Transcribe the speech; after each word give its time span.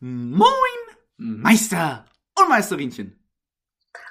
Moin, 0.00 0.46
Meister 1.16 2.04
und 2.38 2.48
Meisterinchen. 2.48 3.18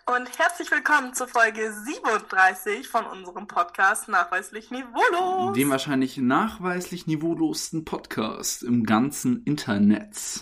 Und 0.05 0.37
herzlich 0.37 0.69
willkommen 0.69 1.13
zur 1.13 1.29
Folge 1.29 1.71
37 1.71 2.89
von 2.89 3.05
unserem 3.05 3.47
Podcast 3.47 4.09
Nachweislich 4.09 4.69
Niveaulos. 4.69 5.55
Dem 5.55 5.69
wahrscheinlich 5.69 6.17
nachweislich 6.17 7.07
niveaulosten 7.07 7.85
Podcast 7.85 8.63
im 8.63 8.83
ganzen 8.83 9.43
Internet. 9.43 10.41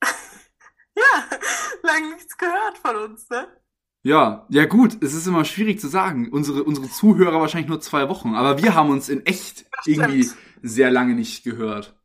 ja, 0.94 1.24
lange 1.82 2.14
nichts 2.14 2.38
gehört 2.38 2.78
von 2.78 2.94
uns, 2.94 3.28
ne? 3.28 3.48
Ja, 4.04 4.46
ja 4.50 4.66
gut, 4.66 5.02
es 5.02 5.14
ist 5.14 5.26
immer 5.26 5.44
schwierig 5.44 5.80
zu 5.80 5.88
sagen. 5.88 6.30
Unsere, 6.30 6.62
unsere 6.62 6.88
Zuhörer 6.88 7.40
wahrscheinlich 7.40 7.68
nur 7.68 7.80
zwei 7.80 8.08
Wochen, 8.08 8.36
aber 8.36 8.62
wir 8.62 8.76
haben 8.76 8.90
uns 8.90 9.08
in 9.08 9.26
echt 9.26 9.66
irgendwie 9.84 10.30
sehr 10.62 10.92
lange 10.92 11.16
nicht 11.16 11.42
gehört. 11.42 12.00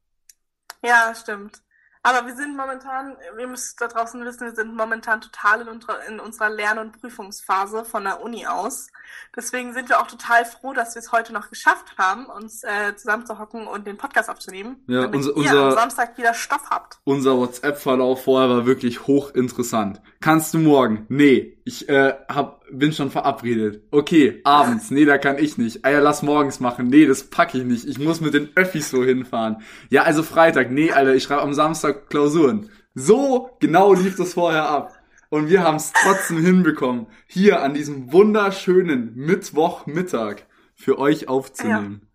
Ja, 0.84 1.13
stimmt. 1.13 1.61
Aber 2.04 2.25
wir 2.27 2.36
sind 2.36 2.55
momentan, 2.55 3.18
wir 3.36 3.48
müssen 3.48 3.75
da 3.79 3.87
draußen 3.87 4.24
wissen, 4.24 4.42
wir 4.42 4.55
sind 4.55 4.75
momentan 4.75 5.21
total 5.21 5.61
in, 5.61 5.68
unserer, 5.68 6.05
in 6.07 6.19
unserer 6.19 6.50
Lern- 6.50 6.79
und 6.79 7.00
Prüfungsphase 7.00 7.86
von 7.86 8.04
der 8.04 8.21
Uni 8.21 8.46
aus. 8.46 8.88
Deswegen 9.36 9.74
sind 9.74 9.89
wir 9.89 10.00
auch 10.00 10.07
total 10.07 10.46
froh, 10.46 10.74
dass 10.74 10.96
wir 10.96 11.02
es 11.02 11.11
heute 11.11 11.33
noch 11.33 11.50
geschafft 11.50 11.97
haben, 11.97 12.25
uns 12.25 12.64
äh, 12.64 12.96
zusammenzuhocken 12.96 13.68
und 13.68 13.88
den 13.88 13.97
Podcast 13.97 14.29
aufzunehmen. 14.29 14.83
Ja, 14.88 15.02
damit 15.02 15.15
unser, 15.15 15.29
ihr 15.32 15.36
unser, 15.38 15.65
am 15.65 15.71
Samstag 15.71 16.18
wieder 16.18 16.33
Stoff 16.33 16.69
habt. 16.69 17.00
unser 17.04 17.38
WhatsApp-Verlauf 17.38 18.24
vorher 18.24 18.50
war 18.50 18.66
wirklich 18.66 19.07
hochinteressant. 19.07 20.02
Kannst 20.19 20.54
du 20.54 20.60
morgen? 20.60 21.05
Nee, 21.10 21.57
ich 21.64 21.89
äh, 21.89 22.14
hab, 22.29 22.64
bin 22.71 22.91
schon 22.93 23.11
verabredet. 23.11 23.83
Okay, 23.91 24.41
abends. 24.43 24.91
Nee, 24.91 25.05
da 25.05 25.17
kann 25.17 25.37
ich 25.37 25.57
nicht. 25.57 25.85
Ah 25.85 25.91
ja, 25.91 25.99
lass 25.99 26.21
morgens 26.21 26.59
machen. 26.59 26.87
Nee, 26.87 27.05
das 27.05 27.23
pack 27.29 27.55
ich 27.55 27.63
nicht. 27.63 27.85
Ich 27.85 27.99
muss 27.99 28.21
mit 28.21 28.33
den 28.33 28.49
Öffis 28.55 28.89
so 28.89 29.03
hinfahren. 29.03 29.61
Ja, 29.89 30.03
also 30.03 30.23
Freitag. 30.23 30.71
Nee, 30.71 30.91
Alter, 30.91 31.15
ich 31.15 31.23
schreibe 31.23 31.41
am 31.41 31.53
Samstag 31.53 32.09
Klausuren. 32.09 32.69
So 32.93 33.55
genau 33.59 33.93
lief 33.93 34.16
das 34.17 34.33
vorher 34.33 34.67
ab. 34.69 34.93
Und 35.30 35.49
wir 35.49 35.61
haben 35.63 35.75
es 35.75 35.91
trotzdem 35.93 36.37
hinbekommen, 36.37 37.07
hier 37.27 37.61
an 37.61 37.73
diesem 37.73 38.13
wunderschönen 38.13 39.13
Mittwochmittag 39.15 40.45
für 40.73 40.97
euch 40.99 41.27
aufzunehmen. 41.27 42.07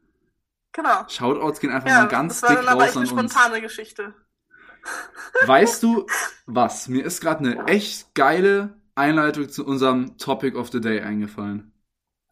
Genau. 0.72 1.04
Shoutouts 1.08 1.60
gehen 1.60 1.70
einfach 1.70 1.88
Ja, 1.90 1.98
mal 2.02 2.08
ganz 2.08 2.40
das 2.40 2.48
war 2.48 2.56
dick 2.56 2.64
dann 2.64 2.68
aber 2.74 2.80
raus 2.84 2.88
echt 2.88 2.96
eine 2.96 3.08
an 3.10 3.18
uns. 3.18 3.32
spontane 3.32 3.60
Geschichte. 3.60 4.14
Weißt 5.44 5.82
du 5.82 6.06
was? 6.46 6.88
Mir 6.88 7.04
ist 7.04 7.20
gerade 7.20 7.40
eine 7.40 7.66
echt 7.66 8.14
geile 8.14 8.80
Einleitung 8.94 9.48
zu 9.48 9.64
unserem 9.66 10.18
Topic 10.18 10.56
of 10.56 10.70
the 10.70 10.80
Day 10.80 11.00
eingefallen. 11.00 11.72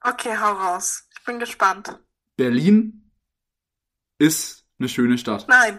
Okay, 0.02 0.36
hau 0.38 0.52
raus. 0.52 1.08
Ich 1.18 1.24
bin 1.24 1.38
gespannt. 1.38 1.98
Berlin 2.36 3.10
ist 4.18 4.64
eine 4.78 4.88
schöne 4.88 5.18
Stadt. 5.18 5.46
Nein. 5.48 5.78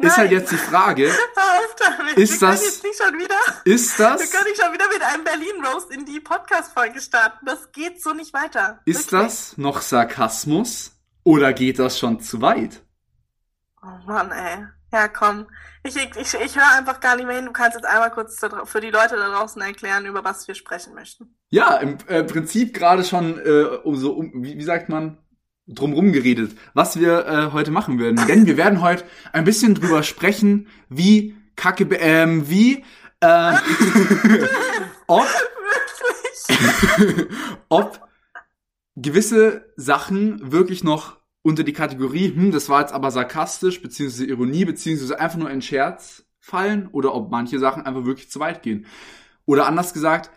Ist 0.00 0.16
halt 0.16 0.30
Nein. 0.30 0.40
jetzt 0.40 0.52
die 0.52 0.56
Frage, 0.56 1.10
auf 1.36 1.76
damit. 1.76 2.16
Ist 2.16 2.40
wir 2.40 2.48
das- 2.48 2.62
jetzt 2.64 2.84
nicht 2.84 3.02
schon 3.02 3.18
wieder, 3.18 3.34
ist 3.64 3.98
wir 3.98 4.06
das, 4.10 4.30
können 4.30 4.44
nicht 4.44 4.60
schon 4.62 4.72
wieder 4.72 4.88
mit 4.88 5.02
einem 5.02 5.24
Berlin-Roast 5.24 5.90
in 5.90 6.04
die 6.06 6.20
Podcast-Folge 6.20 7.00
starten. 7.00 7.44
Das 7.46 7.72
geht 7.72 8.00
so 8.00 8.12
nicht 8.12 8.32
weiter. 8.32 8.80
ist 8.84 9.10
Wirklich. 9.10 9.28
das 9.32 9.58
noch 9.58 9.80
Sarkasmus 9.80 10.92
oder 11.24 11.52
geht 11.52 11.80
das 11.80 11.98
schon 11.98 12.20
zu 12.20 12.40
weit? 12.40 12.80
Oh 13.82 13.86
Mann, 14.06 14.30
ey. 14.30 14.66
Ja, 14.92 15.08
komm. 15.08 15.46
Ich, 15.84 15.96
ich, 15.96 16.34
ich, 16.34 16.56
höre 16.56 16.78
einfach 16.78 17.00
gar 17.00 17.16
nicht 17.16 17.26
mehr 17.26 17.36
hin. 17.36 17.46
Du 17.46 17.52
kannst 17.52 17.76
jetzt 17.76 17.86
einmal 17.86 18.10
kurz 18.10 18.40
für 18.64 18.80
die 18.80 18.90
Leute 18.90 19.16
da 19.16 19.28
draußen 19.28 19.60
erklären, 19.60 20.06
über 20.06 20.24
was 20.24 20.48
wir 20.48 20.54
sprechen 20.54 20.94
möchten. 20.94 21.36
Ja, 21.50 21.76
im 21.76 21.98
äh, 22.08 22.24
Prinzip 22.24 22.74
gerade 22.74 23.04
schon 23.04 23.38
äh, 23.38 23.64
um 23.84 23.96
so 23.96 24.12
um, 24.12 24.32
wie, 24.42 24.56
wie 24.56 24.64
sagt 24.64 24.88
man 24.88 25.18
drumrum 25.66 26.12
geredet, 26.12 26.56
was 26.72 26.98
wir 26.98 27.26
äh, 27.26 27.52
heute 27.52 27.70
machen 27.70 27.98
werden. 27.98 28.26
Denn 28.26 28.46
wir 28.46 28.56
werden 28.56 28.80
heute 28.80 29.04
ein 29.32 29.44
bisschen 29.44 29.74
drüber 29.74 30.02
sprechen, 30.02 30.68
wie 30.88 31.36
Kacke, 31.56 31.84
ähm, 31.96 32.48
wie 32.48 32.84
äh, 33.20 33.52
ob 35.06 35.26
ob 37.68 38.08
gewisse 38.96 39.72
Sachen 39.76 40.52
wirklich 40.52 40.82
noch 40.82 41.17
unter 41.42 41.64
die 41.64 41.72
Kategorie, 41.72 42.34
hm, 42.34 42.50
das 42.52 42.68
war 42.68 42.80
jetzt 42.80 42.92
aber 42.92 43.10
sarkastisch, 43.10 43.80
beziehungsweise 43.80 44.26
Ironie, 44.26 44.64
beziehungsweise 44.64 45.18
einfach 45.20 45.38
nur 45.38 45.48
ein 45.48 45.62
Scherz 45.62 46.24
fallen, 46.40 46.88
oder 46.88 47.14
ob 47.14 47.30
manche 47.30 47.58
Sachen 47.58 47.84
einfach 47.84 48.04
wirklich 48.04 48.30
zu 48.30 48.40
weit 48.40 48.62
gehen. 48.62 48.86
Oder 49.44 49.66
anders 49.66 49.92
gesagt, 49.92 50.30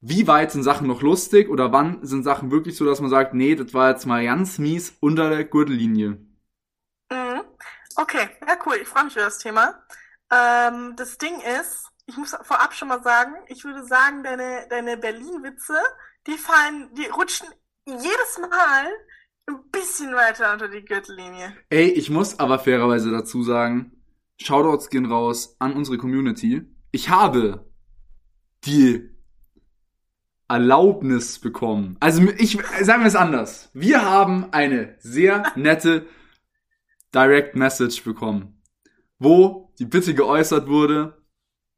wie 0.00 0.26
weit 0.26 0.50
sind 0.50 0.64
Sachen 0.64 0.88
noch 0.88 1.00
lustig 1.00 1.48
oder 1.48 1.72
wann 1.72 2.04
sind 2.04 2.24
Sachen 2.24 2.50
wirklich 2.50 2.76
so, 2.76 2.84
dass 2.84 3.00
man 3.00 3.08
sagt, 3.08 3.34
nee, 3.34 3.54
das 3.54 3.72
war 3.72 3.90
jetzt 3.90 4.04
mal 4.04 4.24
ganz 4.24 4.58
mies 4.58 4.96
unter 5.00 5.30
der 5.30 5.44
Gürtellinie. 5.44 6.18
Mhm. 7.10 7.42
Okay, 7.96 8.28
ja 8.46 8.58
cool. 8.66 8.76
Ich 8.82 8.88
freue 8.88 9.04
mich 9.04 9.14
über 9.14 9.26
das 9.26 9.38
Thema. 9.38 9.80
Ähm, 10.30 10.94
das 10.96 11.18
Ding 11.18 11.40
ist, 11.60 11.88
ich 12.06 12.16
muss 12.16 12.36
vorab 12.42 12.74
schon 12.74 12.88
mal 12.88 13.02
sagen, 13.02 13.34
ich 13.46 13.64
würde 13.64 13.84
sagen, 13.86 14.24
deine, 14.24 14.66
deine 14.68 14.96
Berlin-Witze, 14.96 15.78
die 16.26 16.36
fallen, 16.36 16.92
die 16.94 17.06
rutschen 17.06 17.46
jedes 17.86 18.38
Mal 18.38 18.90
ein 19.46 19.56
bisschen 19.70 20.14
weiter 20.14 20.52
unter 20.52 20.68
die 20.68 20.84
Gürtellinie. 20.84 21.52
Ey, 21.68 21.88
ich 21.88 22.10
muss 22.10 22.38
aber 22.38 22.58
fairerweise 22.58 23.10
dazu 23.10 23.42
sagen, 23.42 23.92
Shoutouts 24.40 24.90
gehen 24.90 25.06
raus 25.06 25.56
an 25.58 25.74
unsere 25.74 25.98
Community. 25.98 26.62
Ich 26.90 27.08
habe 27.08 27.70
die 28.64 29.08
Erlaubnis 30.48 31.38
bekommen. 31.38 31.96
Also 32.00 32.22
ich 32.38 32.58
sagen 32.82 33.02
wir 33.02 33.06
es 33.06 33.16
anders. 33.16 33.70
Wir 33.72 34.02
haben 34.02 34.52
eine 34.52 34.96
sehr 35.00 35.52
nette 35.56 36.06
Direct 37.14 37.56
Message 37.56 38.04
bekommen, 38.04 38.60
wo 39.18 39.72
die 39.78 39.84
Bitte 39.84 40.14
geäußert 40.14 40.68
wurde, 40.68 41.22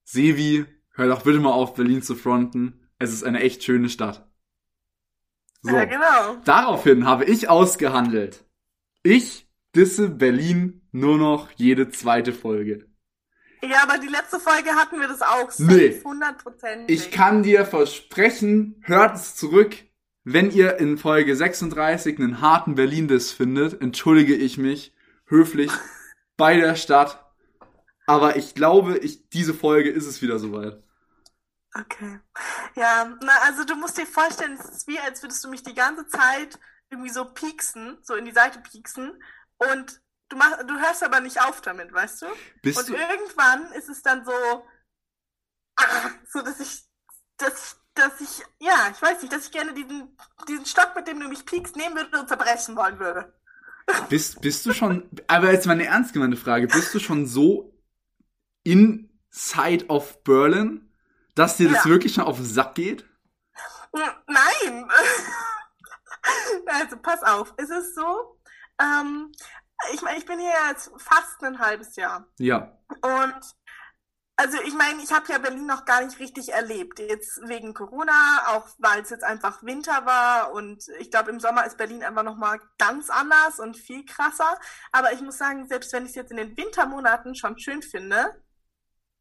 Sevi, 0.04 0.66
hör 0.94 1.08
doch 1.08 1.22
bitte 1.22 1.40
mal 1.40 1.52
auf, 1.52 1.74
Berlin 1.74 2.02
zu 2.02 2.14
fronten. 2.14 2.88
Es 2.98 3.12
ist 3.12 3.24
eine 3.24 3.40
echt 3.40 3.64
schöne 3.64 3.88
Stadt. 3.88 4.28
So. 5.64 5.74
Ja, 5.74 5.86
genau. 5.86 6.36
Daraufhin 6.44 7.06
habe 7.06 7.24
ich 7.24 7.48
ausgehandelt. 7.48 8.44
Ich 9.02 9.48
disse 9.74 10.10
Berlin 10.10 10.82
nur 10.92 11.16
noch 11.16 11.50
jede 11.56 11.88
zweite 11.88 12.34
Folge. 12.34 12.86
Ja, 13.62 13.82
aber 13.82 13.96
die 13.96 14.08
letzte 14.08 14.38
Folge 14.38 14.70
hatten 14.74 15.00
wir 15.00 15.08
das 15.08 15.22
auch. 15.22 15.50
Nee. 15.58 15.92
Safe, 15.92 16.06
100%. 16.06 16.84
Ich 16.88 17.10
kann 17.10 17.42
dir 17.42 17.64
versprechen, 17.64 18.76
hört 18.82 19.16
es 19.16 19.36
zurück. 19.36 19.74
Wenn 20.22 20.50
ihr 20.50 20.76
in 20.76 20.98
Folge 20.98 21.34
36 21.34 22.18
einen 22.18 22.42
harten 22.42 22.74
Berlin-Diss 22.74 23.32
findet, 23.32 23.80
entschuldige 23.80 24.34
ich 24.34 24.58
mich 24.58 24.94
höflich 25.26 25.70
bei 26.36 26.56
der 26.56 26.76
Stadt. 26.76 27.24
Aber 28.06 28.36
ich 28.36 28.54
glaube, 28.54 28.98
ich, 28.98 29.30
diese 29.30 29.54
Folge 29.54 29.88
ist 29.88 30.06
es 30.06 30.20
wieder 30.20 30.38
soweit. 30.38 30.83
Okay. 31.78 32.20
Ja, 32.76 33.16
na, 33.20 33.32
also 33.42 33.64
du 33.64 33.74
musst 33.76 33.98
dir 33.98 34.06
vorstellen, 34.06 34.58
es 34.58 34.68
ist 34.68 34.86
wie, 34.86 34.98
als 34.98 35.22
würdest 35.22 35.42
du 35.44 35.48
mich 35.48 35.62
die 35.62 35.74
ganze 35.74 36.06
Zeit 36.06 36.58
irgendwie 36.90 37.10
so 37.10 37.24
pieksen, 37.24 37.98
so 38.02 38.14
in 38.14 38.24
die 38.24 38.32
Seite 38.32 38.60
pieksen 38.60 39.20
und 39.58 40.00
du 40.28 40.36
mach, 40.36 40.58
du 40.64 40.78
hörst 40.78 41.02
aber 41.02 41.20
nicht 41.20 41.40
auf 41.40 41.60
damit, 41.62 41.92
weißt 41.92 42.22
du? 42.22 42.26
Bist 42.62 42.78
Und 42.78 42.88
du, 42.88 42.94
irgendwann 42.94 43.72
ist 43.72 43.88
es 43.88 44.02
dann 44.02 44.24
so, 44.24 44.32
ah, 45.76 46.10
so 46.32 46.42
dass 46.42 46.60
ich, 46.60 46.84
dass 47.38 47.80
dass 47.94 48.20
ich, 48.20 48.44
ja, 48.60 48.90
ich 48.92 49.00
weiß 49.00 49.22
nicht, 49.22 49.32
dass 49.32 49.46
ich 49.46 49.52
gerne 49.52 49.72
diesen, 49.72 50.16
diesen 50.48 50.66
Stock, 50.66 50.92
mit 50.96 51.06
dem 51.06 51.20
du 51.20 51.28
mich 51.28 51.46
piekst, 51.46 51.76
nehmen 51.76 51.94
würde 51.94 52.20
und 52.20 52.28
zerbrechen 52.28 52.76
wollen 52.76 52.98
würde. 52.98 53.32
bist, 54.08 54.40
bist 54.40 54.66
du 54.66 54.72
schon, 54.72 55.08
aber 55.26 55.52
jetzt 55.52 55.66
mal 55.66 55.72
eine 55.72 55.86
ernst 55.86 56.12
gemeinte 56.12 56.36
Frage, 56.36 56.66
bist 56.66 56.94
du 56.94 56.98
schon 56.98 57.26
so 57.26 57.78
inside 58.64 59.86
of 59.88 60.22
Berlin, 60.24 60.83
dass 61.34 61.56
dir 61.56 61.68
das 61.70 61.84
Ja. 61.84 61.90
wirklich 61.90 62.14
schon 62.14 62.24
auf 62.24 62.36
den 62.36 62.46
Sack 62.46 62.74
geht? 62.74 63.04
Nein! 63.92 64.90
Also 66.66 66.96
pass 66.96 67.22
auf, 67.22 67.52
es 67.58 67.68
ist 67.68 67.94
so, 67.94 68.40
ähm, 68.80 69.30
ich 69.92 70.00
meine, 70.00 70.16
ich 70.16 70.24
bin 70.24 70.38
hier 70.38 70.54
jetzt 70.70 70.90
fast 70.96 71.42
ein 71.44 71.58
halbes 71.58 71.96
Jahr. 71.96 72.26
Ja. 72.38 72.78
Und 73.02 73.34
also 74.36 74.58
ich 74.62 74.74
meine, 74.74 75.02
ich 75.02 75.12
habe 75.12 75.30
ja 75.30 75.38
Berlin 75.38 75.66
noch 75.66 75.84
gar 75.84 76.02
nicht 76.02 76.18
richtig 76.18 76.52
erlebt. 76.52 76.98
Jetzt 76.98 77.40
wegen 77.46 77.74
Corona, 77.74 78.42
auch 78.48 78.66
weil 78.78 79.02
es 79.02 79.10
jetzt 79.10 79.22
einfach 79.22 79.62
Winter 79.62 80.06
war 80.06 80.52
und 80.52 80.82
ich 80.98 81.10
glaube 81.10 81.30
im 81.30 81.40
Sommer 81.40 81.66
ist 81.66 81.76
Berlin 81.76 82.02
einfach 82.02 82.22
noch 82.24 82.36
mal 82.36 82.58
ganz 82.78 83.10
anders 83.10 83.60
und 83.60 83.76
viel 83.76 84.04
krasser. 84.06 84.58
Aber 84.90 85.12
ich 85.12 85.20
muss 85.20 85.36
sagen, 85.38 85.68
selbst 85.68 85.92
wenn 85.92 86.04
ich 86.04 86.10
es 86.10 86.16
jetzt 86.16 86.30
in 86.30 86.38
den 86.38 86.56
Wintermonaten 86.56 87.34
schon 87.34 87.58
schön 87.58 87.82
finde, 87.82 88.42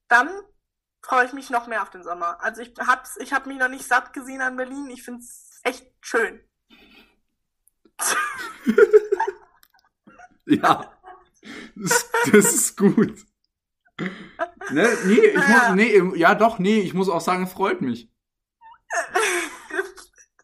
dann 0.08 0.30
freue 1.04 1.26
ich 1.28 1.34
mich 1.34 1.50
noch 1.52 1.68
mehr 1.68 1.84
auf 1.84 1.90
den 1.92 2.04
Sommer. 2.04 2.42
Also 2.42 2.62
ich 2.62 2.74
hab's, 2.80 3.18
ich 3.18 3.34
habe 3.34 3.50
mich 3.50 3.60
noch 3.60 3.70
nicht 3.70 3.86
satt 3.86 4.14
gesehen 4.14 4.42
an 4.42 4.56
Berlin. 4.56 4.90
Ich 4.90 5.04
finde 5.04 5.20
es 5.22 5.60
echt 5.64 5.86
schön. 6.02 6.40
Ja. 10.46 10.92
Das, 11.76 12.10
das 12.32 12.54
ist 12.54 12.78
gut. 12.78 13.26
Ne, 14.72 14.90
nee, 15.06 15.14
ich 15.14 15.34
Ja. 15.36 15.70
muss, 15.70 15.76
nee, 15.76 16.02
ja 16.20 16.36
doch, 16.36 16.60
nee, 16.60 16.80
ich 16.80 16.94
muss 16.94 17.10
auch 17.10 17.22
sagen, 17.22 17.44
es 17.44 17.54
freut 17.54 17.82
mich. 17.82 18.10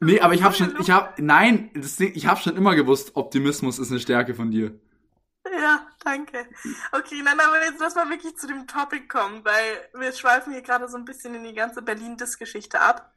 Nee, 0.01 0.21
aber 0.21 0.33
ich 0.33 0.43
habe 0.43 0.55
schon, 0.55 0.75
ich 0.79 0.89
habe, 0.89 1.21
nein, 1.21 1.71
das 1.73 1.99
ich 1.99 2.25
habe 2.27 2.39
schon 2.39 2.55
immer 2.55 2.75
gewusst, 2.75 3.15
Optimismus 3.15 3.79
ist 3.79 3.91
eine 3.91 3.99
Stärke 3.99 4.33
von 4.35 4.51
dir. 4.51 4.79
Ja, 5.45 5.87
danke. 6.03 6.47
Okay, 6.91 7.23
dann 7.23 7.39
aber 7.39 7.63
jetzt 7.63 7.79
lass 7.79 7.95
mal 7.95 8.09
wirklich 8.09 8.35
zu 8.35 8.47
dem 8.47 8.67
Topic 8.67 9.07
kommen, 9.07 9.43
weil 9.45 9.89
wir 9.93 10.11
schweifen 10.11 10.53
hier 10.53 10.61
gerade 10.61 10.87
so 10.89 10.97
ein 10.97 11.05
bisschen 11.05 11.33
in 11.33 11.43
die 11.43 11.53
ganze 11.53 11.81
Berlin-Diss-Geschichte 11.81 12.79
ab. 12.79 13.15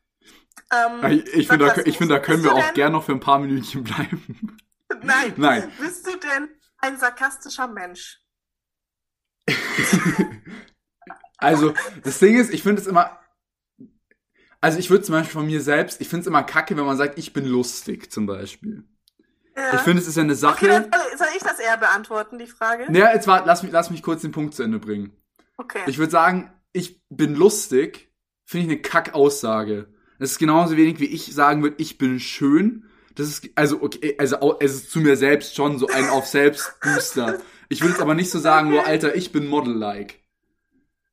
Ähm, 0.73 1.05
ich 1.11 1.35
ich 1.35 1.49
finde, 1.49 1.67
da, 1.67 1.83
ich 1.83 1.99
find, 1.99 2.11
da 2.11 2.19
können 2.19 2.45
wir 2.45 2.55
auch 2.55 2.75
gern 2.75 2.93
noch 2.93 3.05
für 3.05 3.13
ein 3.13 3.21
paar 3.21 3.39
Minütchen 3.39 3.85
bleiben. 3.85 4.59
Nein. 5.03 5.35
Nein. 5.37 5.73
Bist 5.81 6.07
du 6.07 6.17
denn 6.19 6.49
ein 6.79 6.99
sarkastischer 6.99 7.67
Mensch? 7.67 8.21
also, 11.39 11.75
das 12.05 12.19
Ding 12.19 12.39
ist, 12.39 12.53
ich 12.53 12.63
finde 12.63 12.81
es 12.81 12.87
immer. 12.87 13.19
Also, 14.61 14.79
ich 14.79 14.91
würde 14.91 15.05
zum 15.05 15.15
Beispiel 15.15 15.33
von 15.33 15.47
mir 15.47 15.61
selbst, 15.61 16.01
ich 16.01 16.09
finde 16.09 16.23
es 16.23 16.27
immer 16.29 16.45
kacke, 16.45 16.77
wenn 16.77 16.85
man 16.85 16.97
sagt, 16.97 17.19
ich 17.19 17.33
bin 17.33 17.47
lustig, 17.47 18.13
zum 18.13 18.27
Beispiel. 18.27 18.85
Ja. 19.57 19.75
Ich 19.75 19.81
finde, 19.81 20.01
es 20.01 20.09
ist 20.09 20.17
ja 20.17 20.23
eine 20.23 20.35
Sache. 20.35 20.67
Okay, 20.67 20.89
dann 20.91 21.19
soll 21.19 21.27
ich 21.37 21.43
das 21.43 21.59
eher 21.59 21.77
beantworten, 21.77 22.39
die 22.39 22.47
Frage? 22.47 22.87
Ja, 22.93 23.13
jetzt 23.13 23.27
warte, 23.27 23.47
lass 23.47 23.63
mich, 23.63 23.73
lass 23.73 23.91
mich 23.91 24.03
kurz 24.03 24.23
den 24.23 24.33
Punkt 24.33 24.55
zu 24.55 24.63
Ende 24.63 24.79
bringen. 24.79 25.13
Okay. 25.59 25.81
Ich 25.87 25.99
würde 25.99 26.11
sagen, 26.11 26.53
ich 26.73 27.03
bin 27.11 27.35
lustig, 27.35 28.13
finde 28.45 28.67
ich 28.67 28.73
eine 28.73 28.83
Kack-Aussage. 28.83 29.89
Das 30.19 30.33
ist 30.33 30.39
genauso 30.39 30.77
wenig, 30.77 31.01
wie 31.01 31.07
ich 31.07 31.35
sagen 31.35 31.63
würde, 31.63 31.77
ich 31.79 31.99
bin 31.99 32.21
schön. 32.21 32.87
Das 33.15 33.29
ist, 33.29 33.51
also, 33.57 33.83
okay, 33.83 34.15
also, 34.19 34.57
es 34.61 34.75
ist 34.75 34.91
zu 34.91 35.01
mir 35.01 35.17
selbst 35.17 35.55
schon 35.55 35.79
so 35.79 35.89
ein 35.89 36.09
auf 36.09 36.27
Selbstbooster. 36.27 37.41
Ich 37.69 37.81
würde 37.81 37.93
jetzt 37.93 38.03
aber 38.03 38.15
nicht 38.15 38.31
so 38.31 38.39
sagen, 38.39 38.71
nur, 38.71 38.87
Alter, 38.87 39.15
ich 39.15 39.33
bin 39.33 39.47
Model-like. 39.47 40.21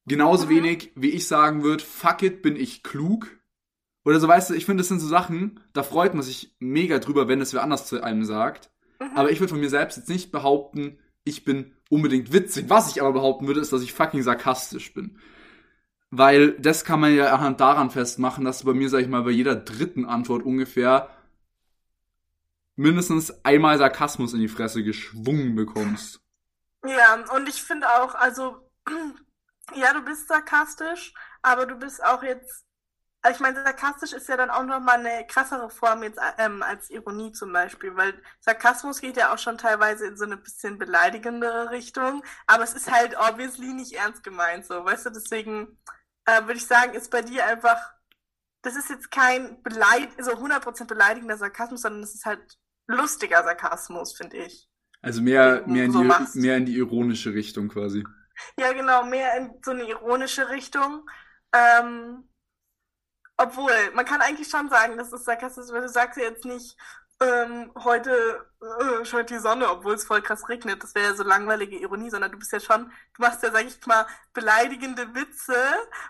Genauso 0.05 0.45
mhm. 0.45 0.49
wenig, 0.49 0.91
wie 0.95 1.09
ich 1.09 1.27
sagen 1.27 1.63
würde, 1.63 1.83
fuck 1.83 2.23
it, 2.23 2.41
bin 2.41 2.55
ich 2.55 2.83
klug. 2.83 3.27
Oder 4.05 4.19
so, 4.19 4.27
weißt 4.27 4.49
du, 4.49 4.53
ich 4.53 4.65
finde, 4.65 4.81
das 4.81 4.87
sind 4.87 4.99
so 4.99 5.07
Sachen, 5.07 5.59
da 5.73 5.83
freut 5.83 6.13
man 6.13 6.23
sich 6.23 6.55
mega 6.59 6.99
drüber, 6.99 7.27
wenn 7.27 7.41
es 7.41 7.53
wer 7.53 7.63
anders 7.63 7.85
zu 7.85 8.01
einem 8.01 8.23
sagt. 8.23 8.71
Mhm. 8.99 9.15
Aber 9.15 9.31
ich 9.31 9.39
würde 9.39 9.49
von 9.49 9.59
mir 9.59 9.69
selbst 9.69 9.97
jetzt 9.97 10.09
nicht 10.09 10.31
behaupten, 10.31 10.99
ich 11.23 11.43
bin 11.45 11.73
unbedingt 11.89 12.31
witzig. 12.31 12.69
Was 12.69 12.91
ich 12.91 13.01
aber 13.01 13.13
behaupten 13.13 13.47
würde, 13.47 13.59
ist, 13.59 13.73
dass 13.73 13.81
ich 13.81 13.93
fucking 13.93 14.23
sarkastisch 14.23 14.93
bin. 14.93 15.19
Weil 16.11 16.53
das 16.53 16.85
kann 16.85 16.99
man 16.99 17.13
ja 17.13 17.33
anhand 17.33 17.59
daran 17.59 17.91
festmachen, 17.91 18.45
dass 18.45 18.59
du 18.59 18.65
bei 18.65 18.73
mir, 18.73 18.89
sag 18.89 19.01
ich 19.01 19.07
mal, 19.07 19.23
bei 19.23 19.31
jeder 19.31 19.55
dritten 19.55 20.05
Antwort 20.05 20.43
ungefähr 20.43 21.09
mindestens 22.75 23.43
einmal 23.43 23.77
Sarkasmus 23.77 24.33
in 24.33 24.39
die 24.39 24.47
Fresse 24.47 24.83
geschwungen 24.83 25.55
bekommst. 25.55 26.21
Ja, 26.85 27.15
und 27.35 27.49
ich 27.49 27.61
finde 27.61 27.87
auch, 27.89 28.15
also, 28.15 28.55
ja, 29.75 29.93
du 29.93 30.01
bist 30.03 30.29
sarkastisch, 30.29 31.13
aber 31.41 31.65
du 31.65 31.75
bist 31.75 32.03
auch 32.03 32.23
jetzt 32.23 32.65
also 33.21 33.35
ich 33.35 33.41
meine, 33.41 33.61
sarkastisch 33.61 34.13
ist 34.13 34.29
ja 34.29 34.37
dann 34.37 34.49
auch 34.49 34.63
nochmal 34.63 35.05
eine 35.05 35.27
krassere 35.27 35.69
Form 35.69 36.03
jetzt 36.03 36.19
ähm, 36.37 36.63
als 36.63 36.89
Ironie 36.89 37.33
zum 37.33 37.51
Beispiel, 37.51 37.95
weil 37.95 38.13
Sarkasmus 38.39 39.01
geht 39.01 39.17
ja 39.17 39.33
auch 39.33 39.37
schon 39.37 39.57
teilweise 39.57 40.07
in 40.07 40.17
so 40.17 40.23
eine 40.23 40.37
bisschen 40.37 40.77
beleidigendere 40.77 41.71
Richtung, 41.71 42.23
aber 42.47 42.63
es 42.63 42.73
ist 42.73 42.89
halt 42.89 43.17
obviously 43.17 43.73
nicht 43.73 43.93
ernst 43.93 44.23
gemeint, 44.23 44.65
so, 44.65 44.85
weißt 44.85 45.07
du, 45.07 45.09
deswegen 45.09 45.79
äh, 46.25 46.41
würde 46.43 46.55
ich 46.55 46.65
sagen, 46.65 46.93
ist 46.93 47.11
bei 47.11 47.21
dir 47.21 47.45
einfach, 47.45 47.93
das 48.61 48.77
ist 48.77 48.89
jetzt 48.89 49.11
kein 49.11 49.61
Beleid 49.63 50.09
so 50.19 50.31
100% 50.31 50.85
beleidigender 50.85 51.37
Sarkasmus, 51.37 51.81
sondern 51.81 52.03
es 52.03 52.15
ist 52.15 52.25
halt 52.25 52.57
lustiger 52.87 53.43
Sarkasmus, 53.43 54.15
finde 54.15 54.37
ich. 54.37 54.69
Also 55.01 55.21
mehr, 55.21 55.63
mehr, 55.67 55.85
in 55.85 55.91
so 55.91 56.03
die, 56.03 56.39
mehr 56.39 56.57
in 56.57 56.65
die 56.65 56.75
ironische 56.75 57.33
Richtung 57.33 57.67
quasi. 57.69 58.05
Ja, 58.57 58.71
genau, 58.71 59.03
mehr 59.03 59.35
in 59.37 59.53
so 59.63 59.71
eine 59.71 59.83
ironische 59.83 60.49
Richtung. 60.49 61.09
Ähm, 61.53 62.28
obwohl, 63.39 63.71
man 63.93 64.05
kann 64.05 64.21
eigentlich 64.21 64.49
schon 64.49 64.69
sagen, 64.69 64.97
dass 64.97 65.13
es 65.13 65.23
sarkastisch 65.23 65.71
weil 65.71 65.81
du 65.81 65.89
sagst 65.89 66.17
ja 66.17 66.25
jetzt 66.25 66.45
nicht, 66.45 66.75
ähm, 67.21 67.71
heute 67.83 68.45
äh, 68.61 69.05
scheint 69.05 69.29
die 69.29 69.39
Sonne, 69.39 69.69
obwohl 69.69 69.93
es 69.93 70.05
voll 70.05 70.21
krass 70.21 70.47
regnet. 70.47 70.81
Das 70.83 70.95
wäre 70.95 71.09
ja 71.09 71.15
so 71.15 71.23
langweilige 71.23 71.77
Ironie, 71.77 72.09
sondern 72.09 72.31
du 72.31 72.37
bist 72.37 72.51
ja 72.51 72.59
schon, 72.59 72.91
du 73.15 73.21
machst 73.21 73.43
ja, 73.43 73.51
sag 73.51 73.65
ich 73.65 73.85
mal, 73.85 74.05
beleidigende 74.33 75.13
Witze, 75.13 75.55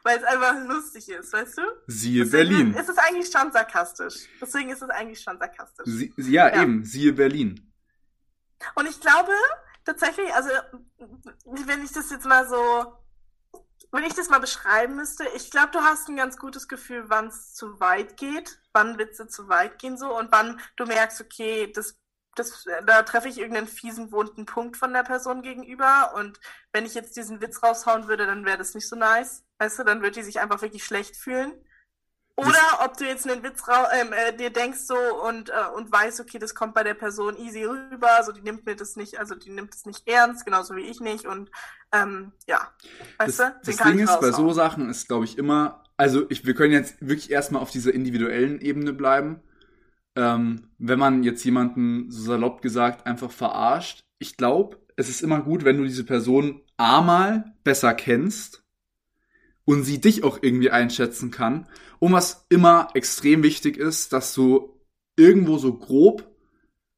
weil 0.03 0.17
es 0.17 0.23
einfach 0.23 0.55
lustig 0.67 1.09
ist, 1.09 1.33
weißt 1.33 1.57
du? 1.57 1.61
Siehe 1.87 2.25
Deswegen 2.25 2.49
Berlin. 2.49 2.73
Ist 2.73 2.89
es 2.89 2.97
eigentlich 2.97 3.31
schon 3.31 3.51
sarkastisch. 3.51 4.27
Deswegen 4.39 4.69
ist 4.69 4.81
es 4.81 4.89
eigentlich 4.89 5.21
schon 5.21 5.37
sarkastisch. 5.39 5.85
Sie, 5.87 6.13
ja, 6.17 6.47
ja, 6.47 6.61
eben, 6.61 6.83
siehe 6.83 7.13
Berlin. 7.13 7.73
Und 8.75 8.87
ich 8.87 8.99
glaube 8.99 9.31
tatsächlich, 9.85 10.31
also 10.33 10.49
wenn 11.45 11.83
ich 11.83 11.91
das 11.91 12.11
jetzt 12.11 12.25
mal 12.25 12.47
so 12.47 12.93
wenn 13.91 14.03
ich 14.03 14.13
das 14.13 14.29
mal 14.29 14.39
beschreiben 14.39 14.95
müsste, 14.95 15.27
ich 15.35 15.49
glaube, 15.51 15.71
du 15.71 15.79
hast 15.79 16.07
ein 16.09 16.15
ganz 16.15 16.37
gutes 16.37 16.67
Gefühl, 16.67 17.05
wann 17.07 17.27
es 17.27 17.53
zu 17.53 17.79
weit 17.79 18.17
geht, 18.17 18.59
wann 18.73 18.97
Witze 18.97 19.27
zu 19.27 19.49
weit 19.49 19.79
gehen 19.79 19.97
so. 19.97 20.15
Und 20.17 20.31
wann 20.31 20.59
du 20.75 20.85
merkst, 20.85 21.21
okay, 21.21 21.71
das, 21.73 21.97
das, 22.35 22.65
da 22.85 23.03
treffe 23.03 23.29
ich 23.29 23.39
irgendeinen 23.39 23.67
fiesen, 23.67 24.11
wunden 24.11 24.45
Punkt 24.45 24.77
von 24.77 24.93
der 24.93 25.03
Person 25.03 25.41
gegenüber. 25.41 26.13
Und 26.15 26.39
wenn 26.71 26.85
ich 26.85 26.93
jetzt 26.93 27.15
diesen 27.17 27.41
Witz 27.41 27.63
raushauen 27.63 28.07
würde, 28.07 28.25
dann 28.25 28.45
wäre 28.45 28.57
das 28.57 28.75
nicht 28.75 28.87
so 28.87 28.95
nice, 28.95 29.43
weißt 29.57 29.79
du, 29.79 29.83
dann 29.83 30.01
würde 30.01 30.19
die 30.19 30.23
sich 30.23 30.39
einfach 30.39 30.61
wirklich 30.61 30.85
schlecht 30.85 31.15
fühlen. 31.15 31.53
Oder 32.47 32.85
ob 32.85 32.97
du 32.97 33.05
jetzt 33.05 33.29
einen 33.29 33.43
Witz 33.43 33.61
ähm, 33.99 34.13
äh, 34.13 34.35
dir 34.35 34.49
denkst 34.49 34.79
so 34.79 34.95
und, 34.95 35.49
äh, 35.49 35.53
und 35.75 35.91
weißt, 35.91 36.19
okay, 36.19 36.39
das 36.39 36.55
kommt 36.55 36.73
bei 36.73 36.83
der 36.83 36.93
Person 36.93 37.37
easy 37.37 37.63
rüber, 37.63 38.09
also 38.17 38.31
die 38.31 38.41
nimmt 38.41 38.65
mir 38.65 38.75
das 38.75 38.95
nicht, 38.95 39.19
also 39.19 39.35
die 39.35 39.49
nimmt 39.49 39.73
es 39.73 39.85
nicht 39.85 40.07
ernst, 40.07 40.45
genauso 40.45 40.75
wie 40.75 40.83
ich 40.83 40.99
nicht. 40.99 41.25
Und 41.25 41.51
ähm, 41.91 42.31
ja, 42.47 42.71
weißt 43.17 43.39
das, 43.39 43.53
du? 43.53 43.59
Das 43.65 43.77
Ding 43.77 43.99
ist, 43.99 44.19
bei 44.19 44.31
so 44.31 44.53
Sachen 44.53 44.89
ist, 44.89 45.07
glaube 45.07 45.25
ich, 45.25 45.37
immer, 45.37 45.83
also 45.97 46.25
ich, 46.29 46.45
wir 46.45 46.53
können 46.53 46.73
jetzt 46.73 46.95
wirklich 47.01 47.31
erstmal 47.31 47.61
auf 47.61 47.71
dieser 47.71 47.93
individuellen 47.93 48.61
Ebene 48.61 48.93
bleiben. 48.93 49.41
Ähm, 50.15 50.69
wenn 50.77 50.99
man 50.99 51.23
jetzt 51.23 51.43
jemanden, 51.43 52.11
so 52.11 52.23
salopp 52.23 52.61
gesagt, 52.61 53.05
einfach 53.05 53.31
verarscht, 53.31 54.03
ich 54.17 54.37
glaube, 54.37 54.77
es 54.95 55.09
ist 55.09 55.21
immer 55.21 55.41
gut, 55.41 55.63
wenn 55.63 55.77
du 55.77 55.83
diese 55.83 56.03
Person 56.03 56.61
A 56.77 57.01
mal 57.01 57.53
besser 57.63 57.93
kennst 57.93 58.63
und 59.65 59.83
sie 59.83 60.01
dich 60.01 60.23
auch 60.23 60.39
irgendwie 60.41 60.71
einschätzen 60.71 61.31
kann. 61.31 61.67
Und 61.99 62.13
was 62.13 62.45
immer 62.49 62.89
extrem 62.93 63.43
wichtig 63.43 63.77
ist, 63.77 64.13
dass 64.13 64.33
du 64.33 64.79
irgendwo 65.15 65.57
so 65.57 65.73
grob 65.73 66.29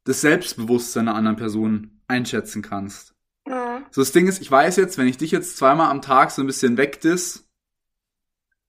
das 0.04 0.22
Selbstbewusstsein 0.22 1.08
einer 1.08 1.18
anderen 1.18 1.38
Person 1.38 2.02
einschätzen 2.08 2.62
kannst. 2.62 3.14
Mhm. 3.46 3.86
So 3.92 4.02
das 4.02 4.12
Ding 4.12 4.28
ist, 4.28 4.42
ich 4.42 4.50
weiß 4.50 4.76
jetzt, 4.78 4.98
wenn 4.98 5.08
ich 5.08 5.18
dich 5.18 5.32
jetzt 5.32 5.58
zweimal 5.58 5.90
am 5.90 6.02
Tag 6.02 6.32
so 6.32 6.42
ein 6.42 6.48
bisschen 6.48 6.78
wegdiss, 6.78 7.48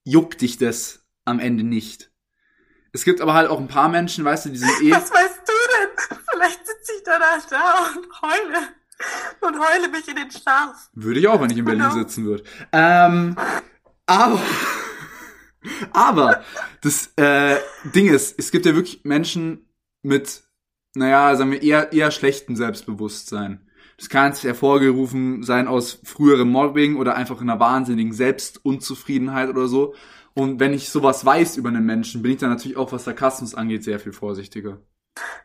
juckt 0.04 0.40
dich 0.40 0.58
das 0.58 1.06
am 1.24 1.38
Ende 1.38 1.64
nicht. 1.64 2.10
Es 2.92 3.04
gibt 3.04 3.20
aber 3.20 3.34
halt 3.34 3.48
auch 3.48 3.58
ein 3.58 3.68
paar 3.68 3.88
Menschen, 3.88 4.24
weißt 4.24 4.46
du, 4.46 4.50
die 4.50 4.58
sind 4.58 4.70
eh. 4.82 4.92
Was 4.92 5.10
weißt 5.10 5.40
du 5.46 5.52
denn? 5.78 6.18
Vielleicht 6.30 6.66
sitze 6.66 6.92
ich 6.96 7.02
da 7.04 7.18
da 7.18 7.90
und 7.96 8.22
heule. 8.22 8.68
Und 9.40 9.58
heule 9.58 9.88
mich 9.88 10.06
in 10.06 10.14
den 10.14 10.30
Schlaf. 10.30 10.90
Würde 10.92 11.18
ich 11.18 11.26
auch, 11.26 11.40
wenn 11.40 11.50
ich 11.50 11.58
in 11.58 11.64
Berlin 11.64 11.82
genau. 11.82 11.94
sitzen 11.94 12.24
würde. 12.24 12.44
Ähm, 12.70 13.36
aber, 14.06 14.40
aber 15.92 16.44
das 16.82 17.12
äh, 17.16 17.56
Ding 17.94 18.12
ist, 18.12 18.38
es 18.38 18.50
gibt 18.50 18.66
ja 18.66 18.74
wirklich 18.74 19.04
Menschen 19.04 19.68
mit, 20.02 20.42
naja, 20.94 21.34
sagen 21.36 21.52
wir, 21.52 21.62
eher, 21.62 21.92
eher 21.92 22.10
schlechten 22.10 22.56
Selbstbewusstsein. 22.56 23.68
Das 23.96 24.08
kann 24.08 24.32
jetzt 24.32 24.42
hervorgerufen 24.42 25.42
sein 25.44 25.68
aus 25.68 26.00
früherem 26.02 26.50
Mobbing 26.50 26.96
oder 26.96 27.14
einfach 27.14 27.40
einer 27.40 27.60
wahnsinnigen 27.60 28.12
Selbstunzufriedenheit 28.12 29.48
oder 29.48 29.68
so. 29.68 29.94
Und 30.34 30.60
wenn 30.60 30.72
ich 30.72 30.88
sowas 30.88 31.24
weiß 31.24 31.56
über 31.56 31.68
einen 31.68 31.84
Menschen, 31.86 32.22
bin 32.22 32.32
ich 32.32 32.38
dann 32.38 32.50
natürlich 32.50 32.76
auch, 32.76 32.90
was 32.90 33.04
Sarkasmus 33.04 33.54
angeht, 33.54 33.84
sehr 33.84 34.00
viel 34.00 34.12
vorsichtiger. 34.12 34.80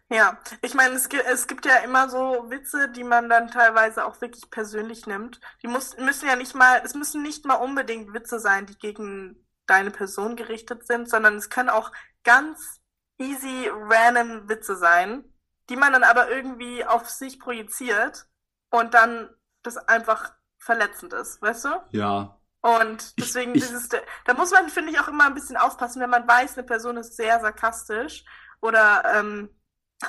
Ja, 0.10 0.40
ich 0.62 0.74
meine, 0.74 0.96
es 0.96 1.10
gibt, 1.10 1.26
es 1.26 1.48
gibt 1.48 1.66
ja 1.66 1.78
immer 1.78 2.10
so 2.10 2.50
Witze, 2.50 2.90
die 2.90 3.04
man 3.04 3.30
dann 3.30 3.50
teilweise 3.50 4.06
auch 4.06 4.22
wirklich 4.22 4.50
persönlich 4.50 5.06
nimmt. 5.06 5.42
Die 5.62 5.68
muss, 5.68 5.98
müssen 5.98 6.28
ja 6.28 6.36
nicht 6.38 6.56
mal, 6.56 6.82
es 6.86 6.94
müssen 6.94 7.22
nicht 7.24 7.46
mal 7.46 7.56
unbedingt 7.56 8.14
Witze 8.14 8.40
sein, 8.40 8.66
die 8.66 8.78
gegen 8.78 9.46
deine 9.66 9.92
Person 9.92 10.38
gerichtet 10.38 10.88
sind, 10.88 11.10
sondern 11.10 11.36
es 11.36 11.50
können 11.50 11.70
auch 11.70 11.92
ganz 12.24 12.82
easy, 13.18 13.70
random 13.70 14.48
Witze 14.48 14.78
sein, 14.78 15.26
die 15.70 15.76
man 15.76 15.92
dann 15.92 16.04
aber 16.04 16.30
irgendwie 16.30 16.86
auf 16.86 17.10
sich 17.10 17.40
projiziert 17.40 18.28
und 18.70 18.94
dann 18.94 19.30
das 19.64 19.76
einfach 19.76 20.34
verletzend 20.58 21.12
ist, 21.14 21.42
weißt 21.42 21.66
du? 21.66 21.70
Ja. 21.92 22.40
Und 22.62 23.20
deswegen 23.20 23.56
ich, 23.56 23.64
ich, 23.64 23.70
dieses, 23.70 23.90
da 23.90 24.34
muss 24.34 24.52
man, 24.52 24.70
finde 24.70 24.92
ich, 24.92 25.00
auch 25.00 25.08
immer 25.10 25.26
ein 25.26 25.34
bisschen 25.34 25.58
aufpassen, 25.58 26.02
wenn 26.02 26.10
man 26.10 26.28
weiß, 26.28 26.58
eine 26.58 26.66
Person 26.66 26.98
ist 26.98 27.16
sehr 27.16 27.40
sarkastisch 27.42 28.24
oder 28.62 29.04
ähm, 29.14 29.50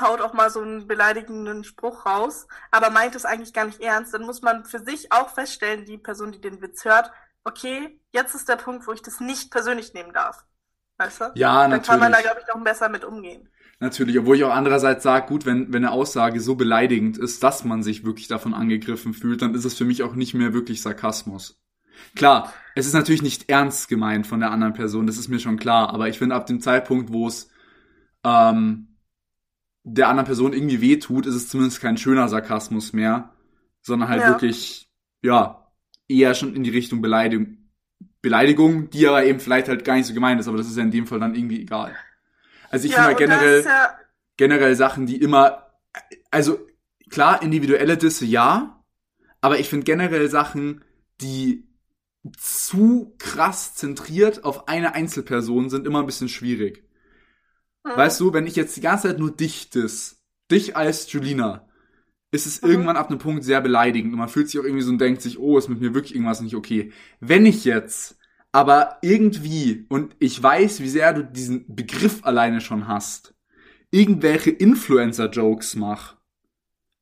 haut 0.00 0.21
auch 0.21 0.35
mal 0.35 0.50
so 0.50 0.61
einen 0.61 0.87
beleidigenden 0.87 1.64
Spruch 1.64 2.04
raus, 2.04 2.47
aber 2.71 2.90
meint 2.90 3.14
es 3.14 3.25
eigentlich 3.25 3.52
gar 3.52 3.64
nicht 3.64 3.80
ernst, 3.80 4.12
dann 4.12 4.26
muss 4.26 4.42
man 4.42 4.64
für 4.64 4.80
sich 4.80 5.12
auch 5.12 5.30
feststellen, 5.30 5.85
die 5.85 5.99
Person, 5.99 6.33
die 6.33 6.40
den 6.40 6.61
Witz 6.61 6.85
hört, 6.85 7.11
okay, 7.45 7.99
jetzt 8.12 8.35
ist 8.35 8.49
der 8.49 8.57
Punkt, 8.57 8.87
wo 8.87 8.92
ich 8.92 9.02
das 9.02 9.21
nicht 9.21 9.50
persönlich 9.50 9.95
nehmen 9.95 10.12
darf. 10.12 10.45
Weißt 10.99 11.21
du? 11.21 11.25
Ja, 11.35 11.62
dann 11.62 11.71
natürlich. 11.71 11.87
Dann 11.87 12.00
kann 12.00 12.00
man 12.00 12.12
da, 12.12 12.21
glaube 12.21 12.40
ich, 12.40 12.54
noch 12.54 12.62
besser 12.62 12.88
mit 12.88 13.04
umgehen. 13.04 13.49
Natürlich, 13.80 14.18
obwohl 14.18 14.37
ich 14.37 14.45
auch 14.45 14.52
andererseits 14.52 15.04
sage, 15.04 15.28
gut, 15.28 15.47
wenn, 15.47 15.73
wenn 15.73 15.85
eine 15.85 15.92
Aussage 15.92 16.40
so 16.40 16.57
beleidigend 16.57 17.16
ist, 17.16 17.42
dass 17.45 17.64
man 17.64 17.85
sich 17.85 18.04
wirklich 18.04 18.26
davon 18.26 18.52
angegriffen 18.52 19.14
fühlt, 19.14 19.40
dann 19.40 19.54
ist 19.54 19.64
es 19.64 19.75
für 19.75 19.85
mich 19.85 20.02
auch 20.02 20.14
nicht 20.14 20.35
mehr 20.35 20.52
wirklich 20.52 20.83
Sarkasmus. 20.83 21.61
Klar, 22.16 22.52
es 22.75 22.87
ist 22.87 22.92
natürlich 22.92 23.23
nicht 23.23 23.49
ernst 23.49 23.88
gemeint 23.88 24.26
von 24.26 24.40
der 24.40 24.50
anderen 24.50 24.75
Person, 24.75 25.07
das 25.07 25.16
ist 25.16 25.28
mir 25.28 25.38
schon 25.38 25.59
klar, 25.59 25.90
aber 25.90 26.09
ich 26.09 26.18
finde 26.18 26.35
ab 26.35 26.47
dem 26.47 26.61
Zeitpunkt, 26.61 27.12
wo 27.12 27.28
es 27.28 27.50
ähm, 28.25 28.88
der 29.95 30.09
anderen 30.09 30.26
Person 30.26 30.52
irgendwie 30.52 30.80
wehtut, 30.80 31.26
ist 31.26 31.35
es 31.35 31.49
zumindest 31.49 31.80
kein 31.80 31.97
schöner 31.99 32.28
Sarkasmus 32.28 32.92
mehr. 32.92 33.30
sondern 33.83 34.09
halt 34.11 34.21
Ja. 34.23 34.28
wirklich, 34.28 34.90
ja, 35.23 35.73
eher 36.09 36.35
schon 36.35 36.54
in 36.54 36.64
die 36.64 36.71
Richtung 36.71 37.00
Beleidigung, 37.00 37.59
Beleidigung, 38.23 38.90
die 38.90 39.07
aber 39.09 39.25
eben 39.25 39.40
vielleicht 39.40 39.68
halt 39.68 39.85
gar 39.85 39.95
nicht 39.97 40.07
so 40.07 40.14
gemeint 40.14 40.40
ist, 40.40 40.49
aber 40.49 40.59
das 40.59 40.68
ist 40.68 40.76
ja 40.76 40.83
in 40.83 40.90
dem 40.90 41.07
Fall 41.07 41.21
dann 41.21 41.35
irgendwie 41.35 41.62
egal. 41.62 41.97
Also 42.71 42.87
ich 42.87 42.92
ja, 42.92 42.97
finde 42.97 43.09
halt 43.09 43.18
generell, 43.18 43.64
ja, 43.64 43.99
generell 44.37 44.76
Sachen, 44.76 45.07
die 45.07 45.16
immer, 45.16 45.71
also 46.30 46.59
klar, 47.11 47.42
individuelle 47.42 47.97
Disse 47.97 48.26
ja, 48.26 48.85
aber 49.40 49.59
ich 49.61 49.68
finde 49.68 49.85
generell 49.85 50.28
Sachen, 50.30 50.83
die 51.21 51.66
zu 52.38 53.14
krass 53.18 53.75
zentriert 53.75 54.45
auf 54.45 54.68
eine 54.68 54.95
Einzelperson 54.95 55.71
sind, 55.71 55.87
immer 55.87 56.00
ein 56.00 56.07
bisschen 56.07 56.28
schwierig. 56.28 56.85
Weißt 57.94 58.20
du, 58.20 58.32
wenn 58.32 58.47
ich 58.47 58.56
jetzt 58.56 58.76
die 58.76 58.80
ganze 58.80 59.08
Zeit 59.08 59.18
nur 59.18 59.35
dich 59.37 59.70
diss, 59.70 60.23
dich 60.50 60.76
als 60.76 61.11
Julina, 61.12 61.68
ist 62.32 62.47
es 62.47 62.62
Mhm. 62.62 62.70
irgendwann 62.70 62.97
ab 62.97 63.11
einem 63.11 63.18
Punkt 63.18 63.44
sehr 63.44 63.61
beleidigend 63.61 64.12
und 64.12 64.18
man 64.18 64.28
fühlt 64.28 64.49
sich 64.50 64.61
auch 64.61 64.64
irgendwie 64.64 64.82
so 64.85 64.92
und 64.92 65.00
denkt 65.00 65.23
sich, 65.23 65.38
oh, 65.38 65.58
ist 65.58 65.68
mit 65.68 65.80
mir 65.80 65.94
wirklich 65.94 66.14
irgendwas 66.14 66.40
nicht 66.40 66.56
okay. 66.56 66.92
Wenn 67.20 67.47
ich 67.47 67.64
jetzt 67.64 68.18
aber 68.52 68.99
irgendwie, 69.02 69.87
und 69.88 70.16
ich 70.18 70.42
weiß, 70.42 70.80
wie 70.80 70.88
sehr 70.88 71.12
du 71.14 71.25
diesen 71.25 71.75
Begriff 71.75 72.25
alleine 72.25 72.61
schon 72.61 72.88
hast, 72.88 73.35
irgendwelche 73.90 74.50
Influencer-Jokes 74.50 75.76
mach, 75.76 76.16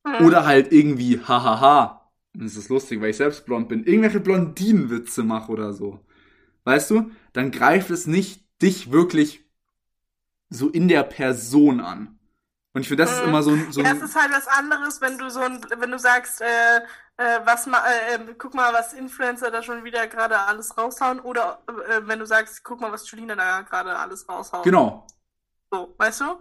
hm, 0.04 0.12
oder 0.18 0.46
halt 0.46 0.72
irgendwie, 0.72 1.20
hahaha, 1.20 2.10
das 2.34 2.56
ist 2.56 2.68
lustig, 2.68 3.00
weil 3.00 3.10
ich 3.10 3.16
selbst 3.16 3.44
blond 3.46 3.68
bin, 3.68 3.84
irgendwelche 3.84 4.20
Blondinenwitze 4.20 5.22
mach 5.24 5.48
oder 5.48 5.72
so. 5.72 6.00
Weißt 6.64 6.90
du? 6.92 7.12
Dann 7.34 7.52
greift 7.52 7.90
es 7.90 8.08
nicht 8.08 8.46
dich 8.62 8.92
wirklich 8.92 9.45
so 10.50 10.68
in 10.68 10.88
der 10.88 11.02
Person 11.04 11.80
an. 11.80 12.18
Und 12.72 12.82
ich 12.82 12.88
finde, 12.88 13.04
das 13.04 13.12
ist 13.12 13.22
Mhm. 13.22 13.28
immer 13.28 13.42
so 13.42 13.50
ein, 13.52 13.72
so 13.72 13.80
ja, 13.80 13.92
es 13.92 14.02
ist 14.02 14.14
halt 14.16 14.32
was 14.32 14.46
anderes, 14.48 15.00
wenn 15.00 15.16
du 15.18 15.30
so 15.30 15.40
ein, 15.40 15.64
wenn 15.78 15.90
du 15.90 15.98
sagst, 15.98 16.40
äh, 16.42 16.78
äh, 17.16 17.40
was 17.44 17.66
ma, 17.66 17.82
äh, 17.86 18.14
äh, 18.16 18.34
guck 18.36 18.52
mal, 18.54 18.72
was 18.74 18.92
Influencer 18.92 19.50
da 19.50 19.62
schon 19.62 19.82
wieder 19.84 20.06
gerade 20.08 20.38
alles 20.38 20.76
raushauen, 20.76 21.20
oder 21.20 21.62
äh, 21.88 22.02
wenn 22.06 22.18
du 22.18 22.26
sagst, 22.26 22.62
guck 22.64 22.80
mal, 22.80 22.92
was 22.92 23.10
Julina 23.10 23.34
da 23.34 23.62
gerade 23.62 23.96
alles 23.96 24.28
raushaut. 24.28 24.62
genau. 24.64 25.06
So, 25.70 25.94
weißt 25.98 26.20
du? 26.20 26.38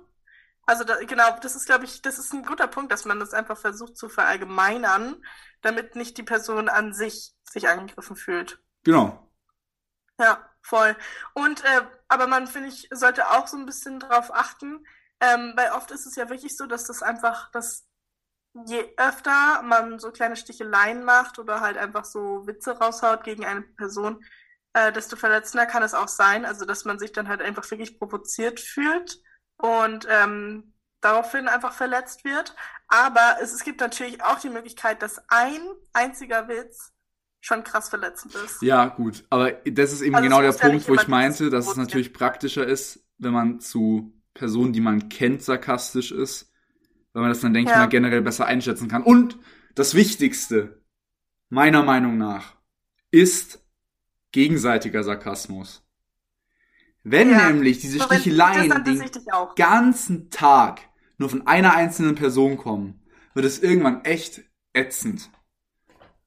Also 0.67 0.83
da, 0.83 0.95
genau, 1.05 1.37
das 1.41 1.55
ist, 1.55 1.65
glaube 1.65 1.85
ich, 1.85 2.01
das 2.01 2.19
ist 2.19 2.33
ein 2.33 2.43
guter 2.43 2.67
Punkt, 2.67 2.91
dass 2.91 3.05
man 3.05 3.19
das 3.19 3.33
einfach 3.33 3.57
versucht 3.57 3.97
zu 3.97 4.09
verallgemeinern, 4.09 5.23
damit 5.61 5.95
nicht 5.95 6.17
die 6.17 6.23
Person 6.23 6.69
an 6.69 6.93
sich 6.93 7.33
sich 7.43 7.69
angegriffen 7.69 8.15
fühlt. 8.15 8.59
Genau. 8.83 9.31
Ja, 10.19 10.49
voll. 10.65 10.95
Und 11.33 11.63
äh, 11.63 11.81
aber 12.07 12.27
man 12.27 12.47
finde 12.47 12.69
ich 12.69 12.87
sollte 12.91 13.29
auch 13.29 13.47
so 13.47 13.57
ein 13.57 13.65
bisschen 13.65 13.99
drauf 13.99 14.33
achten, 14.33 14.85
ähm, 15.19 15.53
weil 15.55 15.71
oft 15.71 15.91
ist 15.91 16.05
es 16.05 16.15
ja 16.15 16.29
wirklich 16.29 16.57
so, 16.57 16.65
dass 16.65 16.85
das 16.85 17.03
einfach, 17.03 17.51
dass 17.51 17.87
je 18.65 18.93
öfter 18.97 19.61
man 19.63 19.99
so 19.99 20.11
kleine 20.11 20.35
Sticheleien 20.35 21.03
macht 21.03 21.39
oder 21.39 21.61
halt 21.61 21.77
einfach 21.77 22.05
so 22.05 22.47
Witze 22.47 22.77
raushaut 22.77 23.23
gegen 23.23 23.45
eine 23.45 23.61
Person, 23.61 24.23
äh, 24.73 24.91
desto 24.91 25.15
verletzender 25.17 25.65
kann 25.65 25.83
es 25.83 25.93
auch 25.93 26.07
sein. 26.07 26.45
Also 26.45 26.65
dass 26.65 26.85
man 26.85 26.99
sich 26.99 27.11
dann 27.11 27.27
halt 27.27 27.41
einfach 27.41 27.69
wirklich 27.69 27.99
provoziert 27.99 28.59
fühlt 28.59 29.21
und 29.57 30.07
ähm, 30.09 30.73
daraufhin 31.01 31.47
einfach 31.47 31.73
verletzt 31.73 32.25
wird. 32.25 32.55
Aber 32.87 33.37
es, 33.41 33.53
es 33.53 33.63
gibt 33.63 33.81
natürlich 33.81 34.23
auch 34.23 34.39
die 34.39 34.49
Möglichkeit, 34.49 35.01
dass 35.01 35.21
ein 35.29 35.61
einziger 35.93 36.47
Witz 36.47 36.94
schon 37.45 37.63
krass 37.63 37.89
verletzend 37.89 38.33
ist. 38.35 38.61
Ja, 38.61 38.87
gut. 38.87 39.23
Aber 39.29 39.51
das 39.51 39.93
ist 39.93 40.01
eben 40.01 40.15
Also 40.15 40.27
genau 40.27 40.41
der 40.41 40.51
Punkt, 40.53 40.87
wo 40.89 40.95
ich 40.95 41.07
meinte, 41.07 41.49
dass 41.49 41.67
es 41.67 41.75
natürlich 41.75 42.11
praktischer 42.11 42.65
ist, 42.65 43.05
wenn 43.19 43.33
man 43.33 43.59
zu 43.59 44.13
Personen, 44.33 44.73
die 44.73 44.81
man 44.81 45.09
kennt, 45.09 45.43
sarkastisch 45.43 46.11
ist, 46.11 46.51
weil 47.13 47.21
man 47.21 47.29
das 47.31 47.41
dann, 47.41 47.53
denke 47.53 47.69
ich 47.69 47.75
Ja. 47.75 47.83
mal, 47.83 47.89
generell 47.89 48.21
besser 48.21 48.45
einschätzen 48.45 48.87
kann. 48.87 49.03
Und 49.03 49.37
das 49.75 49.93
Wichtigste, 49.93 50.81
meiner 51.49 51.83
Meinung 51.83 52.17
nach, 52.17 52.55
ist 53.11 53.63
gegenseitiger 54.31 55.03
Sarkasmus. 55.03 55.83
Wenn 57.03 57.29
Ja. 57.29 57.51
nämlich 57.51 57.79
diese 57.79 57.99
So, 57.99 58.05
Sticheleien 58.05 58.83
den 58.83 59.01
ich 59.03 59.55
ganzen 59.55 60.31
Tag 60.31 60.81
nur 61.17 61.29
von 61.29 61.45
einer 61.45 61.75
einzelnen 61.75 62.15
Person 62.15 62.57
kommen, 62.57 63.01
wird 63.35 63.45
es 63.45 63.59
irgendwann 63.59 64.03
echt 64.03 64.41
ätzend. 64.73 65.29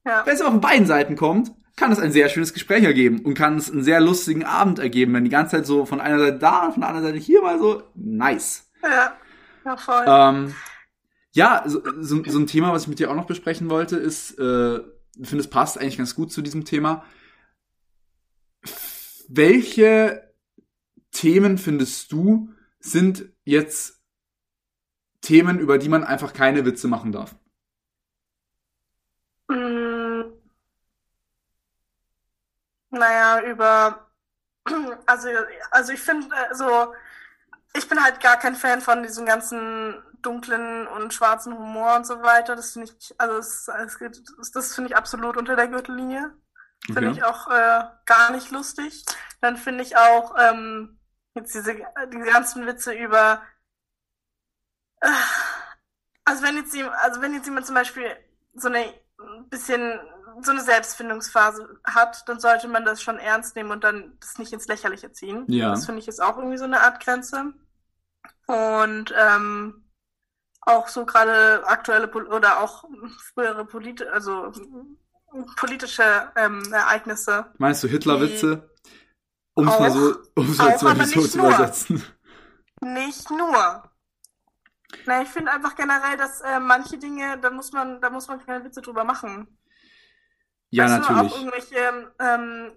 Ja. 0.05 0.25
Wenn 0.25 0.35
es 0.35 0.41
aber 0.41 0.53
von 0.53 0.61
beiden 0.61 0.87
Seiten 0.87 1.17
kommt, 1.17 1.53
kann 1.77 1.93
es 1.93 1.99
ein 1.99 2.13
sehr 2.13 2.29
schönes 2.29 2.53
Gespräch 2.53 2.85
ergeben 2.85 3.21
und 3.21 3.35
kann 3.35 3.57
es 3.57 3.71
einen 3.71 3.85
sehr 3.85 4.01
lustigen 4.01 4.45
Abend 4.45 4.79
ergeben, 4.79 5.15
wenn 5.15 5.25
die 5.25 5.31
ganze 5.31 5.57
Zeit 5.57 5.67
so 5.67 5.87
von 5.87 6.01
einer 6.01 6.19
Seite 6.19 6.39
da 6.39 6.67
und 6.67 6.73
von 6.73 6.81
der 6.81 6.91
anderen 6.91 7.07
Seite 7.07 7.19
hier 7.19 7.41
mal 7.41 7.59
so 7.59 7.83
nice. 7.95 8.69
Ja, 8.83 9.17
ja 9.65 9.77
voll. 9.77 10.05
Ähm, 10.07 10.55
ja, 11.33 11.63
so, 11.67 11.83
so, 12.01 12.23
so 12.25 12.39
ein 12.39 12.47
Thema, 12.47 12.73
was 12.73 12.83
ich 12.83 12.89
mit 12.89 12.99
dir 12.99 13.11
auch 13.11 13.15
noch 13.15 13.27
besprechen 13.27 13.71
wollte, 13.71 13.97
ist, 13.97 14.39
äh, 14.39 14.79
ich 14.79 15.29
finde, 15.29 15.45
es 15.45 15.51
passt 15.51 15.79
eigentlich 15.79 15.99
ganz 15.99 16.15
gut 16.15 16.33
zu 16.33 16.43
diesem 16.43 16.65
Thema. 16.65 17.05
Welche 19.29 20.33
Themen 21.13 21.59
findest 21.59 22.13
du 22.13 22.51
sind 22.81 23.29
jetzt 23.45 24.01
Themen, 25.21 25.59
über 25.59 25.79
die 25.79 25.89
man 25.89 26.05
einfach 26.05 26.33
keine 26.33 26.65
Witze 26.65 26.89
machen 26.89 27.13
darf? 27.13 27.37
Naja, 32.91 33.43
über, 33.43 34.07
also, 35.07 35.29
also 35.71 35.93
ich 35.93 36.01
finde, 36.01 36.35
also, 36.51 36.95
ich 37.75 37.89
bin 37.89 38.03
halt 38.03 38.21
gar 38.21 38.39
kein 38.39 38.57
Fan 38.57 38.81
von 38.83 39.03
diesem 39.03 39.27
ganzen 39.27 39.95
dunklen 40.23 40.87
und 40.89 41.15
schwarzen 41.15 41.57
Humor 41.59 41.97
und 41.97 42.07
so 42.07 42.23
weiter. 42.23 42.57
Das 42.57 42.73
finde 42.73 42.93
ich, 42.99 43.15
also, 43.21 43.39
es, 43.39 43.69
es 43.69 43.99
geht, 43.99 44.23
das 44.55 44.75
finde 44.75 44.91
ich 44.93 44.97
absolut 44.97 45.37
unter 45.37 45.57
der 45.57 45.69
Gürtellinie. 45.69 46.33
Finde 46.91 47.11
Okay. 47.11 47.13
ich 47.13 47.25
auch 47.25 47.49
äh, 47.49 47.85
gar 48.07 48.33
nicht 48.33 48.51
lustig. 48.53 49.05
Dann 49.41 49.57
finde 49.57 49.85
ich 49.85 49.97
auch 49.97 50.35
ähm, 50.39 51.01
jetzt 51.35 51.55
diese, 51.55 51.77
diese 52.13 52.25
ganzen 52.27 52.67
Witze 52.67 52.95
über, 52.95 53.43
äh, 55.01 55.09
also 56.25 56.43
wenn 56.43 56.57
jetzt 56.57 56.75
jemand, 56.75 56.97
also 56.97 57.21
wenn 57.23 57.35
jetzt 57.35 57.47
jemand 57.47 57.67
zum 57.67 57.75
Beispiel 57.75 58.17
so 58.55 58.69
eine 58.69 58.95
ein 59.21 59.49
bisschen 59.49 59.99
so 60.43 60.53
eine 60.53 60.63
Selbstfindungsphase 60.63 61.81
hat, 61.85 62.29
dann 62.29 62.41
sollte 62.41 62.69
man 62.69 62.85
das 62.85 63.03
schon 63.03 63.19
ernst 63.19 63.57
nehmen 63.57 63.71
und 63.71 63.85
dann 63.85 64.17
das 64.21 64.39
nicht 64.39 64.53
ins 64.53 64.67
Lächerliche 64.67 65.13
ziehen. 65.13 65.45
Ja. 65.49 65.71
Das 65.71 65.87
finde 65.87 66.01
ich 66.01 66.09
ist 66.09 66.23
auch 66.23 66.37
irgendwie 66.37 66.59
so 66.59 66.65
eine 66.65 66.81
Art 66.81 67.03
Grenze. 67.03 67.53
Und 68.47 69.15
ähm, 69.17 69.85
auch 70.63 70.89
so 70.89 71.07
gerade 71.07 71.63
aktuelle 71.67 72.09
Pol 72.09 72.27
oder 72.27 72.61
auch 72.61 72.85
frühere 73.33 73.65
Polit 73.65 74.07
also 74.07 74.53
politische 75.57 76.33
ähm, 76.37 76.63
Ereignisse. 76.73 77.47
Meinst 77.59 77.83
du 77.83 77.89
Hitlerwitze? 77.89 78.71
Um 79.55 79.69
es 79.69 79.79
mal 79.79 79.91
so, 79.91 80.17
um 80.35 80.51
es 80.51 80.59
mal 80.59 81.07
so 81.07 81.27
zu 81.27 81.39
übersetzen. 81.39 82.05
Nicht 82.81 83.31
nur. 83.31 83.91
Na, 85.05 85.23
ich 85.23 85.29
finde 85.29 85.53
einfach 85.53 85.75
generell, 85.75 86.17
dass 86.17 86.41
äh, 86.41 86.61
manche 86.61 86.97
Dinge, 86.97 87.39
da 87.41 87.51
muss 87.51 87.73
man, 87.73 88.01
da 88.01 88.09
muss 88.09 88.29
man 88.29 88.45
keine 88.45 88.65
Witze 88.65 88.81
drüber 88.81 89.05
machen. 89.05 89.58
Ja, 90.71 90.85
weißt 90.85 90.99
Du, 90.99 91.13
auch 91.13 91.17
natürlich. 91.17 91.37
irgendwelche, 91.37 92.13
ähm, 92.21 92.73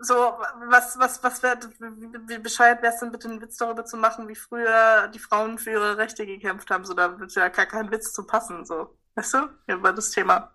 so, 0.00 0.14
was, 0.14 0.98
was, 0.98 1.22
was 1.22 1.42
wäre, 1.42 1.58
wie, 1.78 2.08
wie 2.28 2.38
bescheuert 2.38 2.82
wäre 2.82 2.92
es 2.92 3.00
denn 3.00 3.12
bitte, 3.12 3.28
einen 3.28 3.40
Witz 3.40 3.56
darüber 3.56 3.84
zu 3.84 3.96
machen, 3.96 4.28
wie 4.28 4.34
früher 4.34 5.08
die 5.08 5.18
Frauen 5.20 5.58
für 5.58 5.70
ihre 5.70 5.96
Rechte 5.96 6.26
gekämpft 6.26 6.70
haben? 6.70 6.84
So, 6.84 6.94
da 6.94 7.18
wird 7.18 7.34
ja 7.34 7.48
gar 7.48 7.66
kein 7.66 7.90
Witz 7.90 8.12
zu 8.12 8.26
passen, 8.26 8.64
so. 8.64 8.96
Weißt 9.14 9.34
du? 9.34 9.38
Über 9.68 9.92
das 9.92 10.10
Thema. 10.10 10.52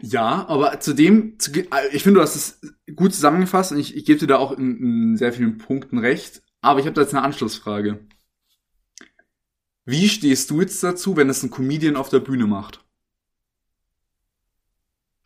Ja, 0.00 0.46
aber 0.48 0.78
zudem, 0.80 1.38
zu, 1.38 1.52
äh, 1.52 1.88
ich 1.92 2.02
finde, 2.02 2.20
du 2.20 2.22
hast 2.22 2.36
es 2.36 2.60
gut 2.94 3.14
zusammengefasst 3.14 3.72
und 3.72 3.78
ich, 3.78 3.96
ich 3.96 4.04
gebe 4.04 4.20
dir 4.20 4.26
da 4.26 4.36
auch 4.38 4.52
in, 4.52 4.76
in 4.78 5.16
sehr 5.16 5.32
vielen 5.32 5.58
Punkten 5.58 5.98
recht. 5.98 6.42
Aber 6.60 6.80
ich 6.80 6.86
habe 6.86 6.94
da 6.94 7.02
jetzt 7.02 7.14
eine 7.14 7.22
Anschlussfrage. 7.22 8.06
Wie 9.86 10.08
stehst 10.08 10.50
du 10.50 10.60
jetzt 10.60 10.82
dazu, 10.82 11.16
wenn 11.16 11.30
es 11.30 11.42
ein 11.42 11.50
Comedian 11.50 11.96
auf 11.96 12.08
der 12.08 12.20
Bühne 12.20 12.46
macht? 12.46 12.85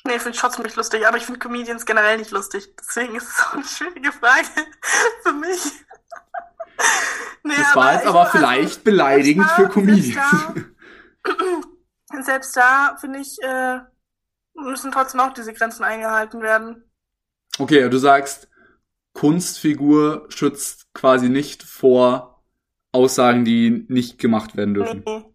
Nee, 0.04 0.16
ich 0.16 0.22
finde 0.22 0.38
trotzdem 0.38 0.64
nicht 0.64 0.76
lustig, 0.76 1.06
aber 1.06 1.16
ich 1.18 1.24
finde 1.24 1.40
Comedians 1.40 1.84
generell 1.84 2.16
nicht 2.16 2.30
lustig. 2.30 2.74
Deswegen 2.78 3.14
ist 3.16 3.28
es 3.28 3.36
so 3.36 3.44
eine 3.52 3.64
schwierige 3.64 4.12
Frage 4.12 4.46
für 5.22 5.32
mich. 5.32 5.60
nee, 7.44 7.54
Das 7.56 7.76
war 7.76 7.94
jetzt 7.94 8.06
aber 8.06 8.24
ich- 8.24 8.30
vielleicht 8.30 8.68
also, 8.78 8.84
beleidigend 8.84 9.46
selbst 9.46 9.56
für 9.56 9.62
da- 9.66 9.68
Comedians. 9.68 10.14
Selbst 10.14 10.56
da, 12.16 12.22
selbst 12.22 12.56
da 12.56 12.96
finde 13.00 13.18
ich, 13.20 13.36
äh, 13.42 13.80
müssen 14.54 14.90
trotzdem 14.92 15.20
auch 15.20 15.32
diese 15.34 15.52
Grenzen 15.52 15.84
eingehalten 15.84 16.40
werden. 16.42 16.90
Okay, 17.58 17.88
du 17.90 17.98
sagst, 17.98 18.48
Kunstfigur 19.12 20.26
schützt 20.30 20.92
quasi 20.94 21.28
nicht 21.28 21.62
vor 21.62 22.42
Aussagen, 22.92 23.44
die 23.44 23.84
nicht 23.88 24.18
gemacht 24.18 24.56
werden 24.56 24.74
dürfen. 24.74 25.02
Nee. 25.06 25.29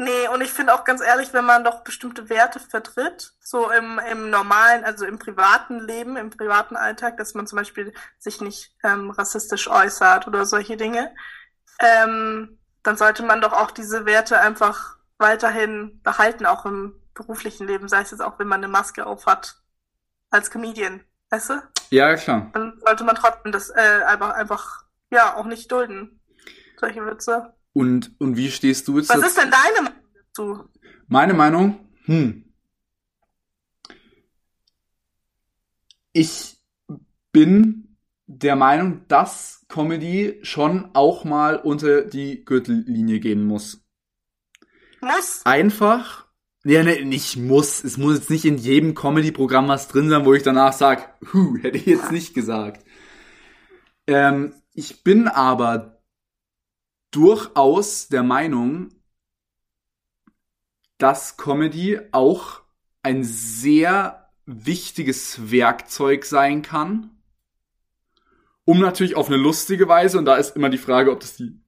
Nee, 0.00 0.28
und 0.28 0.40
ich 0.40 0.50
finde 0.50 0.72
auch 0.72 0.84
ganz 0.84 1.02
ehrlich, 1.02 1.34
wenn 1.34 1.44
man 1.44 1.62
doch 1.62 1.84
bestimmte 1.84 2.30
Werte 2.30 2.58
vertritt, 2.58 3.34
so 3.38 3.70
im, 3.70 4.00
im 4.10 4.30
normalen, 4.30 4.82
also 4.82 5.04
im 5.04 5.18
privaten 5.18 5.78
Leben, 5.78 6.16
im 6.16 6.30
privaten 6.30 6.74
Alltag, 6.74 7.18
dass 7.18 7.34
man 7.34 7.46
zum 7.46 7.58
Beispiel 7.58 7.92
sich 8.18 8.40
nicht 8.40 8.74
ähm, 8.82 9.10
rassistisch 9.10 9.68
äußert 9.68 10.26
oder 10.26 10.46
solche 10.46 10.78
Dinge, 10.78 11.14
ähm, 11.80 12.58
dann 12.82 12.96
sollte 12.96 13.22
man 13.22 13.42
doch 13.42 13.52
auch 13.52 13.72
diese 13.72 14.06
Werte 14.06 14.40
einfach 14.40 14.96
weiterhin 15.18 16.00
behalten, 16.02 16.46
auch 16.46 16.64
im 16.64 16.98
beruflichen 17.12 17.66
Leben, 17.66 17.86
sei 17.86 18.00
es 18.00 18.10
jetzt 18.10 18.22
auch, 18.22 18.38
wenn 18.38 18.48
man 18.48 18.60
eine 18.60 18.72
Maske 18.72 19.04
aufhat 19.04 19.60
als 20.30 20.50
Comedian, 20.50 21.04
weißt 21.28 21.50
du? 21.50 21.62
Ja, 21.90 22.14
klar. 22.14 22.48
Dann 22.54 22.80
sollte 22.82 23.04
man 23.04 23.16
trotzdem 23.16 23.52
das 23.52 23.68
äh, 23.68 24.02
einfach, 24.06 24.30
einfach, 24.30 24.84
ja, 25.10 25.36
auch 25.36 25.44
nicht 25.44 25.70
dulden. 25.70 26.22
Solche 26.78 27.04
Witze. 27.04 27.52
Und, 27.72 28.12
und 28.18 28.36
wie 28.36 28.50
stehst 28.50 28.88
du 28.88 28.98
jetzt 28.98 29.08
Was 29.10 29.26
ist 29.26 29.36
denn 29.36 29.50
deine 29.50 29.88
Meinung 29.88 30.00
dazu? 30.14 30.68
Meine 31.06 31.34
Meinung? 31.34 31.88
Hm. 32.04 32.44
Ich 36.12 36.56
bin 37.32 37.96
der 38.26 38.56
Meinung, 38.56 39.06
dass 39.08 39.64
Comedy 39.68 40.38
schon 40.42 40.90
auch 40.94 41.24
mal 41.24 41.56
unter 41.56 42.02
die 42.02 42.44
Gürtellinie 42.44 43.20
gehen 43.20 43.44
muss. 43.44 43.84
Muss. 45.00 45.42
Einfach, 45.44 46.26
ja, 46.64 46.82
ne, 46.82 47.04
nicht 47.04 47.36
muss. 47.36 47.82
Es 47.82 47.96
muss 47.96 48.16
jetzt 48.16 48.30
nicht 48.30 48.44
in 48.44 48.58
jedem 48.58 48.94
Comedy-Programm 48.94 49.68
was 49.68 49.88
drin 49.88 50.10
sein, 50.10 50.24
wo 50.26 50.34
ich 50.34 50.42
danach 50.42 50.72
sag, 50.72 51.16
hu, 51.32 51.56
hätte 51.58 51.78
ich 51.78 51.86
jetzt 51.86 52.12
nicht 52.12 52.34
gesagt. 52.34 52.84
Ähm, 54.06 54.54
ich 54.74 55.02
bin 55.02 55.26
aber 55.26 55.99
durchaus 57.10 58.08
der 58.08 58.22
Meinung, 58.22 58.88
dass 60.98 61.36
Comedy 61.36 61.98
auch 62.12 62.60
ein 63.02 63.24
sehr 63.24 64.30
wichtiges 64.46 65.50
Werkzeug 65.50 66.24
sein 66.24 66.62
kann, 66.62 67.10
um 68.64 68.80
natürlich 68.80 69.16
auf 69.16 69.28
eine 69.28 69.36
lustige 69.36 69.88
Weise, 69.88 70.18
und 70.18 70.24
da 70.26 70.36
ist 70.36 70.54
immer 70.56 70.68
die 70.68 70.78
Frage, 70.78 71.10
ob 71.10 71.20
das 71.20 71.36
die 71.36 71.58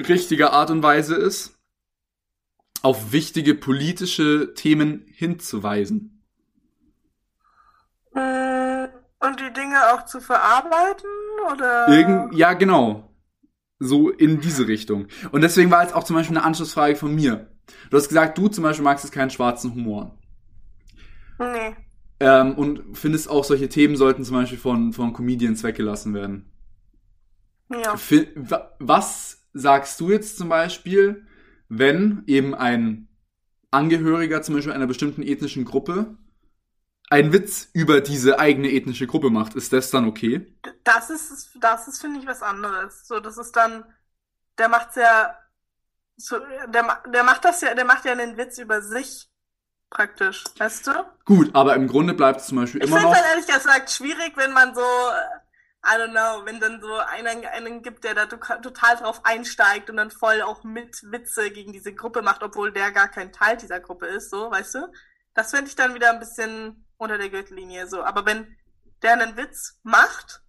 richtige 0.00 0.52
Art 0.52 0.70
und 0.70 0.82
Weise 0.82 1.14
ist, 1.14 1.58
auf 2.82 3.12
wichtige 3.12 3.54
politische 3.54 4.54
Themen 4.54 5.06
hinzuweisen. 5.06 6.24
Mm, 8.12 8.86
Und 9.20 9.38
die 9.38 9.52
Dinge 9.52 9.92
auch 9.92 10.04
zu 10.04 10.20
verarbeiten, 10.20 11.10
oder? 11.52 11.88
Irgend, 11.88 12.34
ja, 12.34 12.54
genau. 12.54 13.11
So 13.82 14.10
in 14.10 14.40
diese 14.40 14.68
Richtung. 14.68 15.06
Und 15.32 15.40
deswegen 15.42 15.70
war 15.70 15.82
jetzt 15.82 15.94
auch 15.94 16.04
zum 16.04 16.16
Beispiel 16.16 16.36
eine 16.36 16.46
Anschlussfrage 16.46 16.96
von 16.96 17.14
mir. 17.14 17.50
Du 17.90 17.96
hast 17.96 18.08
gesagt, 18.08 18.38
du 18.38 18.48
zum 18.48 18.62
Beispiel 18.64 18.84
magst 18.84 19.04
jetzt 19.04 19.12
keinen 19.12 19.30
schwarzen 19.30 19.74
Humor. 19.74 20.18
Nee. 21.38 21.74
Ähm, 22.20 22.54
und 22.54 22.96
findest 22.96 23.28
auch, 23.28 23.44
solche 23.44 23.68
Themen 23.68 23.96
sollten 23.96 24.24
zum 24.24 24.36
Beispiel 24.36 24.58
von, 24.58 24.92
von 24.92 25.12
Comedians 25.12 25.62
weggelassen 25.64 26.14
werden. 26.14 26.52
Ja. 27.70 27.94
Wa- 28.36 28.70
Was 28.78 29.48
sagst 29.52 30.00
du 30.00 30.10
jetzt 30.10 30.36
zum 30.36 30.48
Beispiel, 30.48 31.26
wenn 31.68 32.22
eben 32.26 32.54
ein 32.54 33.08
Angehöriger 33.70 34.42
zum 34.42 34.54
Beispiel 34.54 34.72
einer 34.72 34.86
bestimmten 34.86 35.22
ethnischen 35.22 35.64
Gruppe 35.64 36.16
einen 37.12 37.32
Witz 37.32 37.68
über 37.72 38.00
diese 38.00 38.38
eigene 38.40 38.72
ethnische 38.72 39.06
Gruppe 39.06 39.30
macht? 39.30 39.54
Ist 39.54 39.72
das 39.72 39.90
dann 39.90 40.08
okay? 40.08 40.52
Das 40.84 41.10
ist, 41.10 41.50
das 41.60 41.86
ist, 41.88 42.00
finde 42.00 42.18
ich, 42.20 42.26
was 42.26 42.42
anderes. 42.42 43.06
So, 43.06 43.20
das 43.20 43.38
ist 43.38 43.52
dann, 43.54 43.84
der 44.58 44.68
macht's 44.68 44.96
ja, 44.96 45.38
so, 46.16 46.38
der, 46.68 47.02
der 47.12 47.24
macht 47.24 47.44
das 47.44 47.60
ja, 47.60 47.74
der 47.74 47.84
macht 47.84 48.04
ja 48.04 48.12
einen 48.12 48.36
Witz 48.36 48.58
über 48.58 48.82
sich, 48.82 49.28
praktisch, 49.90 50.44
weißt 50.58 50.86
du? 50.88 50.92
Gut, 51.24 51.54
aber 51.54 51.74
im 51.76 51.86
Grunde 51.86 52.14
bleibt 52.14 52.40
es 52.40 52.46
zum 52.46 52.58
Beispiel 52.58 52.82
Ich 52.82 52.88
immer 52.88 52.98
finde 52.98 53.12
noch. 53.12 53.16
halt 53.22 53.30
ehrlich 53.30 53.46
gesagt 53.46 53.90
schwierig, 53.90 54.32
wenn 54.36 54.52
man 54.52 54.74
so, 54.74 54.80
äh, 54.80 55.38
I 55.84 55.98
don't 55.98 56.12
know, 56.12 56.46
wenn 56.46 56.60
dann 56.60 56.80
so 56.80 56.94
einen, 56.94 57.44
einen 57.44 57.82
gibt, 57.82 58.04
der 58.04 58.14
da 58.14 58.26
to- 58.26 58.36
total 58.62 58.96
drauf 58.96 59.20
einsteigt 59.24 59.90
und 59.90 59.96
dann 59.96 60.10
voll 60.10 60.40
auch 60.42 60.64
mit 60.64 61.02
Witze 61.10 61.50
gegen 61.50 61.72
diese 61.72 61.92
Gruppe 61.94 62.22
macht, 62.22 62.42
obwohl 62.42 62.72
der 62.72 62.92
gar 62.92 63.08
kein 63.08 63.32
Teil 63.32 63.56
dieser 63.56 63.80
Gruppe 63.80 64.06
ist, 64.06 64.30
so, 64.30 64.50
weißt 64.50 64.76
du? 64.76 64.92
Das 65.34 65.50
finde 65.50 65.66
ich 65.68 65.76
dann 65.76 65.94
wieder 65.94 66.10
ein 66.10 66.20
bisschen 66.20 66.86
unter 67.02 67.18
der 67.18 67.28
Gürtellinie, 67.30 67.86
so. 67.86 68.02
Aber 68.02 68.24
wenn 68.26 68.56
der 69.02 69.12
einen 69.14 69.36
Witz 69.36 69.78
macht, 69.82 70.42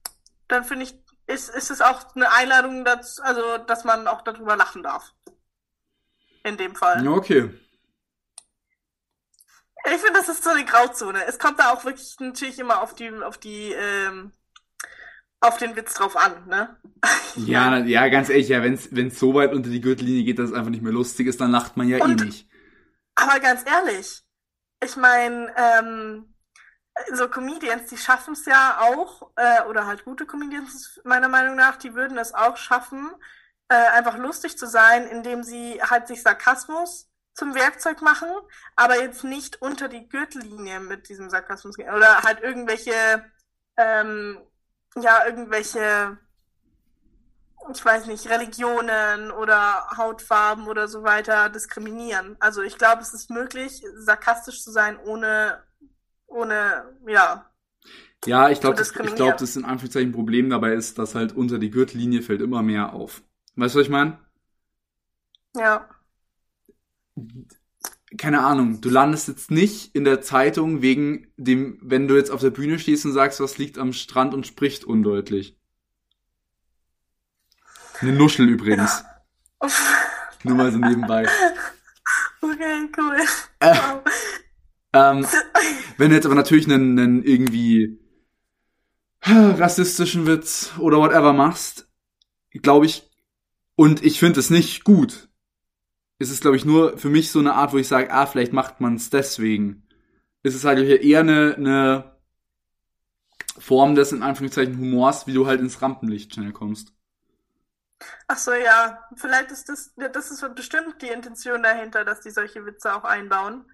dann 0.48 0.64
finde 0.64 0.86
ich, 0.86 0.96
ist, 1.28 1.50
ist 1.50 1.72
es 1.72 1.82
auch 1.82 2.16
eine 2.16 2.32
Einladung 2.32 2.86
dazu, 2.86 3.22
also, 3.24 3.58
dass 3.60 3.84
man 3.84 4.08
auch 4.08 4.22
darüber 4.22 4.56
lachen 4.56 4.84
darf. 4.84 5.14
In 6.44 6.58
dem 6.58 6.76
Fall. 6.76 7.04
Ja, 7.04 7.12
okay. 7.12 7.50
Ich 9.86 10.02
finde, 10.02 10.14
das 10.20 10.30
ist 10.30 10.44
so 10.44 10.50
eine 10.52 10.64
Grauzone. 10.66 11.26
Es 11.26 11.40
kommt 11.40 11.60
da 11.60 11.72
auch 11.74 11.84
wirklich 11.84 12.16
natürlich 12.20 12.60
immer 12.60 12.82
auf 12.82 12.94
die, 12.96 13.10
auf 13.12 13.38
die, 13.38 13.72
ähm, 13.74 14.32
auf 15.42 15.58
den 15.58 15.76
Witz 15.76 15.94
drauf 15.96 16.16
an, 16.16 16.48
ne? 16.48 16.80
Ja, 17.36 17.78
ja, 17.80 18.08
ganz 18.10 18.30
ehrlich, 18.30 18.48
ja, 18.50 18.62
wenn 18.62 18.76
es 18.76 19.20
so 19.20 19.34
weit 19.34 19.54
unter 19.54 19.70
die 19.70 19.82
Gürtellinie 19.82 20.24
geht, 20.24 20.40
dass 20.40 20.52
es 20.52 20.56
einfach 20.56 20.70
nicht 20.70 20.84
mehr 20.84 20.94
lustig 20.94 21.28
ist, 21.28 21.42
dann 21.42 21.52
lacht 21.52 21.76
man 21.76 21.88
ja 21.90 22.02
Und- 22.04 22.22
eh 22.22 22.26
nicht. 22.26 22.48
Aber 23.16 23.40
ganz 23.40 23.64
ehrlich, 23.68 24.24
ich 24.84 24.96
meine, 24.96 25.54
ähm, 25.56 26.33
so 27.14 27.28
Comedians, 27.28 27.90
die 27.90 27.98
schaffen 27.98 28.34
es 28.34 28.46
ja 28.46 28.80
auch, 28.82 29.32
äh, 29.36 29.64
oder 29.64 29.86
halt 29.88 30.06
gute 30.06 30.26
Comedians 30.26 31.00
meiner 31.04 31.28
Meinung 31.28 31.56
nach, 31.56 31.78
die 31.78 31.96
würden 31.96 32.18
es 32.18 32.34
auch 32.34 32.58
schaffen, 32.58 33.10
äh, 33.70 33.76
einfach 33.76 34.18
lustig 34.18 34.58
zu 34.58 34.68
sein, 34.68 35.08
indem 35.08 35.44
sie 35.44 35.82
halt 35.82 36.08
sich 36.08 36.22
Sarkasmus 36.22 37.10
zum 37.34 37.56
Werkzeug 37.56 38.02
machen, 38.02 38.30
aber 38.76 39.00
jetzt 39.02 39.24
nicht 39.24 39.62
unter 39.62 39.88
die 39.90 40.08
Gürtellinie 40.08 40.80
mit 40.80 41.10
diesem 41.10 41.30
Sarkasmus 41.30 41.76
gehen. 41.76 41.94
Oder 41.94 42.22
halt 42.22 42.42
irgendwelche, 42.42 42.94
ähm, 43.78 44.40
ja, 44.96 45.26
irgendwelche, 45.26 46.18
ich 47.74 47.84
weiß 47.84 48.06
nicht, 48.06 48.30
Religionen 48.30 49.32
oder 49.32 49.90
Hautfarben 49.98 50.68
oder 50.68 50.88
so 50.88 51.04
weiter 51.04 51.50
diskriminieren. 51.50 52.38
Also 52.40 52.62
ich 52.62 52.78
glaube, 52.78 53.02
es 53.02 53.14
ist 53.14 53.32
möglich, 53.32 53.84
sarkastisch 53.96 54.62
zu 54.64 54.72
sein, 54.72 55.00
ohne, 55.00 55.64
ohne, 56.34 56.86
ja, 57.08 57.46
Ja, 58.26 58.50
ich 58.50 58.60
glaube, 58.62 58.78
das, 58.78 58.92
ich 59.04 59.16
glaube, 59.16 59.38
das 59.40 59.56
in 59.56 59.66
Anführungszeichen 59.66 60.12
Problem 60.14 60.50
dabei 60.50 60.74
ist, 60.74 60.98
dass 60.98 61.16
halt 61.16 61.34
unter 61.36 61.60
die 61.60 61.70
Gürtellinie 61.72 62.22
fällt 62.22 62.42
immer 62.42 62.62
mehr 62.64 62.94
auf. 62.94 63.22
Weißt 63.56 63.76
du, 63.76 63.80
was 63.80 63.86
ich 63.86 63.92
meine? 63.92 64.18
ja. 65.56 65.88
keine 68.18 68.44
Ahnung, 68.44 68.80
du 68.82 68.90
landest 68.90 69.28
jetzt 69.28 69.50
nicht 69.52 69.96
in 69.96 70.04
der 70.04 70.22
Zeitung 70.22 70.82
wegen 70.82 71.28
dem, 71.38 71.80
wenn 71.82 72.08
du 72.08 72.16
jetzt 72.16 72.30
auf 72.32 72.42
der 72.42 72.52
Bühne 72.52 72.78
stehst 72.80 73.06
und 73.06 73.14
sagst, 73.14 73.40
was 73.40 73.58
liegt 73.58 73.78
am 73.78 73.94
Strand 73.94 74.34
und 74.34 74.46
spricht 74.48 74.84
undeutlich. 74.86 75.58
Eine 78.02 78.14
Nuschel 78.14 78.48
übrigens. 78.50 79.04
Nur 80.44 80.56
mal 80.56 80.72
so 80.72 80.78
nebenbei. 80.78 81.26
Okay, 82.42 82.90
cool. 82.98 83.18
Äh, 83.60 83.76
Wow. 83.76 84.04
ähm, 84.94 85.26
wenn 85.98 86.10
du 86.10 86.16
jetzt 86.16 86.26
aber 86.26 86.36
natürlich 86.36 86.66
einen, 86.66 86.98
einen 86.98 87.24
irgendwie 87.24 88.00
rassistischen 89.22 90.28
Witz 90.28 90.74
oder 90.80 90.98
whatever 90.98 91.34
machst, 91.34 91.88
glaube 92.52 92.86
ich, 92.86 93.10
und 93.76 94.04
ich 94.04 94.20
finde 94.20 94.40
es 94.40 94.50
nicht 94.50 94.84
gut. 94.84 95.30
Es 96.20 96.30
ist, 96.30 96.42
glaube 96.42 96.58
ich, 96.58 96.66
nur 96.66 96.98
für 96.98 97.10
mich 97.10 97.32
so 97.32 97.40
eine 97.40 97.54
Art, 97.56 97.74
wo 97.74 97.78
ich 97.78 97.88
sage, 97.88 98.12
ah, 98.12 98.26
vielleicht 98.26 98.54
macht 98.54 98.82
man 98.82 98.96
es 98.96 99.10
deswegen. 99.10 99.88
Es 100.44 100.56
ist 100.56 100.66
halt 100.66 100.80
eher 100.80 101.22
eine, 101.22 101.56
eine 101.56 102.18
Form 103.58 103.96
des, 103.96 104.12
in 104.12 104.24
Anführungszeichen, 104.24 104.78
Humors, 104.78 105.26
wie 105.28 105.34
du 105.34 105.48
halt 105.48 105.62
ins 105.62 105.82
Rampenlicht 105.82 106.34
schnell 106.34 106.52
kommst. 106.52 106.94
Ach 108.28 108.38
so, 108.38 108.54
ja. 108.54 109.00
Vielleicht 109.16 109.52
ist 109.52 109.70
das, 109.70 109.94
das 109.96 110.32
ist 110.32 110.56
bestimmt 110.56 111.02
die 111.02 111.08
Intention 111.08 111.64
dahinter, 111.64 112.06
dass 112.06 112.22
die 112.22 112.32
solche 112.32 112.66
Witze 112.66 112.94
auch 112.94 113.04
einbauen. 113.04 113.66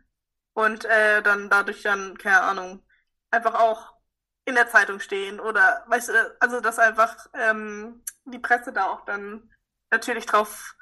Und 0.60 0.84
äh, 0.84 1.22
dann 1.22 1.50
dadurch 1.50 1.84
dann, 1.84 2.17
keine 2.17 2.41
Ahnung, 2.41 2.84
einfach 3.32 3.56
auch 3.56 3.93
in 4.43 4.56
der 4.56 4.67
Zeitung 4.67 5.00
stehen 5.00 5.39
oder, 5.39 5.86
weißt 5.88 6.10
du, 6.10 6.36
also 6.41 6.60
dass 6.60 6.80
einfach 6.80 7.15
ähm, 7.34 8.04
die 8.26 8.39
Presse 8.39 8.74
da 8.74 8.88
auch 8.88 9.06
dann 9.06 9.50
natürlich 9.89 10.26
drauf 10.26 10.76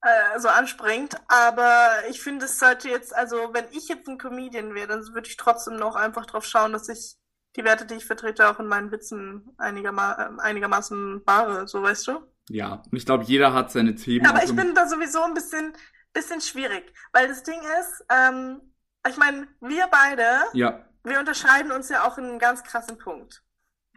äh, 0.00 0.40
so 0.40 0.48
anspringt. 0.48 1.14
Aber 1.28 1.90
ich 2.08 2.20
finde, 2.20 2.46
es 2.46 2.58
sollte 2.58 2.88
jetzt, 2.88 3.14
also 3.14 3.50
wenn 3.52 3.66
ich 3.70 3.86
jetzt 3.86 4.08
ein 4.08 4.18
Comedian 4.18 4.74
wäre, 4.74 4.88
dann 4.88 5.14
würde 5.14 5.28
ich 5.28 5.36
trotzdem 5.36 5.76
noch 5.76 5.94
einfach 5.94 6.26
drauf 6.26 6.44
schauen, 6.44 6.72
dass 6.72 6.88
ich 6.88 7.14
die 7.54 7.62
Werte, 7.62 7.86
die 7.86 7.94
ich 7.94 8.06
vertrete, 8.06 8.50
auch 8.50 8.58
in 8.58 8.66
meinen 8.66 8.90
Witzen 8.90 9.54
einigerma 9.58 10.12
äh, 10.14 10.40
einigermaßen 10.40 11.22
wahre, 11.24 11.68
so 11.68 11.80
weißt 11.80 12.08
du? 12.08 12.26
Ja, 12.48 12.82
und 12.90 12.96
ich 12.96 13.06
glaube, 13.06 13.22
jeder 13.22 13.52
hat 13.54 13.70
seine 13.70 13.94
Themen. 13.94 14.26
Aber 14.26 14.40
auch 14.40 14.44
ich 14.44 14.56
bin 14.56 14.74
da 14.74 14.88
sowieso 14.88 15.22
ein 15.22 15.34
bisschen, 15.34 15.72
bisschen 16.12 16.40
schwierig, 16.40 16.92
weil 17.12 17.28
das 17.28 17.44
Ding 17.44 17.60
ist, 17.80 18.04
ähm, 18.10 18.60
ich 19.08 19.16
meine, 19.16 19.48
wir 19.60 19.86
beide, 19.88 20.42
Ja, 20.52 20.84
wir 21.04 21.18
unterscheiden 21.18 21.72
uns 21.72 21.88
ja 21.88 22.06
auch 22.06 22.18
in 22.18 22.24
einem 22.24 22.38
ganz 22.38 22.62
krassen 22.62 22.98
Punkt. 22.98 23.42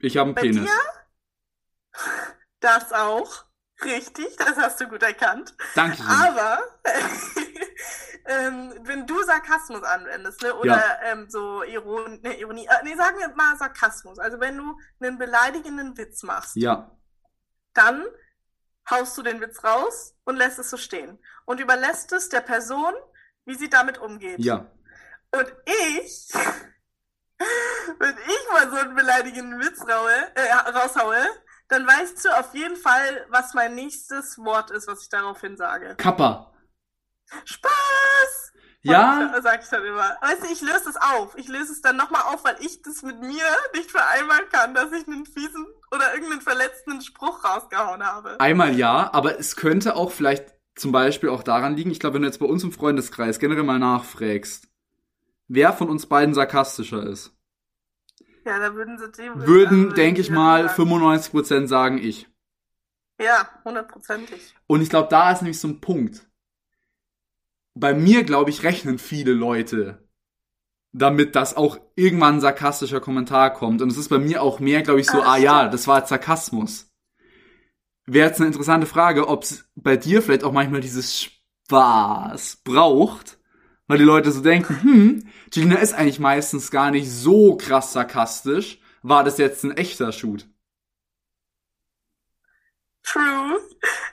ich 0.02 0.18
habe 0.18 0.28
einen 0.28 0.36
Bei 0.36 0.42
Penis. 0.42 0.64
dir? 0.66 0.80
Das 2.60 2.94
auch. 2.94 3.44
Richtig, 3.84 4.38
das 4.38 4.56
hast 4.56 4.80
du 4.80 4.88
gut 4.88 5.04
erkannt. 5.04 5.54
Danke. 5.76 6.02
Aber 6.08 6.62
ähm, 8.26 8.74
wenn 8.84 9.06
du 9.06 9.22
Sarkasmus 9.24 9.84
anwendest, 9.84 10.42
ne, 10.44 10.54
oder 10.56 10.78
Ja. 10.78 11.00
ähm, 11.04 11.30
so 11.30 11.64
Iron 11.64 12.22
ne, 12.22 12.40
Ironie, 12.40 12.66
äh, 12.68 12.84
nee, 12.86 12.96
sagen 12.96 13.20
wir 13.20 13.28
mal 13.36 13.58
Sarkasmus, 13.58 14.18
also 14.20 14.40
wenn 14.40 14.58
du 14.58 14.78
einen 15.02 15.18
beleidigenden 15.18 15.98
Witz 15.98 16.24
machst, 16.24 16.56
Ja, 16.56 16.96
dann 17.74 18.06
haust 18.90 19.18
du 19.18 19.22
den 19.24 19.42
Witz 19.42 19.64
raus 19.64 20.16
und 20.24 20.38
lässt 20.38 20.60
es 20.60 20.70
so 20.70 20.78
stehen. 20.78 21.20
Und 21.46 21.60
überlässt 21.60 22.12
es 22.14 22.30
der 22.30 22.42
Person, 22.42 22.94
wie 23.46 23.56
sie 23.56 23.70
damit 23.70 23.98
umgeht. 23.98 24.40
ja, 24.40 24.72
Und 25.34 25.52
ich, 25.66 26.30
wenn 28.00 28.16
ich 28.18 28.52
mal 28.52 28.70
so 28.70 28.78
einen 28.78 28.96
beleidigenden 28.96 29.60
Witz 29.60 29.82
raue, 29.82 30.12
äh, 30.36 30.54
raushaue, 30.70 31.26
dann 31.70 31.88
weißt 31.88 32.24
du 32.24 32.30
auf 32.38 32.54
jeden 32.54 32.76
Fall, 32.76 33.26
was 33.30 33.56
mein 33.56 33.74
nächstes 33.74 34.38
Wort 34.38 34.70
ist, 34.70 34.88
was 34.88 35.02
ich 35.02 35.10
daraufhin 35.10 35.58
sage. 35.58 35.96
Kappa. 35.96 36.54
Spaß! 37.46 38.52
Ja? 38.82 39.34
Sag 39.42 39.64
ich 39.64 39.70
dann 39.70 39.86
immer. 39.86 40.18
Weißt 40.22 40.44
du, 40.44 40.52
ich 40.52 40.62
löse 40.62 40.90
es 40.90 40.98
auf. 40.98 41.36
Ich 41.36 41.48
löse 41.48 41.72
es 41.72 41.82
dann 41.82 41.96
nochmal 41.96 42.24
auf, 42.34 42.44
weil 42.44 42.58
ich 42.60 42.82
das 42.84 43.02
mit 43.02 43.20
mir 43.22 43.46
nicht 43.74 43.90
vereinbaren 43.90 44.50
kann, 44.52 44.76
dass 44.76 44.92
ich 44.92 45.08
einen 45.08 45.26
fiesen 45.26 45.66
oder 45.92 46.14
irgendeinen 46.14 46.42
verletzenden 46.42 47.02
Spruch 47.02 47.44
rausgehauen 47.44 48.04
habe. 48.04 48.40
Einmal 48.40 48.76
ja, 48.76 49.10
aber 49.14 49.40
es 49.40 49.56
könnte 49.56 49.96
auch 49.96 50.12
vielleicht 50.12 50.54
zum 50.76 50.92
Beispiel 50.92 51.30
auch 51.30 51.44
daran 51.44 51.76
liegen, 51.76 51.92
ich 51.92 52.00
glaube, 52.00 52.16
wenn 52.16 52.24
du 52.24 52.28
jetzt 52.28 52.40
bei 52.40 52.46
uns 52.46 52.64
im 52.64 52.72
Freundeskreis 52.72 53.40
generell 53.40 53.64
mal 53.64 53.80
nachfragst, 53.80 54.68
wer 55.54 55.74
von 55.74 55.90
uns 55.90 56.08
beiden 56.08 56.34
sarkastischer 56.34 57.06
ist. 57.06 57.32
Ja, 58.46 58.60
da 58.60 58.76
würden 58.76 58.98
sie 58.98 59.10
dem, 59.12 59.46
Würden, 59.46 59.84
also, 59.86 59.96
denke 59.96 60.22
ich 60.22 60.30
mal, 60.30 60.68
95% 60.68 61.68
sagen 61.68 61.98
ich. 61.98 62.28
Ja, 63.22 63.48
hundertprozentig. 63.64 64.54
Und 64.68 64.82
ich 64.82 64.90
glaube, 64.90 65.08
da 65.10 65.32
ist 65.32 65.42
nämlich 65.42 65.60
so 65.60 65.68
ein 65.68 65.80
Punkt. 65.80 66.28
Bei 67.74 67.94
mir, 67.94 68.24
glaube 68.24 68.50
ich, 68.50 68.64
rechnen 68.64 69.00
viele 69.00 69.34
Leute 69.34 70.04
damit, 70.92 71.36
dass 71.36 71.56
auch 71.56 71.78
irgendwann 71.96 72.36
ein 72.36 72.42
sarkastischer 72.42 73.00
Kommentar 73.00 73.54
kommt. 73.54 73.82
Und 73.82 73.92
es 73.92 73.98
ist 73.98 74.10
bei 74.10 74.20
mir 74.20 74.42
auch 74.42 74.60
mehr, 74.60 74.84
glaube 74.84 75.00
ich, 75.00 75.08
so, 75.08 75.22
ah, 75.22 75.34
ah 75.34 75.38
ja, 75.38 75.68
das 75.68 75.88
war 75.88 76.06
Sarkasmus. 76.06 76.92
Wäre 78.06 78.28
jetzt 78.28 78.40
eine 78.40 78.48
interessante 78.48 78.86
Frage, 78.86 79.28
ob 79.28 79.44
es 79.44 79.66
bei 79.76 79.98
dir 79.98 80.22
vielleicht 80.22 80.44
auch 80.44 80.52
manchmal 80.52 80.82
dieses 80.82 81.22
Spaß 81.22 82.58
braucht, 82.64 83.40
weil 83.88 83.98
die 83.98 84.04
Leute 84.04 84.32
so 84.32 84.42
denken, 84.42 84.82
hm, 84.82 85.32
Gina 85.52 85.76
ist 85.78 85.94
eigentlich 85.94 86.20
meistens 86.20 86.72
gar 86.72 86.92
nicht 86.92 87.10
so 87.12 87.58
krass 87.58 87.94
sarkastisch. 87.94 88.80
War 89.02 89.24
das 89.24 89.38
jetzt 89.38 89.64
ein 89.64 89.76
echter 89.78 90.12
Shoot? 90.12 90.48
True. 93.04 93.60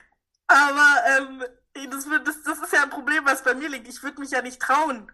Aber 0.47 0.95
ähm, 1.17 1.43
das, 1.89 2.05
das, 2.25 2.43
das 2.43 2.59
ist 2.59 2.73
ja 2.73 2.83
ein 2.83 2.89
Problem, 2.89 3.25
was 3.25 3.43
bei 3.43 3.53
mir 3.53 3.69
liegt. 3.69 3.87
Ich 3.87 4.03
würde 4.03 4.19
mich 4.19 4.31
ja 4.31 4.41
nicht 4.41 4.61
trauen, 4.61 5.09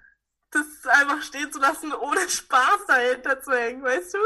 das 0.51 0.65
einfach 0.87 1.21
stehen 1.21 1.51
zu 1.51 1.59
lassen, 1.59 1.93
ohne 1.93 2.21
Spaß 2.29 2.85
dahinter 2.87 3.41
zu 3.41 3.51
hängen, 3.51 3.83
weißt 3.83 4.15
du? 4.15 4.19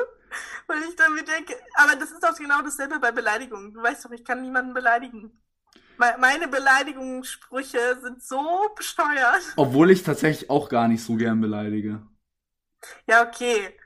Weil 0.68 0.84
ich 0.84 0.96
dann 0.96 1.14
mir 1.14 1.24
denke, 1.24 1.56
aber 1.76 1.96
das 1.98 2.12
ist 2.12 2.24
doch 2.24 2.36
genau 2.38 2.62
dasselbe 2.62 3.00
bei 3.00 3.12
Beleidigungen. 3.12 3.74
Du 3.74 3.82
weißt 3.82 4.06
doch, 4.06 4.12
ich 4.12 4.24
kann 4.24 4.42
niemanden 4.42 4.74
beleidigen. 4.74 5.41
Meine 5.98 6.48
Beleidigungssprüche 6.48 8.00
sind 8.02 8.24
so 8.24 8.70
besteuert. 8.76 9.42
Obwohl 9.56 9.92
ich 9.92 10.04
tatsächlich 10.04 10.50
auch 10.50 10.70
gar 10.70 10.88
nicht 10.88 11.04
so 11.04 11.16
gern 11.16 11.40
beleidige. 11.42 12.02
Ja, 13.08 13.28
okay. 13.28 13.78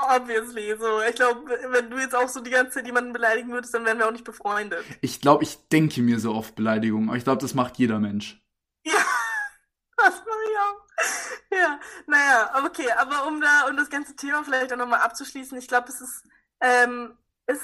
Obviously, 0.00 0.76
so. 0.78 1.00
Ich 1.02 1.16
glaube, 1.16 1.50
wenn 1.70 1.90
du 1.90 1.98
jetzt 1.98 2.14
auch 2.14 2.28
so 2.28 2.40
die 2.40 2.50
ganze 2.50 2.74
Zeit 2.74 2.86
jemanden 2.86 3.12
beleidigen 3.12 3.50
würdest, 3.50 3.74
dann 3.74 3.84
wären 3.84 3.98
wir 3.98 4.06
auch 4.06 4.12
nicht 4.12 4.24
befreundet. 4.24 4.84
Ich 5.00 5.20
glaube, 5.20 5.42
ich 5.42 5.68
denke 5.68 6.02
mir 6.02 6.20
so 6.20 6.34
oft 6.34 6.54
Beleidigungen, 6.54 7.08
aber 7.08 7.18
ich 7.18 7.24
glaube, 7.24 7.42
das 7.42 7.54
macht 7.54 7.78
jeder 7.78 7.98
Mensch. 7.98 8.40
Ja, 8.84 8.92
das 9.96 10.14
mache 10.18 10.44
ich 10.50 10.58
auch. 10.58 10.88
Ja, 11.50 11.80
naja, 12.06 12.64
okay, 12.64 12.90
aber 12.92 13.26
um 13.26 13.40
da, 13.40 13.68
um 13.68 13.76
das 13.76 13.90
ganze 13.90 14.14
Thema 14.14 14.44
vielleicht 14.44 14.72
auch 14.72 14.76
nochmal 14.76 15.00
abzuschließen, 15.00 15.58
ich 15.58 15.66
glaube, 15.66 15.88
es 15.88 16.00
ist, 16.00 16.24
ähm, 16.60 17.16
es, 17.46 17.58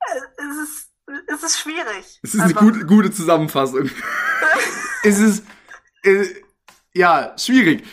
äh, 0.00 0.20
es 0.36 0.56
ist 0.56 0.89
es 1.26 1.42
ist 1.42 1.58
schwierig. 1.58 2.20
Es 2.22 2.34
ist 2.34 2.40
eine 2.40 2.54
gute, 2.54 2.84
gute 2.86 3.10
Zusammenfassung. 3.10 3.90
es 5.02 5.18
ist, 5.18 5.44
äh, 6.02 6.26
ja, 6.92 7.36
schwierig. 7.38 7.86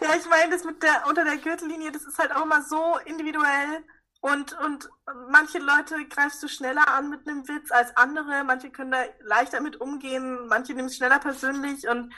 Ja, 0.00 0.14
ich 0.16 0.28
meine, 0.28 0.50
das 0.52 0.64
mit 0.64 0.82
der, 0.82 1.06
unter 1.08 1.24
der 1.24 1.38
Gürtellinie, 1.38 1.90
das 1.92 2.02
ist 2.02 2.18
halt 2.18 2.34
auch 2.34 2.44
immer 2.44 2.62
so 2.62 2.98
individuell. 3.04 3.84
Und, 4.20 4.58
und 4.60 4.88
manche 5.28 5.58
Leute 5.58 6.06
greifst 6.08 6.42
du 6.42 6.48
schneller 6.48 6.88
an 6.88 7.10
mit 7.10 7.28
einem 7.28 7.46
Witz 7.46 7.70
als 7.70 7.94
andere. 7.96 8.42
Manche 8.44 8.70
können 8.70 8.90
da 8.90 9.04
leichter 9.20 9.60
mit 9.60 9.80
umgehen. 9.80 10.46
Manche 10.48 10.72
nehmen 10.72 10.88
es 10.88 10.96
schneller 10.96 11.18
persönlich. 11.18 11.86
Und 11.88 12.12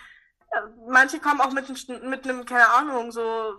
äh, 0.52 0.60
manche 0.88 1.18
kommen 1.18 1.40
auch 1.40 1.52
mit, 1.52 1.68
mit 2.04 2.24
einem, 2.24 2.44
keine 2.44 2.68
Ahnung, 2.68 3.10
so 3.10 3.56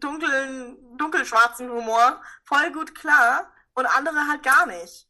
dunklen, 0.00 0.76
dunkelschwarzen 0.96 1.70
Humor 1.70 2.20
voll 2.44 2.72
gut 2.72 2.94
klar. 2.96 3.52
Und 3.74 3.86
andere 3.86 4.26
halt 4.28 4.42
gar 4.42 4.66
nicht. 4.66 5.05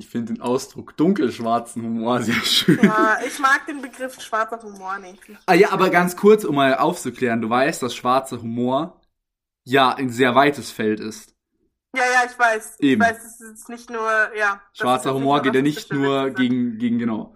Ich 0.00 0.08
finde 0.08 0.32
den 0.32 0.40
Ausdruck 0.40 0.96
dunkelschwarzen 0.96 1.82
Humor 1.82 2.22
sehr 2.22 2.34
schön. 2.44 2.78
Ja, 2.80 3.18
ich 3.26 3.36
mag 3.40 3.66
den 3.66 3.82
Begriff 3.82 4.20
schwarzer 4.20 4.62
Humor 4.62 4.96
nicht. 4.98 5.20
Ah 5.44 5.54
ja, 5.54 5.72
aber 5.72 5.90
ganz 5.90 6.16
kurz, 6.16 6.44
um 6.44 6.54
mal 6.54 6.76
aufzuklären, 6.76 7.40
du 7.40 7.50
weißt, 7.50 7.82
dass 7.82 7.96
schwarzer 7.96 8.40
Humor 8.40 9.00
ja 9.64 9.92
ein 9.92 10.08
sehr 10.10 10.36
weites 10.36 10.70
Feld 10.70 11.00
ist. 11.00 11.34
Ja, 11.96 12.04
ja, 12.04 12.30
ich 12.30 12.38
weiß. 12.38 12.78
Eben. 12.78 13.02
Ich 13.02 13.08
weiß, 13.08 13.24
es 13.24 13.40
ist 13.40 13.68
nicht 13.68 13.90
nur, 13.90 14.08
ja. 14.36 14.62
Schwarzer 14.72 15.14
Humor 15.14 15.42
geht 15.42 15.56
ja 15.56 15.62
nicht 15.62 15.92
nur 15.92 16.30
gegen, 16.30 16.78
gegen, 16.78 16.98
genau. 17.00 17.34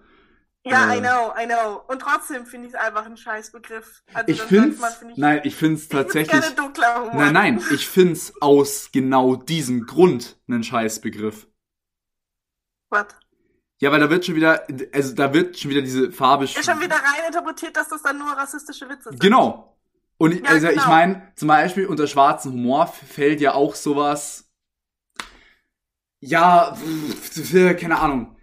Ja, 0.65 0.93
äh, 0.93 0.97
I 0.97 1.01
know, 1.01 1.33
I 1.37 1.45
know. 1.45 1.81
Und 1.87 1.99
trotzdem 1.99 2.45
finde 2.45 2.67
ich 2.69 2.73
es 2.73 2.79
einfach 2.79 3.05
ein 3.05 3.17
Scheißbegriff. 3.17 4.03
Also 4.13 4.31
ich 4.31 4.41
finde 4.41 4.71
find 4.71 5.17
nein, 5.17 5.41
ich 5.43 5.55
finde 5.55 5.75
es 5.75 5.89
tatsächlich, 5.89 6.41
nein, 7.13 7.33
nein, 7.33 7.61
ich 7.71 7.89
finde 7.89 8.13
es 8.13 8.33
aus 8.41 8.89
genau 8.93 9.35
diesem 9.35 9.85
Grund 9.85 10.37
einen 10.47 10.63
Scheißbegriff. 10.63 11.47
Was? 12.93 13.07
Ja, 13.79 13.91
weil 13.91 13.99
da 13.99 14.09
wird 14.09 14.25
schon 14.25 14.35
wieder, 14.35 14.65
also 14.93 15.15
da 15.15 15.33
wird 15.33 15.57
schon 15.57 15.71
wieder 15.71 15.81
diese 15.81 16.11
Farbe. 16.11 16.45
Ist 16.45 16.63
schon 16.63 16.79
wieder 16.79 16.95
rein 16.95 17.27
interpretiert, 17.27 17.75
dass 17.75 17.89
das 17.89 18.03
dann 18.03 18.19
nur 18.19 18.27
rassistische 18.27 18.87
Witze 18.87 19.09
sind. 19.09 19.19
Genau. 19.19 19.75
Und 20.17 20.35
ja, 20.35 20.49
also 20.49 20.67
genau. 20.67 20.79
ich 20.79 20.87
meine, 20.87 21.33
zum 21.35 21.47
Beispiel 21.47 21.87
unter 21.87 22.07
schwarzen 22.07 22.53
Humor 22.53 22.87
fällt 22.87 23.41
ja 23.41 23.55
auch 23.55 23.75
sowas. 23.75 24.49
Ja, 26.19 26.77
keine 27.77 27.99
Ahnung. 27.99 28.37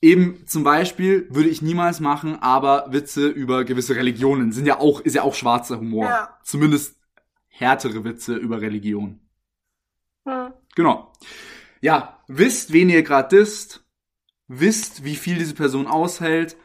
Eben 0.00 0.46
zum 0.46 0.64
Beispiel 0.64 1.26
würde 1.30 1.48
ich 1.48 1.62
niemals 1.62 1.98
machen, 2.00 2.40
aber 2.40 2.92
Witze 2.92 3.28
über 3.28 3.64
gewisse 3.64 3.96
Religionen 3.96 4.52
sind 4.52 4.66
ja 4.66 4.78
auch, 4.80 5.00
ist 5.00 5.14
ja 5.14 5.22
auch 5.22 5.34
schwarzer 5.34 5.80
Humor. 5.80 6.04
Ja. 6.04 6.38
Zumindest 6.44 6.96
härtere 7.48 8.04
Witze 8.04 8.34
über 8.34 8.60
Religion. 8.60 9.20
Hm. 10.24 10.52
Genau 10.76 11.12
ja, 11.82 12.21
wisst, 12.38 12.72
wen 12.72 12.88
ihr 12.88 13.02
gerade 13.02 13.36
disst, 13.36 13.84
wisst, 14.48 15.04
wie 15.04 15.16
viel 15.16 15.38
diese 15.38 15.54
Person 15.54 15.86
aushält 15.86 16.56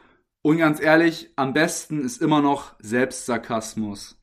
und 0.42 0.58
ganz 0.58 0.80
ehrlich, 0.80 1.30
am 1.36 1.52
besten 1.52 2.04
ist 2.04 2.22
immer 2.22 2.40
noch 2.40 2.74
Selbstsarkasmus. 2.80 4.18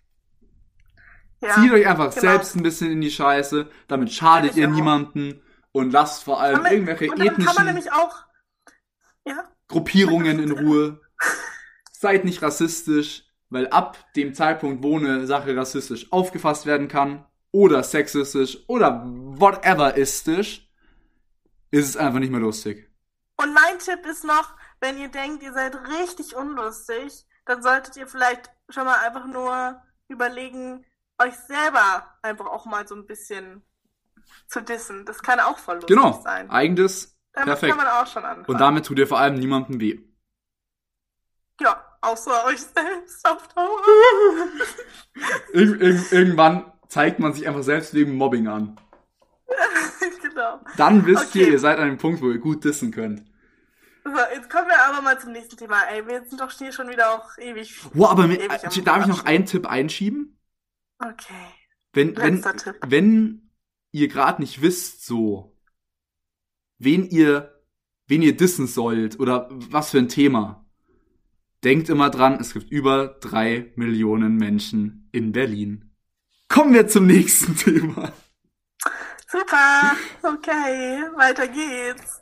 Ja, 1.42 1.56
Zieht 1.56 1.72
euch 1.72 1.88
einfach 1.88 2.10
genau. 2.10 2.22
selbst 2.22 2.56
ein 2.56 2.64
bisschen 2.64 2.92
in 2.92 3.02
die 3.02 3.12
Scheiße, 3.12 3.70
damit 3.88 4.12
schadet 4.12 4.56
ihr 4.56 4.68
niemanden 4.68 5.42
und 5.72 5.92
lasst 5.92 6.24
vor 6.24 6.40
allem 6.40 6.64
man, 6.64 6.72
irgendwelche 6.72 7.06
ethnischen 7.06 7.82
ja? 9.28 9.44
Gruppierungen 9.68 10.40
in 10.40 10.52
Ruhe. 10.52 11.02
Seid 11.92 12.26
nicht 12.26 12.42
rassistisch, 12.42 13.26
weil 13.50 13.68
ab 13.68 13.98
dem 14.16 14.34
Zeitpunkt, 14.34 14.84
wo 14.84 14.98
eine 14.98 15.28
Sache 15.28 15.56
rassistisch 15.56 16.12
aufgefasst 16.12 16.66
werden 16.66 16.88
kann, 16.88 17.26
oder 17.52 17.84
sexistisch, 17.84 18.60
oder 18.68 19.04
whatever 19.06 19.96
istisch, 19.96 20.65
ist 21.76 21.90
es 21.90 21.98
einfach 21.98 22.20
nicht 22.20 22.32
mehr 22.32 22.40
lustig. 22.40 22.90
Und 23.38 23.54
mein 23.54 23.80
Tipp 23.80 24.06
ist 24.06 24.24
noch, 24.24 24.56
wenn 24.80 24.98
ihr 24.98 25.10
denkt, 25.10 25.44
ihr 25.44 25.54
seid 25.54 25.76
richtig 26.00 26.36
unlustig, 26.36 27.26
dann 27.46 27.62
solltet 27.62 27.98
ihr 27.98 28.08
vielleicht 28.08 28.50
schon 28.70 28.86
mal 28.86 29.00
einfach 29.06 29.28
nur 29.28 29.82
überlegen, 30.08 30.86
euch 31.22 31.36
selber 31.36 32.08
einfach 32.22 32.46
auch 32.46 32.66
mal 32.66 32.88
so 32.88 32.96
ein 32.96 33.06
bisschen 33.06 33.62
zu 34.48 34.62
dissen. 34.62 35.06
Das 35.06 35.22
kann 35.22 35.40
auch 35.40 35.58
voll 35.58 35.76
lustig 35.76 35.96
genau. 35.96 36.22
sein. 36.22 36.48
Genau, 36.48 36.54
eigenes, 36.54 37.18
damit 37.34 37.48
perfekt. 37.48 37.76
kann 37.76 37.86
man 37.86 37.94
auch 37.94 38.08
schon 38.08 38.24
anfangen. 38.24 38.46
Und 38.46 38.60
damit 38.60 38.86
tut 38.86 38.98
ihr 39.00 39.08
vor 39.08 39.20
allem 39.20 39.36
niemandem 39.36 39.80
weh. 39.80 40.00
Ja, 41.60 41.98
außer 42.02 42.46
euch 42.46 42.62
selbst 42.76 43.28
auf 43.28 43.48
Dauer. 43.50 43.82
Ir 45.54 45.82
ir 45.82 46.12
irgendwann 46.12 46.72
zeigt 46.88 47.20
man 47.20 47.34
sich 47.34 47.48
einfach 47.48 47.64
selbst 47.64 47.94
wegen 47.94 48.16
Mobbing 48.16 48.48
an. 48.48 48.80
genau. 50.22 50.60
Dann 50.78 51.06
wisst 51.06 51.28
okay. 51.28 51.42
ihr, 51.42 51.48
ihr 51.54 51.60
seid 51.60 51.80
an 51.80 51.88
dem 51.88 51.98
Punkt, 51.98 52.22
wo 52.22 52.32
ihr 52.32 52.40
gut 52.40 52.64
dissen 52.64 52.92
könnt. 52.92 53.24
So, 54.04 54.12
jetzt 54.34 54.50
kommen 54.50 54.68
wir 54.68 54.86
aber 54.88 55.02
mal 55.02 55.20
zum 55.20 55.32
nächsten 55.32 55.58
Thema. 55.58 55.82
Ey, 55.90 56.06
wir 56.08 56.24
sind 56.26 56.40
doch 56.40 56.52
hier 56.52 56.72
schon 56.72 56.90
wieder 56.90 57.12
auch 57.12 57.38
ewig. 57.40 57.76
Wow, 57.94 58.12
aber 58.12 58.28
mit, 58.28 58.40
ewig 58.40 58.84
darf 58.84 59.02
ich 59.02 59.08
noch 59.08 59.26
einen 59.26 59.46
Tipp 59.46 59.66
einschieben? 59.66 60.40
Okay. 61.00 61.34
Wenn, 61.94 62.16
wenn, 62.18 62.42
Tipp. 62.42 62.76
wenn 62.86 63.52
ihr 63.92 64.08
gerade 64.08 64.42
nicht 64.42 64.62
wisst, 64.62 65.06
so, 65.06 65.58
wen 66.78 67.10
ihr, 67.10 67.64
wen 68.08 68.22
ihr 68.22 68.38
dissen 68.38 68.68
sollt 68.68 69.20
oder 69.20 69.50
was 69.52 69.92
für 69.92 69.98
ein 69.98 70.10
Thema, 70.10 70.66
denkt 71.64 71.90
immer 71.90 72.10
dran, 72.12 72.40
es 72.40 72.54
gibt 72.54 72.70
über 72.70 73.08
drei 73.08 73.74
Millionen 73.76 74.36
Menschen 74.36 75.10
in 75.12 75.32
Berlin. 75.32 75.96
Kommen 76.48 76.74
wir 76.74 76.88
zum 76.88 77.08
nächsten 77.08 77.56
Thema. 77.58 78.14
Super, 79.28 79.96
okay, 80.24 81.02
weiter 81.16 81.48
geht's. 81.48 82.22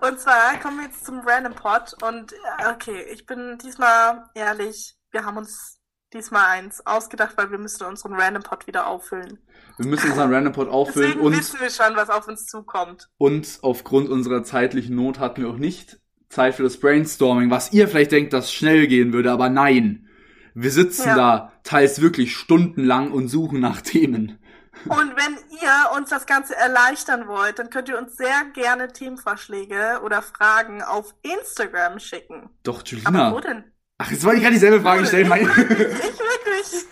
Und 0.00 0.18
zwar 0.18 0.58
kommen 0.60 0.78
wir 0.78 0.86
jetzt 0.86 1.04
zum 1.06 1.20
Random 1.20 1.54
Pod 1.54 1.94
und 2.02 2.32
äh, 2.32 2.68
okay, 2.74 3.04
ich 3.12 3.24
bin 3.26 3.56
diesmal 3.62 4.24
ehrlich, 4.34 4.96
wir 5.12 5.24
haben 5.24 5.36
uns 5.36 5.78
diesmal 6.12 6.44
eins 6.58 6.84
ausgedacht, 6.84 7.34
weil 7.36 7.52
wir 7.52 7.58
müssen 7.58 7.84
unseren 7.84 8.14
Random 8.14 8.42
Pot 8.42 8.66
wieder 8.66 8.88
auffüllen. 8.88 9.38
Wir 9.78 9.86
müssen 9.86 10.10
unseren 10.10 10.34
Random 10.34 10.52
Pot 10.52 10.68
auffüllen 10.68 11.10
Deswegen 11.10 11.24
und, 11.26 11.38
wissen 11.38 11.60
wir 11.60 11.70
schon, 11.70 11.94
was 11.94 12.10
auf 12.10 12.26
uns 12.26 12.46
zukommt. 12.46 13.08
und 13.16 13.58
aufgrund 13.62 14.08
unserer 14.08 14.42
zeitlichen 14.42 14.96
Not 14.96 15.20
hatten 15.20 15.42
wir 15.42 15.50
auch 15.50 15.56
nicht 15.58 16.00
Zeit 16.30 16.56
für 16.56 16.64
das 16.64 16.78
Brainstorming, 16.80 17.50
was 17.50 17.72
ihr 17.72 17.86
vielleicht 17.86 18.12
denkt, 18.12 18.32
das 18.32 18.52
schnell 18.52 18.88
gehen 18.88 19.12
würde, 19.12 19.30
aber 19.30 19.48
nein. 19.48 20.08
Wir 20.54 20.72
sitzen 20.72 21.06
Ja. 21.06 21.14
da 21.14 21.52
teils 21.62 22.00
wirklich 22.00 22.34
stundenlang 22.36 23.12
und 23.12 23.28
suchen 23.28 23.60
nach 23.60 23.80
Themen. 23.82 24.39
Und 24.86 25.16
wenn 25.16 25.36
ihr 25.60 25.96
uns 25.96 26.08
das 26.10 26.26
Ganze 26.26 26.56
erleichtern 26.56 27.28
wollt, 27.28 27.58
dann 27.58 27.70
könnt 27.70 27.88
ihr 27.88 27.98
uns 27.98 28.16
sehr 28.16 28.44
gerne 28.54 28.88
Themenvorschläge 28.92 30.00
oder 30.02 30.22
Fragen 30.22 30.82
auf 30.82 31.14
Instagram 31.22 31.98
schicken. 31.98 32.50
Doch, 32.62 32.80
Aber 32.80 32.88
Julina. 32.90 33.32
wo 33.32 33.40
denn? 33.40 33.64
Ach, 33.98 34.10
jetzt 34.10 34.24
wollte 34.24 34.38
ich 34.38 34.42
gerade 34.42 34.54
dieselbe 34.54 34.80
Frage 34.80 35.06
stellen. 35.06 35.28
Mein 35.28 35.42
Ich 35.42 35.48
wirklich. 35.56 36.84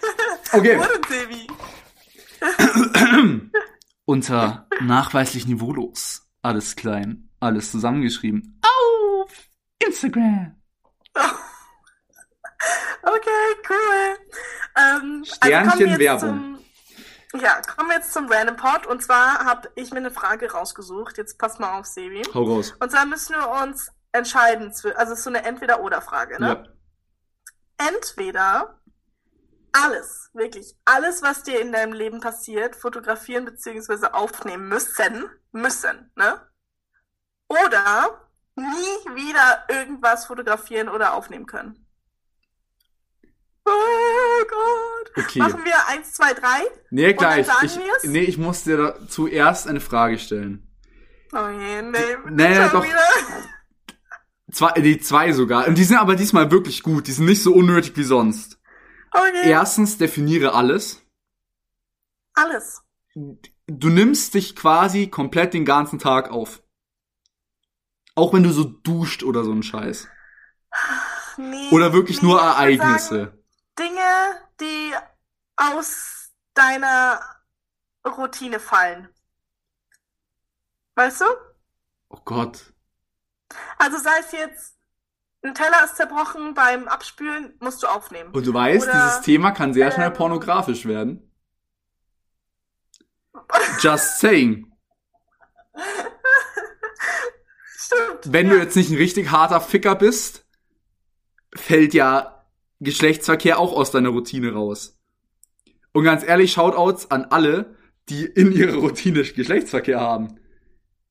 Okay. 0.52 0.78
Wo 0.78 0.84
denn? 3.10 3.52
Unter 4.04 4.66
nachweislich 4.80 5.46
niveaulos. 5.46 6.26
Alles 6.42 6.76
klein, 6.76 7.28
alles 7.40 7.70
zusammengeschrieben. 7.70 8.60
Auf 8.62 9.30
Instagram. 9.78 10.54
Okay, 13.02 13.70
cool. 13.70 14.18
Ähm, 14.76 15.24
Sternchen 15.24 15.70
kommen 15.70 15.98
wir 15.98 16.12
jetzt 16.12 16.22
Werbung. 16.22 16.57
Ja, 17.34 17.60
kommen 17.60 17.90
wir 17.90 17.96
jetzt 17.96 18.12
zum 18.12 18.30
Random 18.30 18.56
Pod. 18.56 18.86
Und 18.86 19.02
zwar 19.02 19.44
habe 19.44 19.70
ich 19.74 19.90
mir 19.90 19.98
eine 19.98 20.10
Frage 20.10 20.50
rausgesucht. 20.50 21.18
Jetzt 21.18 21.38
pass 21.38 21.58
mal 21.58 21.78
auf, 21.78 21.86
Sebi. 21.86 22.22
Hau 22.32 22.42
raus. 22.42 22.74
Und 22.80 22.90
zwar 22.90 23.04
müssen 23.04 23.34
wir 23.34 23.48
uns 23.62 23.90
entscheiden. 24.12 24.68
Also 24.68 24.88
es 25.12 25.18
ist 25.18 25.24
so 25.24 25.30
eine 25.30 25.44
Entweder-Oder-Frage. 25.44 26.40
Ne? 26.40 26.66
Ja. 27.78 27.88
Entweder 27.88 28.80
alles, 29.72 30.30
wirklich 30.32 30.74
alles, 30.84 31.22
was 31.22 31.42
dir 31.42 31.60
in 31.60 31.72
deinem 31.72 31.92
Leben 31.92 32.20
passiert, 32.20 32.74
fotografieren 32.74 33.44
bzw. 33.44 34.08
aufnehmen 34.12 34.68
müssen. 34.68 35.30
Müssen, 35.52 36.10
ne? 36.16 36.40
Oder 37.48 38.28
nie 38.54 39.14
wieder 39.14 39.64
irgendwas 39.68 40.26
fotografieren 40.26 40.88
oder 40.88 41.14
aufnehmen 41.14 41.46
können. 41.46 41.87
Oh 43.68 44.44
Gott. 44.48 45.24
Okay. 45.24 45.38
Machen 45.40 45.64
wir 45.64 45.88
eins, 45.88 46.12
zwei, 46.12 46.32
drei? 46.32 46.62
Nee, 46.90 47.12
gleich. 47.12 47.46
Ich, 47.62 47.76
wir's? 47.76 48.04
nee, 48.04 48.20
ich 48.20 48.38
muss 48.38 48.64
dir 48.64 48.76
da 48.76 49.08
zuerst 49.08 49.66
eine 49.66 49.80
Frage 49.80 50.18
stellen. 50.18 50.66
Oh 51.32 51.48
nee. 51.48 51.82
Nee, 52.30 52.54
schon 52.54 52.70
doch. 52.70 52.86
Zwei, 54.50 54.72
die 54.72 54.98
zwei 54.98 55.32
sogar. 55.32 55.66
Und 55.68 55.76
die 55.76 55.84
sind 55.84 55.98
aber 55.98 56.16
diesmal 56.16 56.50
wirklich 56.50 56.82
gut. 56.82 57.06
Die 57.06 57.12
sind 57.12 57.26
nicht 57.26 57.42
so 57.42 57.52
unnötig 57.52 57.96
wie 57.96 58.04
sonst. 58.04 58.58
Okay. 59.10 59.50
Erstens, 59.50 59.98
definiere 59.98 60.54
alles. 60.54 61.02
Alles. 62.34 62.82
Du 63.14 63.88
nimmst 63.88 64.34
dich 64.34 64.56
quasi 64.56 65.08
komplett 65.08 65.52
den 65.52 65.64
ganzen 65.64 65.98
Tag 65.98 66.30
auf. 66.30 66.62
Auch 68.14 68.32
wenn 68.32 68.42
du 68.42 68.50
so 68.50 68.64
duscht 68.64 69.22
oder 69.22 69.44
so 69.44 69.52
ein 69.52 69.62
Scheiß. 69.62 70.08
Nee, 71.36 71.68
Oder 71.70 71.92
wirklich 71.92 72.20
nee, 72.20 72.28
nur 72.28 72.40
Ereignisse. 72.40 73.37
Die 74.60 74.92
aus 75.56 76.32
deiner 76.54 77.20
Routine 78.04 78.60
fallen. 78.60 79.08
Weißt 80.94 81.20
du? 81.20 81.26
Oh 82.08 82.20
Gott. 82.24 82.72
Also 83.78 83.98
sei 83.98 84.18
es 84.20 84.32
jetzt, 84.32 84.76
ein 85.42 85.54
Teller 85.54 85.84
ist 85.84 85.96
zerbrochen 85.96 86.54
beim 86.54 86.88
Abspülen, 86.88 87.54
musst 87.60 87.82
du 87.82 87.86
aufnehmen. 87.86 88.32
Und 88.32 88.46
du 88.46 88.52
weißt, 88.52 88.88
Oder, 88.88 89.04
dieses 89.04 89.20
Thema 89.20 89.52
kann 89.52 89.72
sehr 89.72 89.90
schnell 89.92 90.08
ähm, 90.08 90.14
pornografisch 90.14 90.86
werden. 90.86 91.32
Just 93.80 94.18
saying. 94.18 94.72
Stimmt. 97.76 98.32
Wenn 98.32 98.48
ja. 98.48 98.54
du 98.54 98.58
jetzt 98.58 98.76
nicht 98.76 98.90
ein 98.90 98.96
richtig 98.96 99.30
harter 99.30 99.60
Ficker 99.60 99.94
bist, 99.94 100.44
fällt 101.54 101.94
ja 101.94 102.37
Geschlechtsverkehr 102.80 103.58
auch 103.58 103.72
aus 103.72 103.90
deiner 103.90 104.10
Routine 104.10 104.52
raus. 104.52 104.98
Und 105.92 106.04
ganz 106.04 106.22
ehrlich, 106.24 106.52
Shoutouts 106.52 107.10
an 107.10 107.26
alle, 107.26 107.76
die 108.08 108.24
in 108.24 108.52
ihrer 108.52 108.76
Routine 108.76 109.22
Geschlechtsverkehr 109.22 110.00
haben. 110.00 110.40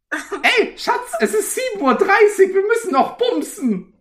Ey, 0.59 0.77
Schatz, 0.77 1.13
es 1.19 1.33
ist 1.33 1.57
7.30 1.57 1.81
Uhr, 1.81 2.55
wir 2.55 2.67
müssen 2.67 2.91
noch 2.91 3.17
bumsen. 3.17 3.93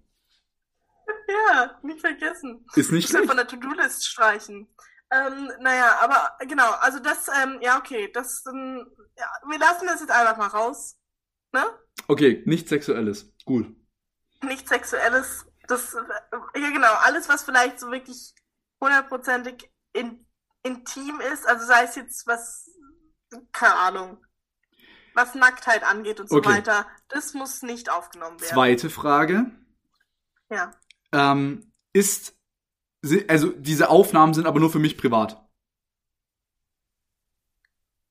Ja, 1.29 1.79
nicht 1.83 2.01
vergessen. 2.01 2.65
Ist 2.75 2.93
nicht 2.93 3.09
schlecht. 3.09 3.27
von 3.27 3.37
der 3.37 3.47
To-Do-List 3.47 4.07
streichen. 4.07 4.69
Ähm, 5.11 5.51
naja, 5.61 5.99
aber 6.01 6.37
genau, 6.47 6.71
also 6.81 6.99
das, 6.99 7.29
ähm, 7.43 7.59
ja, 7.61 7.79
okay, 7.79 8.11
das, 8.13 8.45
ähm, 8.49 8.87
ja, 9.17 9.27
wir 9.49 9.59
lassen 9.59 9.87
das 9.87 10.01
jetzt 10.01 10.11
einfach 10.11 10.37
mal 10.37 10.49
raus. 10.49 10.97
Ne? 11.53 11.65
Okay, 12.09 12.43
nichts 12.45 12.71
Sexuelles. 12.71 13.33
Gut. 13.45 13.75
Nichts 14.43 14.69
Sexuelles. 14.69 15.46
Das, 15.69 15.95
äh, 15.95 16.61
ja 16.61 16.71
genau, 16.71 16.93
alles, 17.05 17.29
was 17.29 17.45
vielleicht 17.45 17.81
so 17.81 17.91
wirklich 17.91 18.35
hundertprozentig 18.81 19.71
in, 19.93 20.27
intim 20.63 21.21
ist, 21.33 21.47
also 21.47 21.67
sei 21.67 21.85
es 21.85 21.97
jetzt 21.97 22.27
was, 22.27 22.71
keine 23.53 23.75
Ahnung, 23.75 24.25
was 25.15 25.35
Nacktheit 25.35 25.83
angeht 25.83 26.21
und 26.21 26.29
so 26.29 26.37
Okay. 26.37 26.51
weiter, 26.51 26.87
das 27.09 27.35
muss 27.35 27.63
nicht 27.63 27.91
aufgenommen 27.91 28.41
werden. 28.41 28.53
Zweite 28.53 28.91
Frage. 28.91 29.51
Ja. 30.51 30.73
Ähm, 31.13 31.73
ist, 31.93 32.37
also 33.29 33.51
diese 33.51 33.89
Aufnahmen 33.89 34.35
sind 34.35 34.47
aber 34.47 34.61
nur 34.61 34.71
für 34.71 34.79
mich 34.79 34.99
privat. 34.99 35.43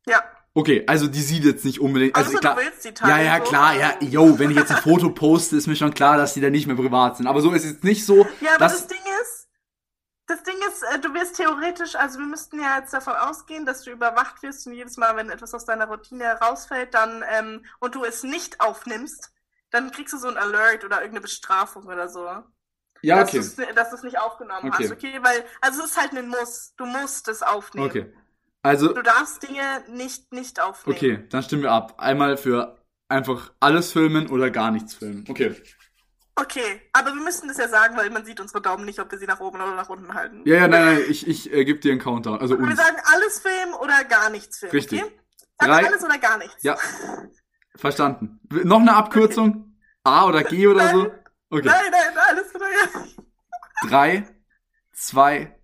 Ja. 0.07 0.23
Okay, 0.57 0.83
also 0.87 1.07
die 1.07 1.21
sieht 1.21 1.43
jetzt 1.43 1.65
nicht 1.65 1.81
unbedingt. 1.81 2.15
Also 2.15 2.29
Also, 2.29 2.39
klar, 2.39 2.55
du 2.55 2.61
willst 2.61 2.85
die 2.85 2.87
ja, 2.89 2.93
teilen, 2.93 3.25
ja, 3.25 3.37
so. 3.39 3.43
klar, 3.43 3.75
ja, 3.75 3.97
yo, 3.99 4.39
wenn 4.39 4.51
ich 4.51 4.57
jetzt 4.57 4.71
ein 4.71 4.77
Foto 4.77 5.09
poste, 5.09 5.57
ist 5.57 5.67
mir 5.67 5.75
schon 5.75 5.93
klar, 5.93 6.17
dass 6.17 6.33
die 6.33 6.39
dann 6.41 6.53
nicht 6.53 6.65
mehr 6.65 6.77
privat 6.77 7.17
sind. 7.17 7.27
Aber 7.27 7.41
so 7.41 7.51
ist 7.51 7.65
es 7.65 7.83
nicht 7.83 8.05
so, 8.05 8.25
Ja, 8.39 8.55
aber 8.55 8.69
das 8.69 8.87
Ding 8.87 8.97
ist, 9.21 9.49
das 10.27 10.43
Ding 10.43 10.55
ist, 10.69 10.83
äh, 10.83 10.99
du 10.99 11.13
wirst 11.13 11.35
theoretisch, 11.35 11.95
also 11.95 12.19
wir 12.19 12.25
müssten 12.25 12.59
ja 12.59 12.79
jetzt 12.79 12.93
davon 12.93 13.15
ausgehen, 13.15 13.65
dass 13.65 13.83
du 13.83 13.91
überwacht 13.91 14.41
wirst 14.43 14.65
und 14.65 14.73
jedes 14.73 14.97
Mal, 14.97 15.15
wenn 15.17 15.29
etwas 15.29 15.53
aus 15.53 15.65
deiner 15.65 15.87
Routine 15.87 16.23
herausfällt, 16.23 16.93
dann 16.93 17.23
ähm, 17.29 17.65
und 17.79 17.95
du 17.95 18.05
es 18.05 18.23
nicht 18.23 18.61
aufnimmst, 18.61 19.31
dann 19.71 19.91
kriegst 19.91 20.13
du 20.13 20.17
so 20.17 20.29
ein 20.29 20.37
Alert 20.37 20.85
oder 20.85 20.97
irgendeine 20.97 21.21
Bestrafung 21.21 21.85
oder 21.85 22.07
so. 22.07 22.27
ja, 23.01 23.21
okay. 23.21 23.39
Dass 23.75 23.89
du 23.89 23.95
es 23.97 24.03
nicht 24.03 24.19
aufgenommen 24.19 24.69
Okay. 24.73 24.85
hast, 24.85 24.91
okay? 24.93 25.19
Weil, 25.21 25.45
also 25.61 25.83
es 25.83 25.91
ist 25.91 25.97
halt 26.01 26.13
ein 26.13 26.29
Muss. 26.29 26.73
Du 26.77 26.85
musst 26.85 27.27
es 27.27 27.43
aufnehmen. 27.43 27.87
Okay. 27.87 28.13
Also, 28.65 28.93
Du 28.93 29.01
darfst 29.03 29.43
Dinge 29.43 29.83
nicht 29.89 30.31
nicht 30.33 30.59
aufnehmen. 30.59 30.97
okay, 30.97 31.25
dann 31.29 31.43
stimmen 31.43 31.63
wir 31.63 31.71
ab. 31.71 31.95
Einmal 31.97 32.37
für 32.37 32.77
einfach 33.07 33.51
alles 33.59 33.91
filmen 33.91 34.27
oder 34.27 34.49
gar 34.49 34.71
nichts 34.71 34.95
filmen. 34.95 35.25
Okay. 35.29 35.55
Okay, 36.37 36.81
aber 36.91 37.13
wir 37.13 37.21
müssen 37.23 37.47
das 37.47 37.57
ja 37.57 37.69
sagen, 37.69 37.95
weil 37.95 38.09
man 38.09 38.25
sieht 38.25 38.41
unsere 38.41 38.61
Daumen 38.61 38.83
nicht, 38.83 38.99
ob 38.99 39.09
wir 39.09 39.17
sie 39.17 39.25
nach 39.25 39.39
oben 39.39 39.61
oder 39.61 39.73
nach 39.75 39.87
unten 39.87 40.13
halten. 40.13 40.41
Ja, 40.45 40.55
ja, 40.55 40.67
nein, 40.67 40.85
nein, 40.95 41.01
ich, 41.07 41.25
ich 41.27 41.53
äh, 41.53 41.63
gebe 41.63 41.79
dir 41.79 41.91
einen 41.93 42.01
Countdown. 42.01 42.39
Also 42.41 42.57
Wir 42.59 42.65
uns. 42.65 42.75
sagen 42.75 42.97
alles 43.13 43.39
filmen 43.39 43.73
oder 43.75 44.03
gar 44.03 44.29
nichts 44.29 44.57
filmen. 44.57 44.71
Richtig. 44.73 45.01
Okay? 45.03 45.13
Sag 45.59 45.69
Drei- 45.69 45.85
alles 45.87 46.03
oder 46.03 46.17
gar 46.17 46.37
nichts. 46.37 46.61
Ja. 46.63 46.77
Verstanden. 47.75 48.39
Noch 48.49 48.79
eine 48.81 48.95
Abkürzung? 48.95 49.77
A 50.03 50.25
oder 50.25 50.43
G 50.43 50.67
oder 50.67 50.89
so? 50.89 51.03
Okay. 51.49 51.67
Nein, 51.67 51.91
nein, 51.91 52.17
alles 52.17 52.53
oder 52.55 52.65
gar 52.69 53.01
nichts. 53.03 53.21
Drei, 53.87 54.27
zwei, 54.91 55.57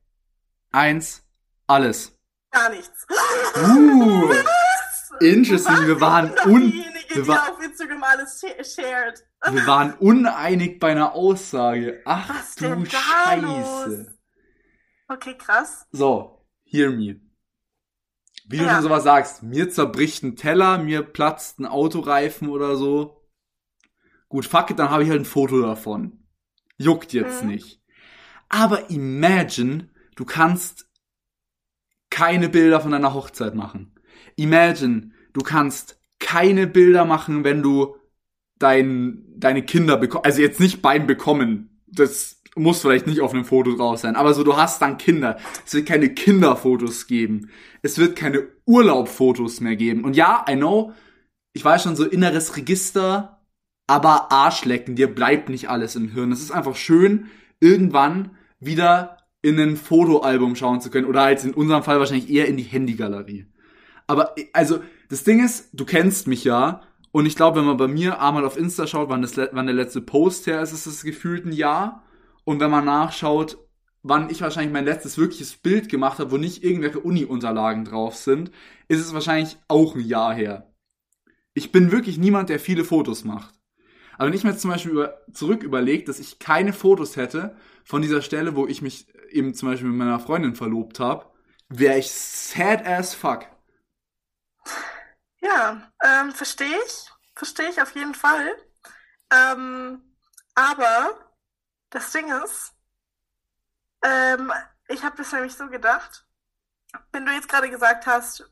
eins, 0.72 1.24
alles. 1.68 2.18
Gar 2.52 2.70
nichts. 2.70 3.08
Uh, 3.56 4.34
interesting. 5.22 5.88
Wir 5.88 6.00
waren 6.02 6.32
un, 6.46 6.72
wir 7.14 7.28
war- 7.28 7.58
wir 9.52 9.68
waren 9.68 9.94
uneinig 9.96 10.80
bei 10.80 10.92
einer 10.92 11.14
Aussage. 11.14 12.02
Ach 12.06 12.30
Was 12.30 12.56
du 12.56 12.86
Scheiße. 12.86 13.46
los? 13.46 14.08
Okay, 15.08 15.38
krass. 15.38 15.88
So, 15.92 16.46
hear 16.66 16.90
me. 16.92 17.22
Wie 18.48 18.58
du 18.58 18.66
Ja. 18.66 18.74
schon 18.74 18.84
sowas 18.84 19.04
sagst, 19.04 19.44
mir 19.44 19.70
zerbricht 19.70 20.24
ein 20.24 20.36
Teller, 20.36 20.78
mir 20.78 21.04
platzt 21.04 21.60
ein 21.60 21.66
Autoreifen 21.66 22.50
oder 22.50 22.76
so. 22.76 23.22
Gut, 24.28 24.46
fuck 24.46 24.70
it, 24.72 24.80
dann 24.80 24.90
habe 24.90 25.04
ich 25.04 25.10
halt 25.10 25.22
ein 25.22 25.26
Foto 25.26 25.62
davon. 25.62 26.28
Juckt 26.78 27.14
jetzt 27.14 27.44
Mhm. 27.44 27.50
nicht. 27.50 27.82
Aber 28.50 28.90
imagine, 28.90 29.90
du 30.16 30.26
kannst 30.26 30.90
keine 32.12 32.50
Bilder 32.50 32.80
von 32.80 32.92
deiner 32.92 33.16
Hochzeit 33.16 33.56
machen. 33.56 33.92
Imagine, 34.36 35.10
du 35.34 35.42
kannst 35.42 36.00
keine 36.20 36.68
Bilder 36.68 37.06
machen, 37.06 37.44
wenn 37.44 37.64
du 37.64 37.96
dein, 38.60 39.24
deine 39.36 39.64
Kinder 39.64 39.98
bekommst. 39.98 40.26
Also 40.26 40.42
jetzt 40.42 40.60
nicht 40.60 40.84
beim 40.84 41.08
Bekommen. 41.08 41.82
Das 41.88 42.42
muss 42.56 42.82
vielleicht 42.82 43.08
nicht 43.08 43.22
auf 43.22 43.34
einem 43.34 43.46
Foto 43.46 43.76
drauf 43.76 44.00
sein. 44.00 44.16
Aber 44.16 44.34
so, 44.34 44.44
du 44.44 44.56
hast 44.58 44.82
dann 44.82 44.98
Kinder. 44.98 45.38
Es 45.66 45.74
wird 45.74 45.88
keine 45.88 46.14
Kinderfotos 46.14 47.08
geben. 47.08 47.50
Es 47.82 47.98
wird 47.98 48.16
keine 48.16 48.48
Urlaubfotos 48.66 49.62
mehr 49.62 49.76
geben. 49.76 50.04
Und 50.04 50.16
ja, 50.16 50.46
I 50.48 50.56
know, 50.56 50.94
ich 51.54 51.66
weiß 51.66 51.84
schon, 51.84 51.96
so 51.96 52.06
inneres 52.06 52.56
Register, 52.56 53.42
aber 53.88 54.32
Arschlecken, 54.32 54.96
dir 54.96 55.14
bleibt 55.14 55.50
nicht 55.50 55.70
alles 55.70 55.96
im 55.96 56.10
Hirn. 56.10 56.32
Es 56.32 56.42
ist 56.42 56.52
einfach 56.52 56.76
schön, 56.76 57.28
irgendwann 57.60 58.32
wieder 58.60 59.18
in 59.42 59.60
ein 59.60 59.78
Fotoalbum 59.78 60.56
schauen 60.56 60.82
zu 60.82 60.90
können 60.90 61.08
oder 61.08 61.22
halt 61.22 61.44
in 61.44 61.54
unserem 61.54 61.84
Fall 61.84 62.00
wahrscheinlich 62.00 62.30
eher 62.30 62.48
in 62.48 62.58
die 62.58 62.64
Handygalerie. 62.64 63.48
Aber 64.08 64.36
also 64.54 64.80
das 65.10 65.24
Ding 65.24 65.44
ist, 65.44 65.70
du 65.74 65.86
kennst 65.86 66.28
mich 66.28 66.44
ja 66.44 66.82
und 67.12 67.26
ich 67.26 67.36
glaube, 67.36 67.60
wenn 67.60 67.66
man 67.66 67.78
bei 67.78 67.88
mir 67.88 68.22
einmal 68.22 68.46
auf 68.46 68.58
Insta 68.58 68.88
schaut, 68.88 69.10
wann, 69.10 69.22
das, 69.22 69.38
wann 69.38 69.66
der 69.66 69.76
letzte 69.76 70.02
Post 70.02 70.48
her 70.48 70.62
ist, 70.62 70.72
ist 70.72 70.86
es 70.86 71.04
gefühlt 71.04 71.46
ein 71.46 71.52
Jahr. 71.52 72.04
Und 72.46 72.60
wenn 72.60 72.72
man 72.72 72.86
nachschaut, 72.86 73.58
wann 74.02 74.30
ich 74.30 74.42
wahrscheinlich 74.42 74.72
mein 74.72 74.86
letztes 74.86 75.18
wirkliches 75.18 75.56
Bild 75.58 75.90
gemacht 75.90 76.20
habe, 76.20 76.32
wo 76.32 76.38
nicht 76.38 76.64
irgendwelche 76.64 77.00
Uni-Unterlagen 77.00 77.86
drauf 77.86 78.16
sind, 78.16 78.52
ist 78.88 79.02
es 79.02 79.14
wahrscheinlich 79.14 79.58
auch 79.68 79.96
ein 79.96 80.02
Jahr 80.06 80.34
her. 80.34 80.74
Ich 81.54 81.72
bin 81.72 81.92
wirklich 81.92 82.18
niemand, 82.18 82.50
der 82.50 82.60
viele 82.60 82.86
Fotos 82.86 83.26
macht. 83.26 83.54
Aber 84.18 84.28
wenn 84.28 84.34
ich 84.34 84.44
mir 84.44 84.52
jetzt 84.52 84.62
zum 84.62 84.72
Beispiel 84.72 84.92
über, 84.92 85.18
zurück 85.34 85.64
überlege, 85.64 86.06
dass 86.06 86.20
ich 86.20 86.40
keine 86.40 86.74
Fotos 86.74 87.18
hätte 87.18 87.56
von 87.84 88.02
dieser 88.02 88.22
Stelle, 88.22 88.56
wo 88.56 88.68
ich 88.68 88.82
mich 88.82 89.08
eben 89.32 89.54
zum 89.54 89.70
Beispiel 89.70 89.90
mit 89.90 89.98
meiner 89.98 90.20
Freundin 90.20 90.56
verlobt 90.56 91.00
habe, 91.00 91.26
wäre 91.70 92.00
ich 92.00 92.12
sad 92.12 92.86
as 92.86 93.14
fuck. 93.16 93.48
Ja, 95.40 95.92
ähm, 96.04 96.32
verstehe 96.32 96.78
ich. 96.86 97.10
Verstehe 97.36 97.70
ich 97.70 97.82
auf 97.82 97.96
jeden 97.96 98.14
Fall. 98.16 98.56
Ähm, 99.32 100.02
aber 100.56 101.34
das 101.92 102.12
Ding 102.12 102.32
ist, 102.46 102.74
ähm, 104.04 104.52
ich 104.88 105.04
habe 105.04 105.18
das 105.18 105.32
nämlich 105.32 105.54
so 105.56 105.68
gedacht, 105.70 106.26
wenn 107.14 107.26
du 107.26 107.34
jetzt 107.34 107.50
gerade 107.50 107.70
gesagt 107.70 108.08
hast, 108.08 108.50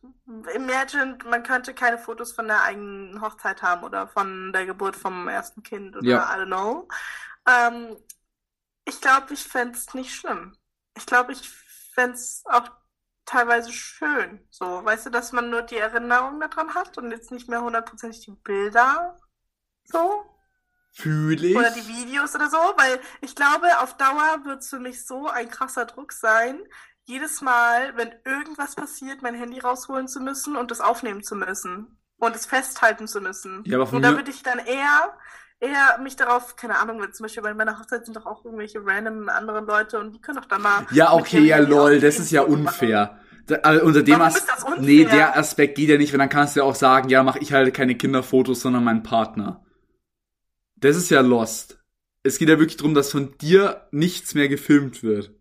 imagine, 0.55 1.17
man 1.25 1.43
könnte 1.43 1.73
keine 1.73 1.97
Fotos 1.99 2.33
von 2.33 2.47
der 2.47 2.63
eigenen 2.63 3.21
Hochzeit 3.21 3.61
haben 3.63 3.83
oder 3.83 4.07
von 4.09 4.53
der 4.53 4.65
Geburt 4.65 4.95
vom 4.95 5.27
ersten 5.27 5.63
Kind 5.63 5.95
oder 5.97 6.07
Ja. 6.07 6.35
I 6.35 6.39
don't 6.41 6.47
know. 6.47 6.87
Ähm, 7.47 7.97
ich 8.85 9.01
glaube, 9.01 9.33
ich 9.33 9.43
fände 9.45 9.77
es 9.77 9.93
nicht 9.95 10.13
schlimm. 10.15 10.57
Ich 10.99 11.05
glaube, 11.05 11.31
ich 11.31 11.49
fände 11.93 12.15
es 12.15 12.43
auch 12.45 12.69
teilweise 13.25 13.71
schön. 13.71 14.45
So, 14.49 14.83
weißt 14.83 15.07
du, 15.07 15.09
dass 15.09 15.31
man 15.31 15.49
nur 15.49 15.61
die 15.61 15.77
Erinnerung 15.77 16.39
daran 16.39 16.73
hat 16.75 16.97
und 16.97 17.11
jetzt 17.11 17.31
nicht 17.31 17.49
mehr 17.49 17.61
hundertprozentig 17.61 18.25
die 18.25 18.31
Bilder. 18.31 19.17
So. 19.85 20.25
Fühle 20.91 21.47
ich. 21.47 21.55
Oder 21.55 21.71
die 21.71 21.87
Videos 21.87 22.35
oder 22.35 22.49
so, 22.49 22.57
weil 22.57 22.99
ich 23.21 23.35
glaube, 23.35 23.79
auf 23.79 23.95
Dauer 23.97 24.43
wird 24.45 24.59
es 24.59 24.69
für 24.69 24.79
mich 24.79 25.05
so 25.05 25.27
ein 25.27 25.49
krasser 25.49 25.85
Druck 25.85 26.11
sein, 26.11 26.59
jedes 27.03 27.41
Mal, 27.41 27.95
wenn 27.97 28.13
irgendwas 28.25 28.75
passiert, 28.75 29.21
mein 29.21 29.35
Handy 29.35 29.59
rausholen 29.59 30.07
zu 30.07 30.19
müssen 30.19 30.55
und 30.55 30.71
es 30.71 30.81
aufnehmen 30.81 31.23
zu 31.23 31.35
müssen 31.35 31.98
und 32.19 32.35
es 32.35 32.45
festhalten 32.45 33.07
zu 33.07 33.21
müssen. 33.21 33.63
Ja, 33.65 33.77
aber 33.77 33.87
von 33.87 33.97
und 33.97 34.01
da 34.03 34.15
würde 34.15 34.29
ich 34.31 34.43
dann 34.43 34.59
eher, 34.59 35.17
eher 35.59 35.97
mich 36.03 36.15
darauf, 36.15 36.55
keine 36.55 36.77
Ahnung, 36.79 37.01
zum 37.13 37.23
Beispiel 37.23 37.43
bei 37.43 37.53
meiner 37.53 37.79
Hochzeit 37.79 38.05
sind 38.05 38.15
doch 38.17 38.25
auch 38.25 38.45
irgendwelche 38.45 38.79
random 38.85 39.29
anderen 39.29 39.65
Leute 39.65 39.99
und 39.99 40.13
die 40.13 40.21
können 40.21 40.37
doch 40.37 40.45
dann 40.45 40.61
mal. 40.61 40.85
Ja, 40.91 41.13
okay, 41.13 41.41
ja, 41.45 41.57
lol, 41.59 41.99
das 41.99 42.19
ist 42.19 42.31
ja 42.31 42.41
Foto 42.41 42.53
machen. 42.57 42.67
unfair. 42.67 43.19
Da, 43.47 43.55
also 43.55 43.85
unter 43.85 44.03
dem 44.03 44.19
Warum 44.19 44.27
As- 44.27 44.37
ist 44.37 44.49
das 44.49 44.63
unfair? 44.63 44.83
Nee, 44.83 45.05
der 45.05 45.37
Aspekt 45.37 45.75
geht 45.75 45.89
ja 45.89 45.97
nicht, 45.97 46.11
weil 46.13 46.19
dann 46.19 46.29
kannst 46.29 46.55
du 46.55 46.59
ja 46.59 46.65
auch 46.65 46.75
sagen, 46.75 47.09
ja, 47.09 47.23
mach 47.23 47.35
ich 47.37 47.51
halt 47.53 47.73
keine 47.73 47.95
Kinderfotos, 47.95 48.61
sondern 48.61 48.83
meinen 48.83 49.03
Partner. 49.03 49.65
Das 50.75 50.95
ist 50.95 51.09
ja 51.09 51.21
lost. 51.21 51.79
Es 52.23 52.37
geht 52.37 52.49
ja 52.49 52.59
wirklich 52.59 52.77
darum, 52.77 52.93
dass 52.93 53.11
von 53.11 53.37
dir 53.37 53.87
nichts 53.91 54.35
mehr 54.35 54.49
gefilmt 54.49 55.03
wird. 55.03 55.33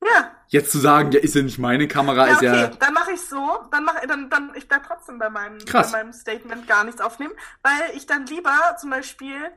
Ja, 0.00 0.35
Jetzt 0.48 0.72
zu 0.72 0.78
sagen, 0.78 1.12
ja, 1.12 1.20
ist 1.20 1.34
ja 1.34 1.42
nicht 1.42 1.58
meine 1.58 1.88
Kamera, 1.88 2.26
ja 2.26 2.32
ist 2.32 2.38
okay, 2.38 2.46
ja. 2.46 2.66
dann 2.68 2.94
mache 2.94 3.12
ich 3.12 3.20
so, 3.20 3.58
dann 3.70 3.84
mache 3.84 4.06
dann, 4.06 4.30
dann 4.30 4.52
ich 4.54 4.68
bleib 4.68 4.86
trotzdem 4.86 5.18
bei 5.18 5.28
meinem, 5.28 5.58
Krass. 5.64 5.92
bei 5.92 5.98
meinem 5.98 6.12
Statement 6.12 6.66
gar 6.68 6.84
nichts 6.84 7.00
aufnehmen, 7.00 7.34
weil 7.62 7.96
ich 7.96 8.06
dann 8.06 8.26
lieber 8.26 8.76
zum 8.78 8.90
Beispiel 8.90 9.50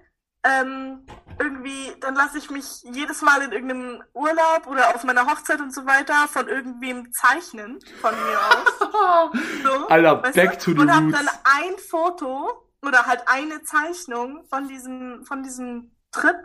ähm, 0.43 1.06
irgendwie, 1.38 1.93
dann 1.99 2.15
lasse 2.15 2.38
ich 2.38 2.49
mich 2.49 2.82
jedes 2.84 3.21
Mal 3.21 3.41
in 3.41 3.52
irgendeinem 3.52 4.04
Urlaub 4.13 4.67
oder 4.67 4.95
auf 4.95 5.04
meiner 5.04 5.25
Hochzeit 5.25 5.60
und 5.60 5.73
so 5.73 5.86
weiter 5.86 6.28
von 6.30 6.47
irgendwem 6.47 7.12
zeichnen, 7.12 7.80
von 8.02 8.13
mir 8.13 8.39
aus. 8.39 8.89
So, 9.63 9.88
Alter, 9.88 10.15
back 10.15 10.60
du? 10.60 10.65
to 10.65 10.71
the 10.71 10.78
Und 10.80 10.93
hab 10.93 11.04
roots. 11.04 11.17
dann 11.17 11.28
ein 11.43 11.78
Foto 11.89 12.69
oder 12.82 13.06
halt 13.06 13.23
eine 13.28 13.62
Zeichnung 13.63 14.45
von 14.49 14.67
diesem, 14.67 15.25
von 15.25 15.43
diesem 15.43 15.91
Trip 16.12 16.38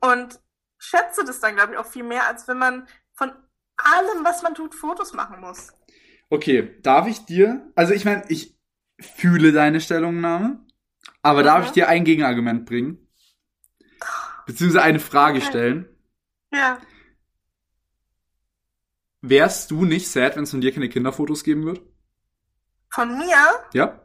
und 0.00 0.40
schätze 0.78 1.24
das 1.24 1.40
dann, 1.40 1.54
glaube 1.56 1.74
ich, 1.74 1.78
auch 1.78 1.86
viel 1.86 2.02
mehr, 2.02 2.26
als 2.26 2.48
wenn 2.48 2.58
man 2.58 2.88
allem, 3.76 4.24
was 4.24 4.42
man 4.42 4.54
tut, 4.54 4.74
Fotos 4.74 5.12
machen 5.12 5.40
muss. 5.40 5.72
Okay, 6.30 6.80
darf 6.82 7.06
ich 7.06 7.24
dir, 7.24 7.70
also 7.76 7.92
ich 7.92 8.04
meine, 8.04 8.24
ich 8.28 8.56
fühle 9.00 9.52
deine 9.52 9.80
Stellungnahme, 9.80 10.64
aber 11.22 11.42
darf 11.42 11.60
Mhm. 11.60 11.64
ich 11.66 11.72
dir 11.72 11.88
ein 11.88 12.04
Gegenargument 12.04 12.66
bringen? 12.66 13.06
Beziehungsweise 14.46 14.82
eine 14.84 15.00
Frage 15.00 15.38
Okay. 15.38 15.46
stellen. 15.48 15.88
Ja. 16.52 16.78
Wärst 19.20 19.70
du 19.70 19.84
nicht 19.84 20.08
sad, 20.08 20.36
wenn 20.36 20.44
es 20.44 20.50
von 20.52 20.60
dir 20.60 20.72
keine 20.72 20.88
Kinderfotos 20.88 21.44
geben 21.44 21.64
wird? 21.64 21.82
Von 22.90 23.18
mir? 23.18 23.36
Ja? 23.74 24.00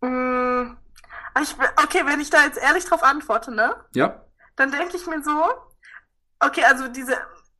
Mh, 0.00 0.76
ich, 1.40 1.54
okay, 1.82 2.02
wenn 2.04 2.20
ich 2.20 2.30
da 2.30 2.44
jetzt 2.44 2.58
ehrlich 2.58 2.84
drauf 2.84 3.02
antworte, 3.02 3.52
ne? 3.52 3.74
Ja? 3.94 4.26
Dann 4.56 4.70
denke 4.70 4.96
ich 4.96 5.06
mir 5.06 5.22
so, 5.22 5.44
okay, 6.40 6.64
also 6.64 6.88
diese, 6.88 7.16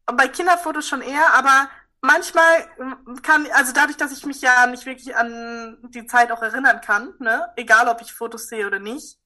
bei 0.07 0.29
Kinderfotos 0.29 0.89
schon 0.89 1.03
eher, 1.03 1.33
aber 1.35 1.69
manchmal 2.01 2.67
mm, 2.79 3.17
kann, 3.23 3.47
also 3.53 3.73
dadurch, 3.73 3.97
dass 3.97 4.13
ich 4.13 4.27
mich 4.27 4.41
ja 4.41 4.67
nicht 4.67 4.87
wirklich 4.87 5.15
an 5.17 5.79
die 5.91 6.07
Zeit 6.07 6.33
auch 6.33 6.43
erinnern 6.43 6.81
kann, 6.81 7.15
ne, 7.19 7.53
egal 7.57 7.89
ob 7.89 8.01
ich 8.01 8.13
Fotos 8.13 8.49
sehe 8.49 8.67
oder 8.67 8.79
nicht, 8.79 9.19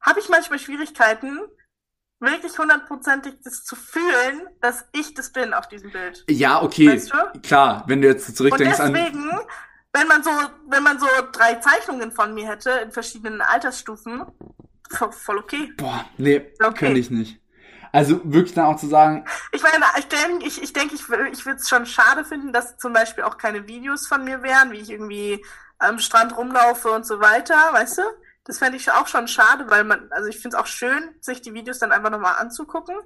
habe 0.00 0.20
ich 0.20 0.28
manchmal 0.28 0.58
Schwierigkeiten, 0.58 1.38
wirklich 2.20 2.58
hundertprozentig 2.58 3.34
das 3.42 3.64
zu 3.64 3.76
fühlen, 3.76 4.46
dass 4.60 4.84
ich 4.92 5.14
das 5.14 5.32
bin 5.32 5.54
auf 5.54 5.68
diesem 5.68 5.90
Bild. 5.90 6.24
Ja, 6.28 6.62
okay. 6.62 6.88
Weißt 6.88 7.12
du? 7.12 7.40
Klar, 7.40 7.84
wenn 7.86 8.02
du 8.02 8.08
jetzt 8.08 8.28
Und 8.28 8.36
zurückdenkst 8.36 8.80
an. 8.80 8.92
deswegen, 8.92 9.30
wenn 9.92 10.06
man 10.06 10.22
so, 10.22 10.30
wenn 10.68 10.82
man 10.82 10.98
so 10.98 11.06
drei 11.32 11.54
Zeichnungen 11.56 12.12
von 12.12 12.34
mir 12.34 12.46
hätte 12.48 12.70
in 12.70 12.92
verschiedenen 12.92 13.40
Altersstufen, 13.40 14.24
voll, 15.10 15.38
okay. 15.38 15.72
Boah, 15.76 16.04
nee, 16.18 16.52
Okay. 16.62 16.78
könnte 16.86 17.00
ich 17.00 17.10
nicht. 17.10 17.40
Also 17.92 18.20
wirklich 18.24 18.54
dann 18.54 18.66
auch 18.66 18.76
zu 18.76 18.86
sagen, 18.86 19.24
Ich 19.52 19.62
meine, 19.62 19.84
ich 19.98 20.06
denke, 20.08 20.46
ich, 20.46 20.62
ich, 20.62 20.72
denk, 20.72 20.92
ich, 20.92 21.00
ich 21.00 21.46
würde 21.46 21.60
es 21.60 21.68
schon 21.68 21.86
schade 21.86 22.24
finden, 22.24 22.52
dass 22.52 22.76
zum 22.76 22.92
Beispiel 22.92 23.24
auch 23.24 23.36
keine 23.36 23.66
Videos 23.66 24.06
von 24.06 24.24
mir 24.24 24.42
wären, 24.42 24.70
wie 24.72 24.78
ich 24.78 24.90
irgendwie 24.90 25.44
am 25.78 25.98
Strand 25.98 26.36
rumlaufe 26.36 26.90
und 26.90 27.06
so 27.06 27.20
weiter, 27.20 27.56
weißt 27.72 27.98
du? 27.98 28.02
Das 28.44 28.58
fände 28.58 28.76
ich 28.76 28.90
auch 28.90 29.06
schon 29.06 29.28
schade, 29.28 29.70
weil 29.70 29.84
man, 29.84 30.10
also 30.12 30.28
ich 30.28 30.40
finde 30.40 30.56
es 30.56 30.62
auch 30.62 30.66
schön, 30.66 31.14
sich 31.20 31.40
die 31.42 31.54
Videos 31.54 31.78
dann 31.78 31.92
einfach 31.92 32.10
nochmal 32.10 32.36
anzugucken. 32.38 32.96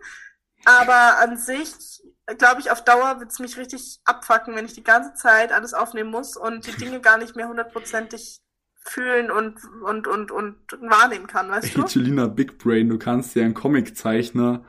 Aber 0.64 1.18
an 1.18 1.37
sich, 1.37 2.03
glaube 2.38 2.61
ich, 2.61 2.70
auf 2.70 2.85
Dauer 2.85 3.20
wird 3.20 3.31
es 3.31 3.38
mich 3.38 3.57
richtig 3.57 4.01
abfacken, 4.05 4.55
wenn 4.55 4.64
ich 4.64 4.73
die 4.73 4.83
ganze 4.83 5.14
Zeit 5.14 5.53
alles 5.53 5.75
aufnehmen 5.75 6.11
muss 6.11 6.37
und 6.37 6.66
die 6.66 6.77
Dinge 6.77 7.01
gar 7.01 7.18
nicht 7.18 7.37
mehr 7.37 7.49
hundertprozentig 7.49 8.40
fühlen 8.85 9.31
und, 9.31 9.57
und, 9.83 10.07
und, 10.07 10.31
und 10.31 10.57
wahrnehmen 10.81 11.27
kann, 11.27 11.51
weißt 11.51 11.77
du? 11.77 11.83
Angelina 11.83 12.27
Big 12.27 12.59
Brain, 12.59 12.88
du 12.88 12.99
kannst 12.99 13.35
dir 13.35 13.44
einen 13.44 13.55
Comiczeichner 13.55 14.64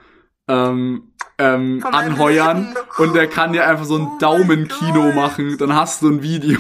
ähm, 0.48 1.14
ähm, 1.38 1.82
Von 1.82 1.94
anheuern 1.94 2.76
und 2.98 3.14
der 3.14 3.28
kann 3.28 3.54
dir 3.54 3.68
einfach 3.68 3.86
so 3.86 3.96
Oh 3.96 4.00
ein 4.00 4.06
mein 4.06 4.20
Daumenkino 4.20 5.12
machen, 5.12 5.58
dann 5.58 5.74
hast 5.74 6.02
du 6.02 6.10
ein 6.10 6.22
Video. 6.22 6.60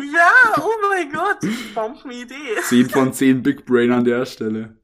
Ja, 0.00 0.30
oh 0.60 0.70
mein 0.90 1.10
Gott, 1.12 1.38
Bombenidee. 1.74 2.60
10 2.62 2.90
von 2.90 3.12
10 3.12 3.42
Big 3.42 3.66
Brain 3.66 3.90
an 3.90 4.04
der 4.04 4.26
Stelle. 4.26 4.76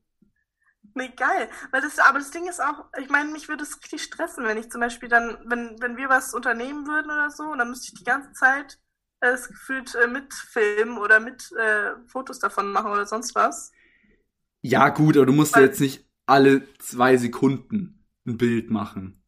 Nee, 0.94 1.12
geil. 1.16 1.48
Weil 1.72 1.82
das, 1.82 1.98
aber 1.98 2.18
das 2.18 2.30
Ding 2.30 2.48
ist 2.48 2.60
auch, 2.60 2.84
ich 3.00 3.08
meine, 3.08 3.30
mich 3.30 3.48
würde 3.48 3.64
es 3.64 3.80
richtig 3.82 4.02
stressen, 4.02 4.44
wenn 4.44 4.58
ich 4.58 4.70
zum 4.70 4.80
Beispiel 4.80 5.08
dann, 5.08 5.38
wenn, 5.44 5.76
wenn 5.80 5.96
wir 5.96 6.08
was 6.08 6.34
unternehmen 6.34 6.86
würden 6.86 7.10
oder 7.10 7.30
so, 7.30 7.44
und 7.44 7.58
dann 7.58 7.70
müsste 7.70 7.88
ich 7.88 7.98
die 7.98 8.04
ganze 8.04 8.32
Zeit 8.32 8.78
es 9.32 9.48
gefühlt 9.48 9.94
äh, 9.94 10.06
mitfilmen 10.06 10.98
oder 10.98 11.20
mit 11.20 11.50
äh, 11.52 11.92
Fotos 12.06 12.38
davon 12.38 12.70
machen 12.72 12.90
oder 12.92 13.06
sonst 13.06 13.34
was. 13.34 13.72
Ja, 14.62 14.88
gut, 14.90 15.16
aber 15.16 15.26
du 15.26 15.32
musst 15.32 15.56
Weil- 15.56 15.64
jetzt 15.64 15.80
nicht 15.80 16.06
alle 16.26 16.62
zwei 16.78 17.16
Sekunden 17.16 18.06
ein 18.26 18.38
Bild 18.38 18.70
machen. 18.70 19.20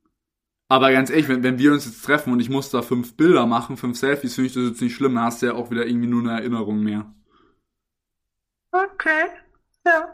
Aber 0.69 0.91
ganz 0.91 1.11
ehrlich, 1.11 1.29
wenn, 1.29 1.43
wenn 1.43 1.59
wir 1.59 1.73
uns 1.73 1.85
jetzt 1.85 2.05
treffen 2.05 2.33
und 2.33 2.41
ich 2.41 2.51
muss 2.51 2.71
da 2.71 2.83
fünf 2.83 3.17
Bilder 3.17 3.47
machen, 3.47 3.77
fünf 3.77 3.97
Selfies, 3.99 4.35
finde 4.35 4.49
ich 4.49 4.55
das 4.55 4.65
jetzt 4.65 4.81
nicht 4.81 4.97
schlimm, 4.97 5.15
dann 5.15 5.25
hast 5.25 5.43
du 5.43 5.47
ja 5.47 5.55
auch 5.55 5.71
wieder 5.71 5.87
irgendwie 5.87 6.09
nur 6.09 6.23
eine 6.23 6.41
Erinnerung 6.41 6.81
mehr. 6.83 7.15
Okay, 8.73 9.27
ja. 9.85 10.13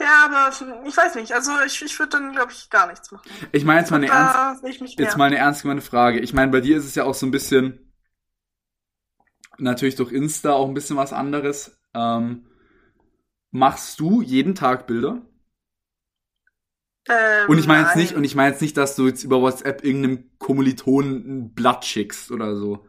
Ja, 0.00 0.24
aber 0.24 0.86
ich 0.88 0.96
weiß 0.96 1.14
nicht. 1.16 1.32
Also 1.32 1.52
ich, 1.66 1.82
ich 1.82 1.98
würde 1.98 2.10
dann, 2.10 2.32
glaube 2.32 2.52
ich, 2.52 2.70
gar 2.70 2.86
nichts 2.88 3.12
machen. 3.12 3.28
Ich 3.52 3.64
meine 3.64 3.80
jetzt 3.80 3.90
mal 3.90 3.98
eine 3.98 4.08
ernst. 4.08 4.64
Jetzt 4.98 5.18
mal 5.18 5.26
eine 5.26 5.36
ernst 5.36 5.62
gemeinte 5.62 5.84
Frage. 5.84 6.20
Ich 6.20 6.32
meine, 6.32 6.50
bei 6.50 6.62
dir 6.62 6.78
ist 6.78 6.86
es 6.86 6.94
ja 6.94 7.04
auch 7.04 7.14
so 7.14 7.26
ein 7.26 7.30
bisschen, 7.30 7.89
natürlich 9.60 9.96
durch 9.96 10.12
Insta 10.12 10.52
auch 10.52 10.68
ein 10.68 10.74
bisschen 10.74 10.96
was 10.96 11.12
anderes. 11.12 11.80
Ähm, 11.94 12.46
machst 13.52 14.00
du 14.00 14.22
jeden 14.22 14.54
Tag 14.56 14.86
Bilder? 14.88 15.22
Ähm, 17.08 17.48
Und 17.48 17.58
ich 17.58 17.66
meine 17.66 17.86
jetzt 17.86 17.96
nicht, 17.96 18.14
und 18.14 18.24
ich 18.24 18.34
meine 18.34 18.52
jetzt 18.52 18.60
nicht, 18.62 18.76
dass 18.76 18.96
du 18.96 19.06
jetzt 19.06 19.24
über 19.24 19.40
WhatsApp 19.40 19.84
irgendeinem 19.84 20.30
Kommilitonen 20.38 21.38
ein 21.38 21.54
Blatt 21.54 21.84
schickst 21.84 22.30
oder 22.30 22.56
so. 22.56 22.86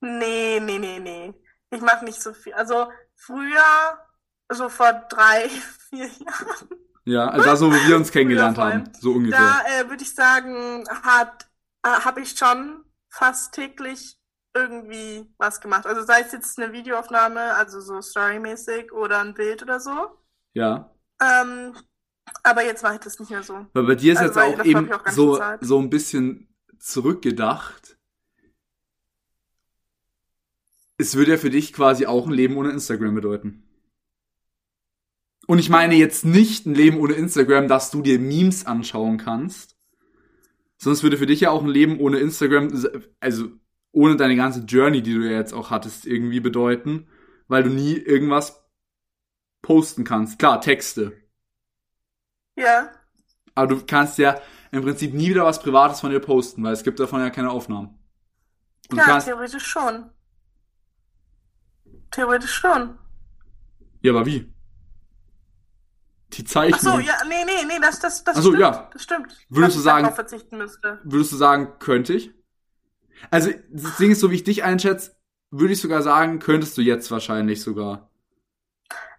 Nee, 0.00 0.60
nee, 0.60 0.78
nee, 0.78 0.98
nee. 0.98 1.34
Ich 1.70 1.80
mache 1.80 2.04
nicht 2.04 2.20
so 2.22 2.32
viel. 2.32 2.54
Also 2.54 2.90
früher, 3.14 3.98
so 4.50 4.68
vor 4.68 4.92
drei, 5.08 5.48
vier 5.90 6.06
Jahren, 6.06 6.68
Ja, 7.04 7.28
also 7.28 7.46
da 7.46 7.56
so, 7.56 7.72
wie 7.72 7.88
wir 7.88 7.96
uns 7.96 8.12
kennengelernt 8.12 8.58
haben. 8.58 8.84
So 9.00 9.12
ungefähr. 9.12 9.38
Da 9.38 9.80
äh, 9.80 9.88
würde 9.88 10.02
ich 10.02 10.14
sagen, 10.14 10.84
hat 11.02 11.48
äh, 11.84 11.88
habe 11.88 12.20
ich 12.20 12.38
schon 12.38 12.84
fast 13.08 13.54
täglich 13.54 14.19
irgendwie 14.54 15.26
was 15.38 15.60
gemacht. 15.60 15.86
Also 15.86 16.02
sei 16.02 16.20
es 16.20 16.32
jetzt 16.32 16.58
eine 16.58 16.72
Videoaufnahme, 16.72 17.54
also 17.54 17.80
so 17.80 18.02
storymäßig 18.02 18.92
oder 18.92 19.20
ein 19.20 19.34
Bild 19.34 19.62
oder 19.62 19.80
so. 19.80 20.10
Ja. 20.54 20.94
Ähm, 21.20 21.76
aber 22.42 22.64
jetzt 22.64 22.82
mache 22.82 22.94
ich 22.94 23.00
das 23.00 23.18
nicht 23.18 23.30
mehr 23.30 23.42
so. 23.42 23.66
Weil 23.72 23.84
bei 23.84 23.94
dir 23.94 24.12
ist 24.12 24.18
Also, 24.20 24.40
jetzt 24.40 24.60
auch 24.60 24.64
eben 24.64 24.92
auch 24.92 25.08
so, 25.08 25.40
so 25.60 25.78
ein 25.78 25.90
bisschen 25.90 26.54
zurückgedacht. 26.78 27.98
Es 30.98 31.14
würde 31.16 31.32
ja 31.32 31.38
für 31.38 31.50
dich 31.50 31.72
quasi 31.72 32.06
auch 32.06 32.26
ein 32.26 32.32
Leben 32.32 32.56
ohne 32.56 32.70
Instagram 32.70 33.14
bedeuten. 33.14 33.66
Und 35.46 35.58
ich 35.58 35.70
meine 35.70 35.94
jetzt 35.94 36.24
nicht 36.24 36.66
ein 36.66 36.74
Leben 36.74 36.98
ohne 36.98 37.14
Instagram, 37.14 37.68
dass 37.68 37.90
du 37.90 38.02
dir 38.02 38.18
Memes 38.18 38.66
anschauen 38.66 39.18
kannst. 39.18 39.76
Sonst 40.76 41.02
würde 41.02 41.18
für 41.18 41.26
dich 41.26 41.40
ja 41.40 41.50
auch 41.50 41.62
ein 41.62 41.68
Leben 41.68 41.98
ohne 41.98 42.18
Instagram, 42.18 42.72
also 43.18 43.48
ohne 43.92 44.16
deine 44.16 44.36
ganze 44.36 44.60
Journey, 44.60 45.02
die 45.02 45.14
du 45.14 45.20
ja 45.28 45.36
jetzt 45.36 45.52
auch 45.52 45.70
hattest, 45.70 46.06
irgendwie 46.06 46.40
bedeuten, 46.40 47.08
weil 47.48 47.62
du 47.64 47.70
nie 47.70 47.94
irgendwas 47.94 48.64
posten 49.62 50.04
kannst. 50.04 50.38
Klar, 50.38 50.60
Texte. 50.60 51.12
Ja. 52.56 52.90
Aber 53.54 53.66
du 53.66 53.84
kannst 53.84 54.18
ja 54.18 54.40
im 54.70 54.82
Prinzip 54.82 55.12
nie 55.12 55.30
wieder 55.30 55.44
was 55.44 55.60
Privates 55.60 56.00
von 56.00 56.10
dir 56.10 56.20
posten, 56.20 56.62
weil 56.62 56.72
es 56.72 56.84
gibt 56.84 57.00
davon 57.00 57.20
ja 57.20 57.30
keine 57.30 57.50
Aufnahmen. 57.50 57.98
Und 58.90 58.98
Ja, 58.98 59.04
kannst, 59.04 59.26
theoretisch 59.26 59.66
schon. 59.66 60.10
Theoretisch 62.10 62.52
schon. 62.54 62.98
ja, 64.02 64.12
aber 64.12 64.26
wie? 64.26 64.52
Die 66.32 66.42
Ach 66.44 66.48
Zeichnung. 66.48 66.80
so, 66.80 66.98
ja, 67.00 67.14
nee, 67.28 67.44
nee, 67.44 67.64
nee, 67.66 67.78
das, 67.80 67.98
das, 68.00 68.22
das 68.24 68.36
Ach 68.36 68.42
so, 68.42 68.50
stimmt. 68.50 68.60
ja. 68.60 68.90
Das 68.92 69.02
stimmt. 69.02 69.36
Würdest 69.48 69.76
du 69.76 69.80
sagen- 69.80 70.12
verzichten 70.14 70.58
müsste. 70.58 71.00
Würdest 71.04 71.32
du 71.32 71.36
sagen, 71.36 71.78
könnte 71.80 72.14
ich? 72.14 72.30
Also, 73.30 73.50
das 73.70 73.96
Ding 73.96 74.12
ist, 74.12 74.20
so 74.20 74.30
wie 74.30 74.36
ich 74.36 74.44
dich 74.44 74.64
einschätze, 74.64 75.16
würde 75.50 75.72
ich 75.72 75.80
sogar 75.80 76.02
sagen, 76.02 76.38
könntest 76.38 76.76
du 76.78 76.82
jetzt 76.82 77.10
wahrscheinlich 77.10 77.62
sogar. 77.62 78.10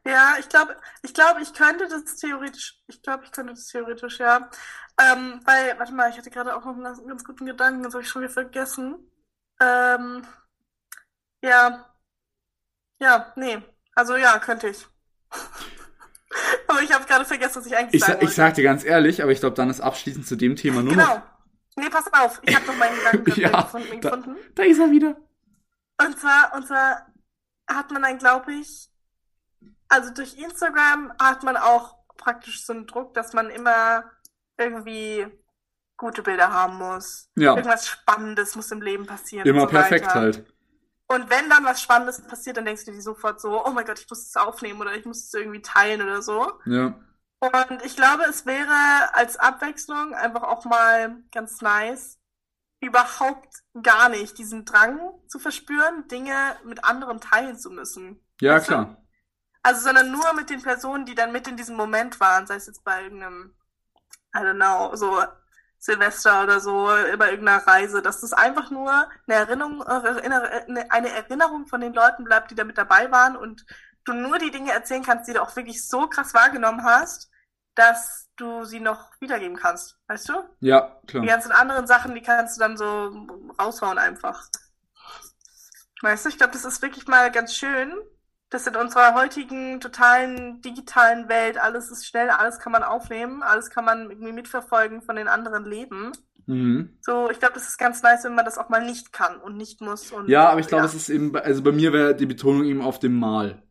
Ja, 0.06 0.34
ich 0.40 0.50
glaube, 0.50 0.76
ich 1.04 1.14
glaube, 1.14 1.42
ich 1.42 1.54
könnte 1.54 1.88
das 1.88 2.16
theoretisch, 2.16 2.82
ich 2.88 3.02
glaube, 3.04 3.24
ich 3.26 3.32
könnte 3.32 3.54
das 3.54 3.68
theoretisch, 3.68 4.20
ja. 4.20 4.50
Ähm, 5.00 5.40
weil, 5.46 5.78
warte 5.78 5.94
mal, 5.94 6.10
ich 6.10 6.18
hatte 6.18 6.32
gerade 6.32 6.56
auch 6.56 6.66
noch 6.66 6.74
einen 6.74 7.08
ganz, 7.08 7.24
guten 7.24 7.46
Gedanken, 7.46 7.84
das 7.84 7.94
habe 7.94 8.04
ich 8.04 8.10
schon 8.10 8.24
wieder 8.24 8.34
vergessen. 8.34 8.96
Ähm, 9.60 10.24
ja. 11.44 11.86
Ja, 13.00 13.34
nee. 13.36 13.62
Also 13.96 14.16
ja, 14.16 14.40
könnte 14.40 14.70
ich. 14.70 14.86
Aber 16.68 16.82
ich 16.82 16.92
habe 16.92 17.06
gerade 17.06 17.26
vergessen, 17.26 17.58
was 17.58 17.66
ich 17.66 17.76
eigentlich 17.76 18.02
Ich, 18.02 18.06
sa 18.06 18.18
ich 18.20 18.34
sag 18.34 18.54
dir 18.56 18.64
ganz 18.64 18.86
ehrlich, 18.86 19.22
aber 19.22 19.32
ich 19.34 19.42
glaube, 19.42 19.56
dann 19.56 19.70
ist 19.70 19.82
abschließend 19.82 20.26
zu 20.26 20.38
dem 20.38 20.56
Thema 20.56 20.82
nur 20.82 20.94
Genau. 20.94 21.16
noch. 21.16 21.22
Nee, 21.78 21.90
pass 21.90 22.12
auf, 22.14 22.40
ich 22.44 22.56
habe 22.56 22.66
noch 22.68 22.76
meinen 22.78 22.96
Gedanken 22.98 23.32
Ja, 23.42 23.62
gefunden. 23.62 24.02
da- 24.02 24.10
gefunden. 24.10 24.36
Da 24.56 24.64
ist 24.64 24.80
er 24.80 24.92
wieder. 24.92 25.16
Und 26.02 26.20
zwar, 26.20 26.54
und 26.56 26.68
zwar 26.68 27.08
hat 27.70 27.92
man 27.92 28.02
dann, 28.02 28.18
glaube 28.18 28.54
ich, 28.54 28.90
also 29.88 30.14
durch 30.14 30.38
Instagram 30.38 31.14
hat 31.22 31.44
man 31.44 31.58
auch 31.58 31.96
praktisch 32.18 32.66
so 32.66 32.74
einen 32.74 32.88
Druck, 32.88 33.14
dass 33.14 33.34
man 33.34 33.50
immer 33.50 34.04
irgendwie 34.58 35.28
gute 35.98 36.24
Bilder 36.24 36.52
haben 36.52 36.78
muss. 36.78 37.30
Ja, 37.36 37.52
Irgendwas 37.56 37.88
Spannendes 37.88 38.56
muss 38.56 38.72
im 38.72 38.82
Leben 38.82 39.06
passieren. 39.06 39.48
immer 39.48 39.64
und 39.64 39.70
so 39.70 39.76
perfekt 39.76 40.08
weiter. 40.08 40.20
halt. 40.20 40.54
Und 41.08 41.30
wenn 41.30 41.50
dann 41.50 41.66
was 41.66 41.82
Spannendes 41.82 42.22
passiert, 42.22 42.58
dann 42.58 42.66
denkst 42.66 42.86
du 42.86 42.92
dir 42.92 43.02
sofort 43.02 43.42
so, 43.42 43.66
oh 43.66 43.72
mein 43.72 43.86
Gott, 43.86 44.00
ich 44.00 44.10
muss 44.10 44.28
es 44.28 44.36
aufnehmen 44.38 44.82
oder 44.82 44.96
ich 44.96 45.06
muss 45.06 45.26
es 45.26 45.34
irgendwie 45.34 45.62
teilen 45.62 46.02
oder 46.02 46.22
so. 46.22 46.54
Ja. 46.66 46.96
Und 47.42 47.84
ich 47.84 47.96
glaube, 47.96 48.24
es 48.30 48.46
wäre 48.46 49.16
als 49.16 49.38
Abwechslung 49.38 50.14
einfach 50.14 50.44
auch 50.44 50.66
mal 50.66 51.24
ganz 51.32 51.62
nice, 51.62 52.20
überhaupt 52.82 53.64
gar 53.82 54.10
nicht 54.10 54.38
diesen 54.38 54.66
Drang 54.66 55.00
zu 55.28 55.40
verspüren, 55.40 56.08
Dinge 56.08 56.34
mit 56.66 56.86
anderen 56.86 57.20
teilen 57.20 57.58
zu 57.58 57.72
müssen. 57.72 58.24
Ja, 58.42 58.56
Weißt 58.56 58.68
du? 58.70 58.74
klar. 58.74 58.98
Also, 59.64 59.82
sondern 59.82 60.12
nur 60.12 60.34
mit 60.34 60.50
den 60.50 60.62
Personen, 60.62 61.06
die 61.06 61.16
dann 61.16 61.32
mit 61.32 61.48
in 61.48 61.58
diesem 61.58 61.76
Moment 61.78 62.20
waren, 62.20 62.48
sei 62.48 62.56
es 62.56 62.68
jetzt 62.68 62.84
bei 62.84 63.04
irgendeinem, 63.04 63.56
I 64.36 64.40
don't 64.40 64.56
know, 64.56 64.96
so 64.96 65.24
Silvester 65.80 66.44
oder 66.44 66.60
so, 66.60 66.86
bei 67.18 67.32
irgendeiner 67.32 67.66
Reise, 67.68 68.04
dass 68.04 68.22
das 68.22 68.34
einfach 68.34 68.72
nur 68.72 68.92
eine 69.28 69.36
Erinnerung, 69.38 69.84
eine 69.84 71.10
Erinnerung 71.10 71.68
von 71.68 71.82
den 71.82 71.94
Leuten 71.94 72.24
bleibt, 72.24 72.52
die 72.52 72.56
da 72.56 72.64
mit 72.66 72.78
dabei 72.78 73.12
waren 73.12 73.36
und 73.36 73.66
du 74.06 74.14
nur 74.14 74.40
die 74.40 74.52
Dinge 74.52 74.72
erzählen 74.74 75.04
kannst, 75.04 75.28
die 75.28 75.34
du 75.34 75.42
auch 75.42 75.56
wirklich 75.56 75.88
so 75.88 76.08
krass 76.08 76.34
wahrgenommen 76.36 76.84
hast, 76.84 77.31
dass 77.76 78.30
du 78.36 78.66
sie 78.66 78.80
noch 78.80 79.10
wiedergeben 79.20 79.58
kannst, 79.58 80.00
weißt 80.08 80.30
du? 80.30 80.34
Ja, 80.60 81.00
Die 81.04 81.08
klar. 81.08 81.26
ganzen 81.28 81.52
anderen 81.52 81.88
Sachen, 81.88 82.16
die 82.16 82.22
kannst 82.22 82.58
du 82.58 82.60
dann 82.62 82.78
so 82.78 83.12
raushauen 83.60 83.98
einfach. 83.98 84.50
Weißt 86.02 86.26
du, 86.26 86.30
ich 86.30 86.38
glaube, 86.38 86.54
das 86.54 86.66
ist 86.66 86.82
wirklich 86.82 87.08
mal 87.08 87.32
ganz 87.32 87.56
schön, 87.56 87.94
dass 88.50 88.68
in 88.68 88.76
unserer 88.76 89.14
heutigen 89.14 89.80
totalen 89.80 90.62
digitalen 90.62 91.30
Welt 91.30 91.58
alles 91.58 91.90
ist 91.92 92.06
schnell, 92.08 92.30
alles 92.30 92.60
kann 92.60 92.72
man 92.72 92.84
aufnehmen, 92.84 93.44
alles 93.44 93.70
kann 93.70 93.86
man 93.86 94.10
irgendwie 94.10 94.34
mitverfolgen 94.34 95.02
von 95.02 95.16
den 95.16 95.28
anderen 95.28 95.66
Leben. 95.66 96.12
Mhm. 96.48 96.98
So, 97.02 97.30
ich 97.30 97.40
glaube, 97.40 97.54
das 97.54 97.68
ist 97.68 97.78
ganz 97.78 98.02
nice, 98.02 98.24
wenn 98.24 98.36
man 98.36 98.46
das 98.46 98.58
auch 98.58 98.70
mal 98.70 98.84
nicht 98.84 99.14
kann 99.14 99.40
und 99.40 99.58
nicht 99.58 99.80
muss. 99.82 100.12
Und, 100.12 100.28
Ja, 100.28 100.50
aber 100.50 100.60
ich 100.60 100.68
glaube, 100.68 100.84
ja. 100.84 100.90
es 100.90 100.96
ist 100.96 101.10
eben, 101.10 101.36
also 101.38 101.62
bei 101.62 101.72
mir 101.72 101.94
wäre 101.94 102.16
die 102.16 102.26
Betonung 102.26 102.66
eben 102.66 102.82
auf 102.82 103.00
dem 103.00 103.18
Mal. 103.20 103.62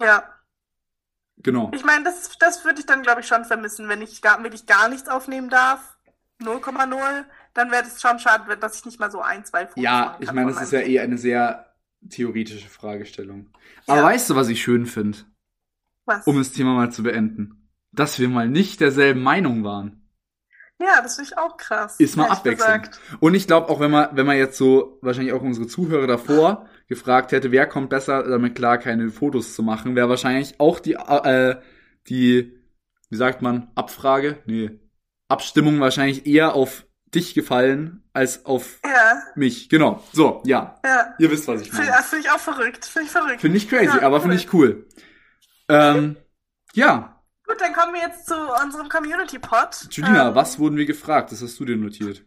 Ja, 0.00 0.35
Genau. 1.38 1.70
ich 1.74 1.84
meine, 1.84 2.04
das, 2.04 2.36
das 2.38 2.64
würde 2.64 2.80
ich 2.80 2.86
dann, 2.86 3.02
glaube 3.02 3.20
ich, 3.20 3.26
schon 3.26 3.44
vermissen, 3.44 3.88
wenn 3.88 4.02
ich 4.02 4.22
gar, 4.22 4.42
wirklich 4.42 4.66
gar 4.66 4.88
nichts 4.88 5.08
aufnehmen 5.08 5.48
darf. 5.48 5.96
0,0, 6.40 7.24
dann 7.54 7.70
wäre 7.70 7.82
das 7.82 8.00
schon 8.00 8.18
schade, 8.18 8.56
dass 8.56 8.76
ich 8.78 8.84
nicht 8.84 9.00
mal 9.00 9.10
so 9.10 9.20
ein, 9.20 9.44
zwei 9.44 9.66
Fotos 9.66 9.82
Ja, 9.82 10.16
ich 10.20 10.32
meine, 10.32 10.52
das 10.52 10.62
ist 10.62 10.72
ja 10.72 10.80
eh 10.80 11.00
eine 11.00 11.16
sehr 11.18 11.74
theoretische 12.08 12.68
Fragestellung. 12.68 13.50
Aber 13.86 13.98
Ja. 13.98 14.04
weißt 14.04 14.30
du, 14.30 14.34
was 14.34 14.48
ich 14.48 14.62
schön 14.62 14.86
finde? 14.86 15.18
Was? 16.04 16.26
Um 16.26 16.36
das 16.38 16.52
Thema 16.52 16.74
mal 16.74 16.92
zu 16.92 17.02
beenden. 17.02 17.68
Dass 17.92 18.18
wir 18.18 18.28
mal 18.28 18.48
nicht 18.48 18.80
derselben 18.80 19.22
Meinung 19.22 19.64
waren. 19.64 20.05
Ja, 20.78 21.00
das 21.02 21.16
finde 21.16 21.30
ich 21.32 21.38
auch 21.38 21.56
krass. 21.56 21.96
Ist 21.98 22.16
mal 22.16 22.28
Abwechslung. 22.28 22.54
gesagt. 22.82 23.00
Und 23.20 23.34
ich 23.34 23.46
glaube 23.46 23.68
auch, 23.70 23.80
wenn 23.80 23.90
man, 23.90 24.08
wenn 24.12 24.26
man 24.26 24.36
jetzt 24.36 24.58
so 24.58 24.98
wahrscheinlich 25.00 25.32
auch 25.32 25.40
unsere 25.42 25.66
Zuhörer 25.66 26.06
davor 26.06 26.68
gefragt 26.88 27.32
hätte, 27.32 27.50
wer 27.50 27.66
kommt 27.66 27.88
besser 27.90 28.22
damit 28.22 28.54
klar, 28.54 28.76
keine 28.78 29.08
Fotos 29.10 29.54
zu 29.54 29.62
machen, 29.62 29.96
wäre 29.96 30.08
wahrscheinlich 30.10 30.60
auch 30.60 30.78
die, 30.78 30.92
äh, 30.94 31.56
die, 32.08 32.60
wie 33.08 33.16
sagt 33.16 33.40
man, 33.42 33.70
Abfrage? 33.74 34.38
Nee. 34.46 34.78
Abstimmung 35.28 35.80
wahrscheinlich 35.80 36.26
eher 36.26 36.54
auf 36.54 36.86
dich 37.14 37.34
gefallen 37.34 38.04
als 38.12 38.44
auf 38.44 38.80
Ja, 38.84 39.22
mich. 39.34 39.68
Genau. 39.70 40.02
So, 40.12 40.42
ja. 40.44 40.78
ja. 40.84 41.14
Ihr 41.18 41.30
wisst, 41.30 41.48
was 41.48 41.62
ich 41.62 41.70
Finde 41.70 41.90
meine. 41.90 42.02
find 42.02 42.24
ich 42.24 42.30
auch 42.30 42.38
verrückt. 42.38 42.84
Finde 42.84 43.06
ich 43.06 43.12
verrückt. 43.12 43.40
Finde 43.40 43.56
ich 43.56 43.68
crazy, 43.68 43.84
Ja, 43.96 44.02
aber 44.02 44.20
finde 44.20 44.36
ich 44.36 44.52
cool. 44.52 44.86
Ähm, 45.68 46.16
ja, 46.74 47.15
Gut, 47.46 47.60
dann 47.60 47.72
kommen 47.74 47.94
wir 47.94 48.00
jetzt 48.02 48.26
zu 48.26 48.34
unserem 48.62 48.88
Community-Pod. 48.88 49.88
Julina, 49.90 50.28
Ähm, 50.28 50.34
was 50.34 50.58
wurden 50.58 50.76
wir 50.76 50.86
gefragt? 50.86 51.32
Das 51.32 51.42
hast 51.42 51.58
du 51.60 51.64
dir 51.64 51.76
notiert. 51.76 52.24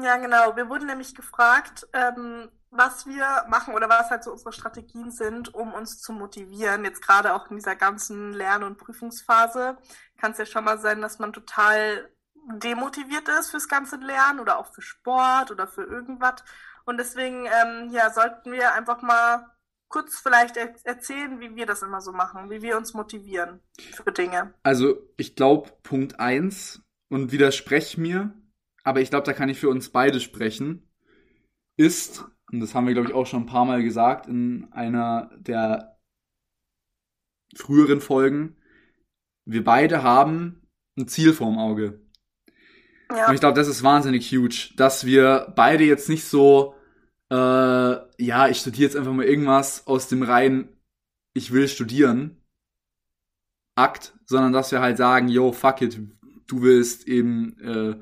Ja, 0.00 0.16
genau. 0.16 0.54
Wir 0.56 0.68
wurden 0.68 0.86
nämlich 0.86 1.14
gefragt, 1.14 1.88
ähm, 1.92 2.50
was 2.70 3.06
wir 3.06 3.46
machen 3.48 3.74
oder 3.74 3.88
was 3.88 4.10
halt 4.10 4.22
so 4.22 4.32
unsere 4.32 4.52
Strategien 4.52 5.10
sind, 5.10 5.54
um 5.54 5.72
uns 5.72 6.00
zu 6.00 6.12
motivieren. 6.12 6.84
Jetzt 6.84 7.00
gerade 7.02 7.34
auch 7.34 7.50
in 7.50 7.56
dieser 7.56 7.74
ganzen 7.76 8.32
Lern- 8.32 8.62
und 8.62 8.76
Prüfungsphase 8.78 9.78
kann 10.18 10.32
es 10.32 10.38
ja 10.38 10.46
schon 10.46 10.64
mal 10.64 10.78
sein, 10.78 11.00
dass 11.00 11.18
man 11.18 11.32
total 11.32 12.10
demotiviert 12.50 13.28
ist 13.28 13.50
fürs 13.50 13.68
ganze 13.68 13.96
Lernen 13.96 14.40
oder 14.40 14.58
auch 14.58 14.72
für 14.72 14.82
Sport 14.82 15.50
oder 15.50 15.66
für 15.66 15.84
irgendwas. 15.84 16.44
Und 16.84 16.98
deswegen, 16.98 17.46
ähm, 17.46 17.90
ja, 17.90 18.10
sollten 18.10 18.52
wir 18.52 18.72
einfach 18.74 19.02
mal 19.02 19.46
kurz 19.88 20.18
vielleicht 20.18 20.56
er 20.56 20.74
erzählen, 20.84 21.40
wie 21.40 21.56
wir 21.56 21.66
das 21.66 21.82
immer 21.82 22.00
so 22.00 22.12
machen, 22.12 22.50
wie 22.50 22.62
wir 22.62 22.76
uns 22.76 22.94
motivieren 22.94 23.60
für 24.04 24.12
Dinge. 24.12 24.54
Also, 24.62 24.96
ich 25.16 25.34
glaube, 25.34 25.70
Punkt 25.82 26.20
eins 26.20 26.82
und 27.10 27.32
widersprech 27.32 27.98
mir, 27.98 28.34
aber 28.84 29.00
ich 29.00 29.10
glaube, 29.10 29.26
da 29.26 29.32
kann 29.32 29.48
ich 29.48 29.58
für 29.58 29.68
uns 29.68 29.90
beide 29.90 30.20
sprechen, 30.20 30.88
ist, 31.76 32.24
und 32.50 32.60
das 32.60 32.74
haben 32.74 32.86
wir, 32.86 32.94
glaube 32.94 33.08
ich, 33.08 33.14
auch 33.14 33.26
schon 33.26 33.42
ein 33.42 33.46
paar 33.46 33.64
Mal 33.64 33.82
gesagt 33.82 34.26
in 34.26 34.68
einer 34.72 35.30
der 35.38 35.98
früheren 37.56 38.00
Folgen, 38.00 38.56
wir 39.46 39.64
beide 39.64 40.02
haben 40.02 40.68
ein 40.98 41.08
Ziel 41.08 41.32
vorm 41.32 41.58
Auge. 41.58 42.00
Ja, 43.10 43.28
Und 43.28 43.34
ich 43.34 43.40
glaube, 43.40 43.58
das 43.58 43.68
ist 43.68 43.82
wahnsinnig 43.82 44.30
huge, 44.30 44.70
dass 44.76 45.06
wir 45.06 45.52
beide 45.56 45.84
jetzt 45.84 46.08
nicht 46.08 46.24
so, 46.24 46.74
äh, 47.30 47.34
ja, 48.24 48.48
ich 48.48 48.58
studiere 48.60 48.84
jetzt 48.84 48.96
einfach 48.96 49.12
mal 49.12 49.24
irgendwas 49.26 49.86
aus 49.86 50.08
dem 50.08 50.22
rein, 50.22 50.68
ich 51.34 51.52
will 51.52 51.68
studieren, 51.68 52.42
Akt, 53.76 54.14
sondern 54.26 54.52
dass 54.52 54.72
wir 54.72 54.80
halt 54.80 54.96
sagen, 54.96 55.28
yo, 55.28 55.52
fuck 55.52 55.82
it, 55.82 55.98
du 56.46 56.62
willst 56.62 57.06
eben 57.06 57.58
äh, 57.60 58.00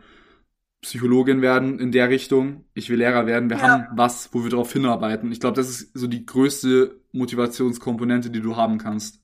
Psychologin 0.83 1.43
werden 1.43 1.79
in 1.81 1.93
der 1.93 2.09
Richtung, 2.11 2.65
ich 2.75 2.91
will 2.91 2.99
Lehrer 2.99 3.27
werden, 3.27 3.51
wir 3.51 3.61
Ja. 3.61 3.63
haben 3.63 3.89
was, 3.91 4.33
wo 4.35 4.43
wir 4.45 4.51
darauf 4.51 4.73
hinarbeiten. 4.73 5.33
Ich 5.33 5.41
glaube, 5.41 5.57
das 5.57 5.69
ist 5.71 5.99
so 5.99 6.07
die 6.07 6.27
größte 6.27 7.01
Motivationskomponente, 7.13 8.31
die 8.31 8.41
du 8.43 8.57
haben 8.57 8.79
kannst. 8.79 9.21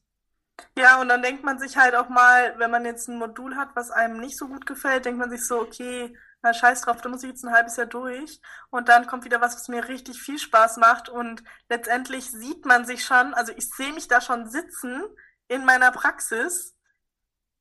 Ja, 0.76 1.00
und 1.00 1.08
dann 1.08 1.22
denkt 1.22 1.44
man 1.44 1.58
sich 1.58 1.76
halt 1.76 1.94
auch 1.94 2.08
mal, 2.08 2.54
wenn 2.58 2.70
man 2.70 2.84
jetzt 2.84 3.08
ein 3.08 3.18
Modul 3.18 3.56
hat, 3.56 3.70
was 3.74 3.90
einem 3.90 4.20
nicht 4.20 4.36
so 4.38 4.48
gut 4.48 4.66
gefällt, 4.66 5.04
denkt 5.04 5.18
man 5.18 5.30
sich 5.30 5.44
so, 5.46 5.60
okay, 5.60 6.14
na 6.42 6.52
scheiß 6.52 6.82
drauf, 6.82 7.00
da 7.00 7.08
muss 7.08 7.22
ich 7.22 7.30
jetzt 7.30 7.44
ein 7.44 7.52
halbes 7.52 7.76
Jahr 7.76 7.86
durch. 7.86 8.40
Und 8.70 8.88
dann 8.88 9.06
kommt 9.06 9.24
wieder 9.24 9.40
was, 9.40 9.54
was 9.54 9.68
mir 9.68 9.88
richtig 9.88 10.20
viel 10.20 10.38
Spaß 10.38 10.76
macht. 10.78 11.08
Und 11.08 11.42
letztendlich 11.68 12.30
sieht 12.30 12.66
man 12.66 12.84
sich 12.84 13.04
schon, 13.04 13.34
also 13.34 13.52
ich 13.56 13.70
sehe 13.70 13.92
mich 13.92 14.08
da 14.08 14.20
schon 14.20 14.48
sitzen 14.48 15.02
in 15.48 15.64
meiner 15.64 15.92
Praxis 15.92 16.76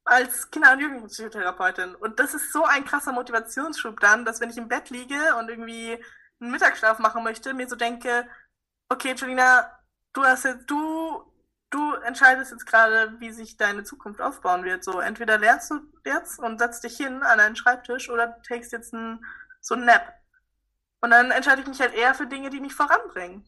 als 0.04 0.50
Kinder- 0.50 0.74
und 0.74 0.80
Jugendpsychotherapeutin. 0.80 1.96
Und 1.96 2.20
das 2.20 2.34
ist 2.34 2.52
so 2.52 2.66
ein 2.66 2.86
krasser 2.86 3.12
Motivationsschub 3.12 4.00
dann, 4.00 4.26
dass 4.26 4.42
wenn 4.42 4.50
ich 4.50 4.58
im 4.58 4.68
Bett 4.68 4.90
liege 4.90 5.36
und 5.38 5.50
irgendwie 5.50 6.04
einen 6.40 6.52
Mittagsschlaf 6.52 7.00
machen 7.00 7.24
möchte, 7.24 7.54
mir 7.54 7.70
so 7.70 7.76
denke, 7.76 8.28
okay, 8.90 9.14
Julina, 9.16 9.72
du 10.14 10.24
hast 10.24 10.46
jetzt, 10.46 10.70
du 10.70 11.31
du 11.72 11.96
entscheidest 12.06 12.52
jetzt 12.52 12.68
gerade, 12.68 13.14
wie 13.20 13.32
sich 13.32 13.58
deine 13.58 13.84
Zukunft 13.84 14.22
aufbauen 14.22 14.64
wird. 14.64 14.84
So, 14.84 15.00
entweder 15.00 15.40
lernst 15.40 15.72
du 15.72 15.80
jetzt 16.06 16.38
und 16.40 16.60
setzt 16.60 16.84
dich 16.84 16.98
hin 16.98 17.24
an 17.24 17.40
einen 17.40 17.56
Schreibtisch 17.56 18.10
oder 18.10 18.28
du 18.28 18.42
takest 18.48 18.74
jetzt 18.74 18.94
einen, 18.94 19.26
so 19.60 19.74
einen 19.74 19.86
Nap. 19.86 20.14
Und 21.00 21.10
dann 21.10 21.32
entscheide 21.32 21.62
ich 21.62 21.68
mich 21.68 21.80
halt 21.80 21.96
eher 21.96 22.14
für 22.14 22.28
Dinge, 22.28 22.52
die 22.52 22.60
mich 22.60 22.74
voranbringen. 22.74 23.46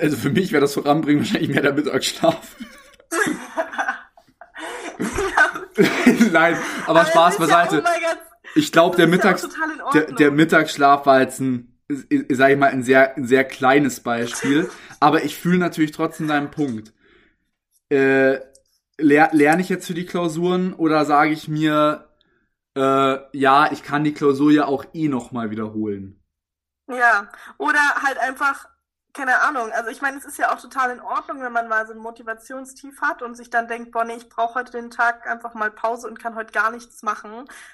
Also 0.00 0.16
für 0.16 0.30
mich 0.30 0.52
wäre 0.52 0.62
das 0.62 0.72
Voranbringen 0.72 1.20
wahrscheinlich 1.22 1.50
mehr 1.50 1.60
der 1.60 1.74
Mittagsschlaf. 1.74 2.56
Nein, 6.32 6.56
aber, 6.86 7.00
aber 7.00 7.06
Spaß 7.06 7.38
beiseite. 7.38 7.82
Ja, 7.84 7.84
oh 7.84 8.16
ich 8.54 8.72
glaube, 8.72 8.96
der, 8.96 9.06
Mittags, 9.06 9.46
der, 9.92 10.12
der 10.12 10.30
Mittagsschlaf 10.30 11.04
war 11.04 11.20
jetzt 11.20 11.40
ein, 11.40 11.78
sag 12.30 12.50
ich 12.50 12.56
mal, 12.56 12.70
ein 12.70 12.82
sehr, 12.82 13.14
ein 13.16 13.26
sehr 13.26 13.44
kleines 13.44 14.00
Beispiel. 14.00 14.70
aber 15.00 15.24
ich 15.24 15.36
fühle 15.36 15.58
natürlich 15.58 15.92
trotzdem 15.92 16.28
deinen 16.28 16.50
Punkt 16.50 16.94
äh, 17.90 18.40
ler 18.98 19.30
lerne 19.32 19.62
ich 19.62 19.68
jetzt 19.68 19.86
für 19.86 19.94
die 19.94 20.06
Klausuren 20.06 20.74
oder 20.74 21.04
sage 21.04 21.32
ich 21.32 21.48
mir, 21.48 22.08
äh, 22.76 23.18
ja, 23.38 23.72
ich 23.72 23.82
kann 23.82 24.04
die 24.04 24.14
Klausur 24.14 24.52
ja 24.52 24.66
auch 24.66 24.86
eh 24.94 25.08
nochmal 25.08 25.50
wiederholen? 25.50 26.20
Ja, 26.88 27.30
oder 27.58 27.80
halt 28.02 28.18
einfach 28.18 28.68
keine 29.18 29.40
Ahnung. 29.40 29.72
Also 29.72 29.90
ich 29.90 30.00
meine, 30.00 30.16
es 30.16 30.24
ist 30.24 30.38
ja 30.38 30.54
auch 30.54 30.60
total 30.60 30.92
in 30.92 31.00
Ordnung, 31.00 31.42
wenn 31.42 31.52
man 31.52 31.68
mal 31.68 31.84
so 31.86 31.92
ein 31.92 31.98
Motivationstief 31.98 33.00
hat 33.00 33.20
und 33.20 33.36
sich 33.36 33.50
dann 33.50 33.66
denkt, 33.66 33.90
boah, 33.90 34.04
nee, 34.04 34.14
ich 34.16 34.28
brauche 34.28 34.54
heute 34.54 34.70
den 34.70 34.90
Tag 34.90 35.26
einfach 35.26 35.54
mal 35.54 35.72
Pause 35.72 36.06
und 36.06 36.20
kann 36.20 36.36
heute 36.36 36.52
gar 36.52 36.70
nichts 36.70 37.02
machen, 37.02 37.30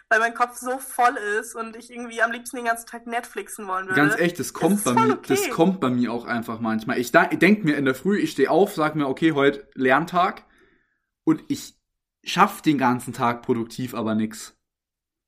weil 0.08 0.20
mein 0.20 0.32
Kopf 0.32 0.56
so 0.56 0.78
voll 0.78 1.16
ist 1.38 1.54
und 1.54 1.76
ich 1.76 1.92
irgendwie 1.92 2.22
am 2.22 2.32
liebsten 2.32 2.56
den 2.56 2.64
ganzen 2.64 2.86
Tag 2.86 3.06
Netflixen 3.06 3.68
wollen 3.68 3.86
würde. 3.88 4.00
Ganz 4.00 4.16
echt, 4.16 4.40
das 4.40 4.54
kommt 4.54 4.76
das 4.76 4.84
bei 4.84 4.94
mir, 4.94 5.12
okay. 5.12 5.34
das 5.34 5.50
kommt 5.50 5.80
bei 5.80 5.90
mir 5.90 6.12
auch 6.12 6.24
einfach 6.24 6.60
manchmal. 6.60 6.98
Ich, 6.98 7.12
ich 7.14 7.38
denke 7.38 7.64
mir 7.64 7.76
in 7.76 7.84
der 7.84 7.94
Früh, 7.94 8.18
ich 8.18 8.30
stehe 8.30 8.50
auf, 8.50 8.74
sag 8.74 8.94
mir, 8.96 9.06
okay, 9.06 9.32
heute 9.32 9.68
Lerntag 9.74 10.44
und 11.24 11.44
ich 11.48 11.78
schaff 12.22 12.62
den 12.62 12.78
ganzen 12.78 13.12
Tag 13.12 13.42
produktiv 13.42 13.94
aber 13.94 14.14
nix. 14.14 14.56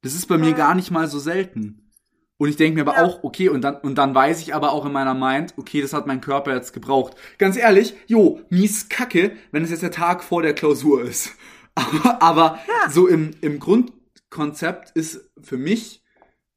Das 0.00 0.14
ist 0.14 0.26
bei 0.26 0.38
mhm. 0.38 0.44
mir 0.44 0.52
gar 0.54 0.74
nicht 0.74 0.90
mal 0.90 1.08
so 1.08 1.18
selten. 1.18 1.85
Und 2.38 2.48
ich 2.50 2.56
denke 2.56 2.76
mir 2.76 2.88
aber 2.88 2.98
ja. 2.98 3.04
auch, 3.04 3.24
okay, 3.24 3.48
und 3.48 3.62
dann, 3.62 3.76
und 3.76 3.96
dann 3.96 4.14
weiß 4.14 4.42
ich 4.42 4.54
aber 4.54 4.72
auch 4.72 4.84
in 4.84 4.92
meiner 4.92 5.14
Mind, 5.14 5.54
okay, 5.56 5.80
das 5.80 5.92
hat 5.92 6.06
mein 6.06 6.20
Körper 6.20 6.54
jetzt 6.54 6.72
gebraucht. 6.72 7.16
Ganz 7.38 7.56
ehrlich, 7.56 7.94
jo, 8.06 8.40
mies 8.50 8.88
kacke, 8.88 9.32
wenn 9.52 9.64
es 9.64 9.70
jetzt 9.70 9.82
der 9.82 9.90
Tag 9.90 10.22
vor 10.22 10.42
der 10.42 10.54
Klausur 10.54 11.02
ist. 11.02 11.32
Aber, 11.78 12.22
aber 12.22 12.58
ja. 12.66 12.90
so 12.90 13.06
im, 13.06 13.32
im 13.42 13.58
Grundkonzept 13.58 14.92
ist 14.96 15.30
für 15.42 15.58
mich 15.58 16.02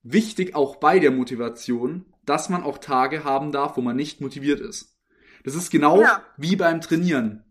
wichtig, 0.01 0.55
auch 0.55 0.77
bei 0.77 0.97
der 0.99 1.11
Motivation, 1.11 2.05
dass 2.25 2.47
man 2.47 2.63
auch 2.63 2.77
Tage 2.77 3.25
haben 3.25 3.51
darf, 3.51 3.75
wo 3.75 3.81
man 3.81 3.97
nicht 3.97 4.21
motiviert 4.21 4.61
ist. 4.61 4.97
Das 5.43 5.55
ist 5.55 5.71
genau 5.71 5.99
ja. 5.99 6.23
wie 6.37 6.55
beim 6.55 6.79
Trainieren. 6.79 7.43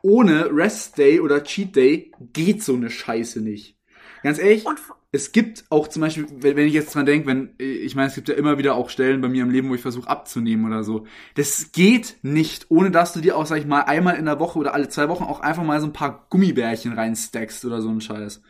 Ohne 0.00 0.50
Rest 0.50 0.96
Day 0.96 1.20
oder 1.20 1.44
Cheat 1.44 1.76
Day 1.76 2.12
geht 2.32 2.62
so 2.62 2.74
eine 2.74 2.88
Scheiße 2.88 3.42
nicht. 3.42 3.78
Ganz 4.22 4.38
ehrlich, 4.38 4.64
und, 4.64 4.78
es 5.10 5.32
gibt 5.32 5.64
auch 5.70 5.88
zum 5.88 6.02
Beispiel, 6.02 6.26
wenn, 6.30 6.58
ich 6.58 6.74
jetzt 6.74 6.94
mal 6.94 7.04
denke, 7.04 7.26
wenn, 7.28 7.54
ich 7.58 7.94
meine, 7.94 8.08
es 8.08 8.14
gibt 8.14 8.28
ja 8.28 8.34
immer 8.34 8.58
wieder 8.58 8.74
auch 8.74 8.90
Stellen 8.90 9.22
bei 9.22 9.28
mir 9.28 9.42
im 9.42 9.50
Leben, 9.50 9.70
wo 9.70 9.74
ich 9.74 9.80
versuche 9.80 10.08
abzunehmen 10.08 10.66
oder 10.66 10.84
so. 10.84 11.06
Das 11.34 11.72
geht 11.72 12.18
nicht, 12.22 12.66
ohne 12.68 12.90
dass 12.90 13.14
du 13.14 13.20
dir 13.20 13.36
auch, 13.36 13.46
sag 13.46 13.56
ich 13.56 13.66
mal, 13.66 13.82
einmal 13.82 14.16
in 14.16 14.26
der 14.26 14.38
Woche 14.38 14.58
oder 14.58 14.74
alle 14.74 14.90
zwei 14.90 15.08
Wochen 15.08 15.24
auch 15.24 15.40
einfach 15.40 15.62
mal 15.62 15.80
so 15.80 15.86
ein 15.86 15.94
paar 15.94 16.26
Gummibärchen 16.28 16.92
reinstackst 16.92 17.64
oder 17.64 17.80
so 17.80 17.88
ein 17.88 18.02
Scheiß. 18.02 18.42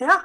Ja. 0.00 0.22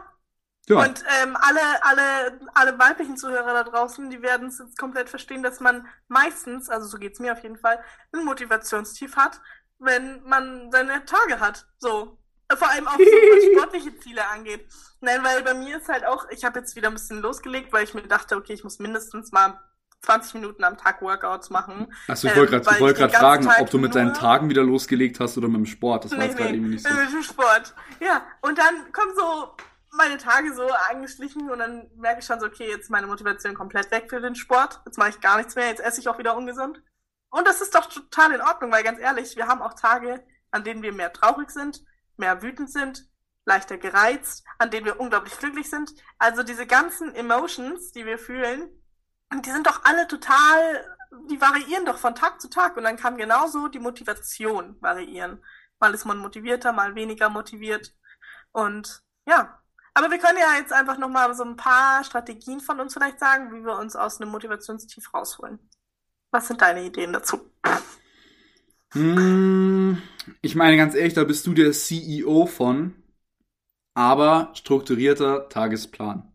Ja. 0.70 0.84
Und 0.84 1.04
ähm, 1.24 1.38
alle, 1.40 1.62
alle, 1.82 2.40
alle 2.54 2.78
weiblichen 2.78 3.16
Zuhörer 3.16 3.54
da 3.54 3.64
draußen, 3.64 4.10
die 4.10 4.22
werden 4.22 4.50
es 4.50 4.60
jetzt 4.60 4.78
komplett 4.78 5.10
verstehen, 5.10 5.42
dass 5.42 5.62
man 5.62 5.88
meistens, 6.10 6.70
also 6.70 6.88
so 6.88 6.98
geht's 6.98 7.20
mir 7.20 7.32
auf 7.32 7.42
jeden 7.42 7.58
Fall, 7.58 7.80
ein 8.12 8.26
Motivationstief 8.26 9.16
hat, 9.16 9.40
wenn 9.80 10.22
man 10.24 10.70
seine 10.72 11.06
Tage 11.06 11.40
hat. 11.40 11.68
So. 11.78 12.20
Vor 12.56 12.70
allem 12.70 12.88
auch 12.88 12.98
so, 12.98 13.04
was 13.04 13.44
sportliche 13.54 14.00
Ziele 14.00 14.26
angeht. 14.28 14.66
Nein, 15.02 15.24
weil 15.24 15.44
bei 15.44 15.54
mir 15.54 15.78
ist 15.78 15.90
halt 15.90 16.06
auch, 16.06 16.30
ich 16.30 16.46
habe 16.46 16.60
jetzt 16.60 16.76
wieder 16.76 16.88
ein 16.88 16.94
bisschen 16.94 17.22
losgelegt, 17.22 17.74
weil 17.74 17.84
ich 17.84 17.94
mir 17.94 18.04
dachte, 18.04 18.36
okay, 18.36 18.54
ich 18.54 18.64
muss 18.64 18.80
mindestens 18.80 19.32
mal 19.32 19.60
20 20.02 20.36
Minuten 20.36 20.64
am 20.64 20.78
Tag 20.78 21.02
Workouts 21.02 21.50
machen. 21.50 21.94
Achso, 22.08 22.28
ich 22.28 22.36
wollte 22.36 22.60
gerade 22.60 22.76
ähm, 22.76 22.82
wollt 22.82 22.98
fragen, 22.98 23.46
Tag 23.46 23.60
ob 23.60 23.70
du 23.70 23.78
mit 23.78 23.96
deinen 23.96 24.14
Tagen 24.14 24.50
wieder 24.50 24.64
losgelegt 24.64 25.20
hast 25.20 25.38
oder 25.38 25.48
mit 25.48 25.58
dem 25.58 25.66
Sport. 25.66 26.06
Das 26.06 26.12
nee, 26.12 26.18
war 26.18 26.26
jetzt 26.26 26.38
gerade 26.38 26.52
nee, 26.52 26.58
irgendwie 26.58 26.74
nicht 26.76 26.88
so. 26.88 26.94
Mit 26.94 27.12
dem 27.12 27.24
Sport. 27.24 27.74
Ja, 28.00 28.26
und 28.42 28.58
dann 28.58 28.92
kommen 28.92 29.14
so 29.16 29.56
meine 29.92 30.18
Tage 30.18 30.54
so 30.54 30.68
angeschlichen 30.92 31.50
und 31.50 31.60
dann 31.60 31.90
merke 31.96 32.20
ich 32.20 32.26
schon 32.26 32.40
so, 32.40 32.46
okay, 32.46 32.70
jetzt 32.70 32.84
ist 32.84 32.90
meine 32.92 33.08
Motivation 33.08 33.56
komplett 33.56 33.92
weg 33.92 34.06
für 34.10 34.22
den 34.22 34.36
Sport. 34.36 34.82
Jetzt 34.86 34.98
mache 34.98 35.10
ich 35.10 35.20
gar 35.20 35.38
nichts 35.38 35.56
mehr, 35.56 35.68
jetzt 35.68 35.82
esse 35.82 36.00
ich 36.00 36.08
auch 36.08 36.20
wieder 36.20 36.38
ungesund. 36.38 36.82
Und 37.30 37.48
das 37.48 37.62
ist 37.62 37.76
doch 37.76 37.88
total 37.88 38.34
in 38.34 38.42
Ordnung, 38.42 38.72
weil 38.72 38.84
ganz 38.84 39.00
ehrlich, 39.00 39.36
wir 39.36 39.48
haben 39.48 39.62
auch 39.62 39.74
Tage, 39.74 40.24
an 40.52 40.64
denen 40.64 40.82
wir 40.82 40.94
mehr 40.94 41.12
traurig 41.12 41.50
sind, 41.50 41.84
mehr 42.18 42.42
wütend 42.42 42.72
sind, 42.72 43.08
leichter 43.46 43.78
gereizt, 43.78 44.46
an 44.58 44.70
denen 44.72 44.86
wir 44.86 45.00
unglaublich 45.00 45.38
glücklich 45.40 45.70
sind. 45.70 45.94
Also 46.18 46.44
diese 46.44 46.68
ganzen 46.68 47.16
Emotions, 47.16 47.92
die 47.92 48.06
wir 48.06 48.20
fühlen, 48.20 48.70
die 49.34 49.50
sind 49.50 49.68
doch 49.68 49.84
alle 49.84 50.08
total, 50.08 50.98
die 51.30 51.40
variieren 51.42 51.86
doch 51.86 51.98
von 51.98 52.16
Tag 52.16 52.40
zu 52.42 52.50
Tag 52.50 52.78
und 52.78 52.84
dann 52.84 52.98
kann 52.98 53.18
genauso 53.18 53.68
die 53.68 53.80
Motivation 53.80 54.80
variieren. 54.82 55.44
Mal 55.80 55.94
ist 55.94 56.06
man 56.06 56.18
motivierter, 56.18 56.72
mal 56.72 56.96
weniger 56.96 57.30
motiviert 57.30 57.96
und 58.52 59.04
ja. 59.26 59.62
Aber 59.94 60.12
wir 60.12 60.20
können 60.20 60.38
ja 60.38 60.60
jetzt 60.60 60.72
einfach 60.72 60.98
nochmal 61.00 61.34
so 61.34 61.44
ein 61.44 61.56
paar 61.56 62.04
Strategien 62.04 62.60
von 62.60 62.80
uns 62.80 62.94
vielleicht 62.94 63.20
sagen, 63.20 63.52
wie 63.52 63.66
wir 63.66 63.78
uns 63.78 63.96
aus 63.96 64.22
einem 64.22 64.30
Motivationstief 64.30 65.12
rausholen. 65.12 65.60
Was 66.30 66.48
sind 66.48 66.62
deine 66.62 66.84
Ideen 66.84 67.14
dazu? 67.14 67.52
Hm, 68.94 70.02
ich 70.42 70.56
meine 70.56 70.78
ganz 70.78 70.96
ehrlich, 70.96 71.14
da 71.14 71.24
bist 71.24 71.46
du 71.48 71.54
der 71.54 71.72
CEO 71.72 72.46
von, 72.46 72.96
aber 73.94 74.52
strukturierter 74.54 75.50
Tagesplan. 75.50 76.32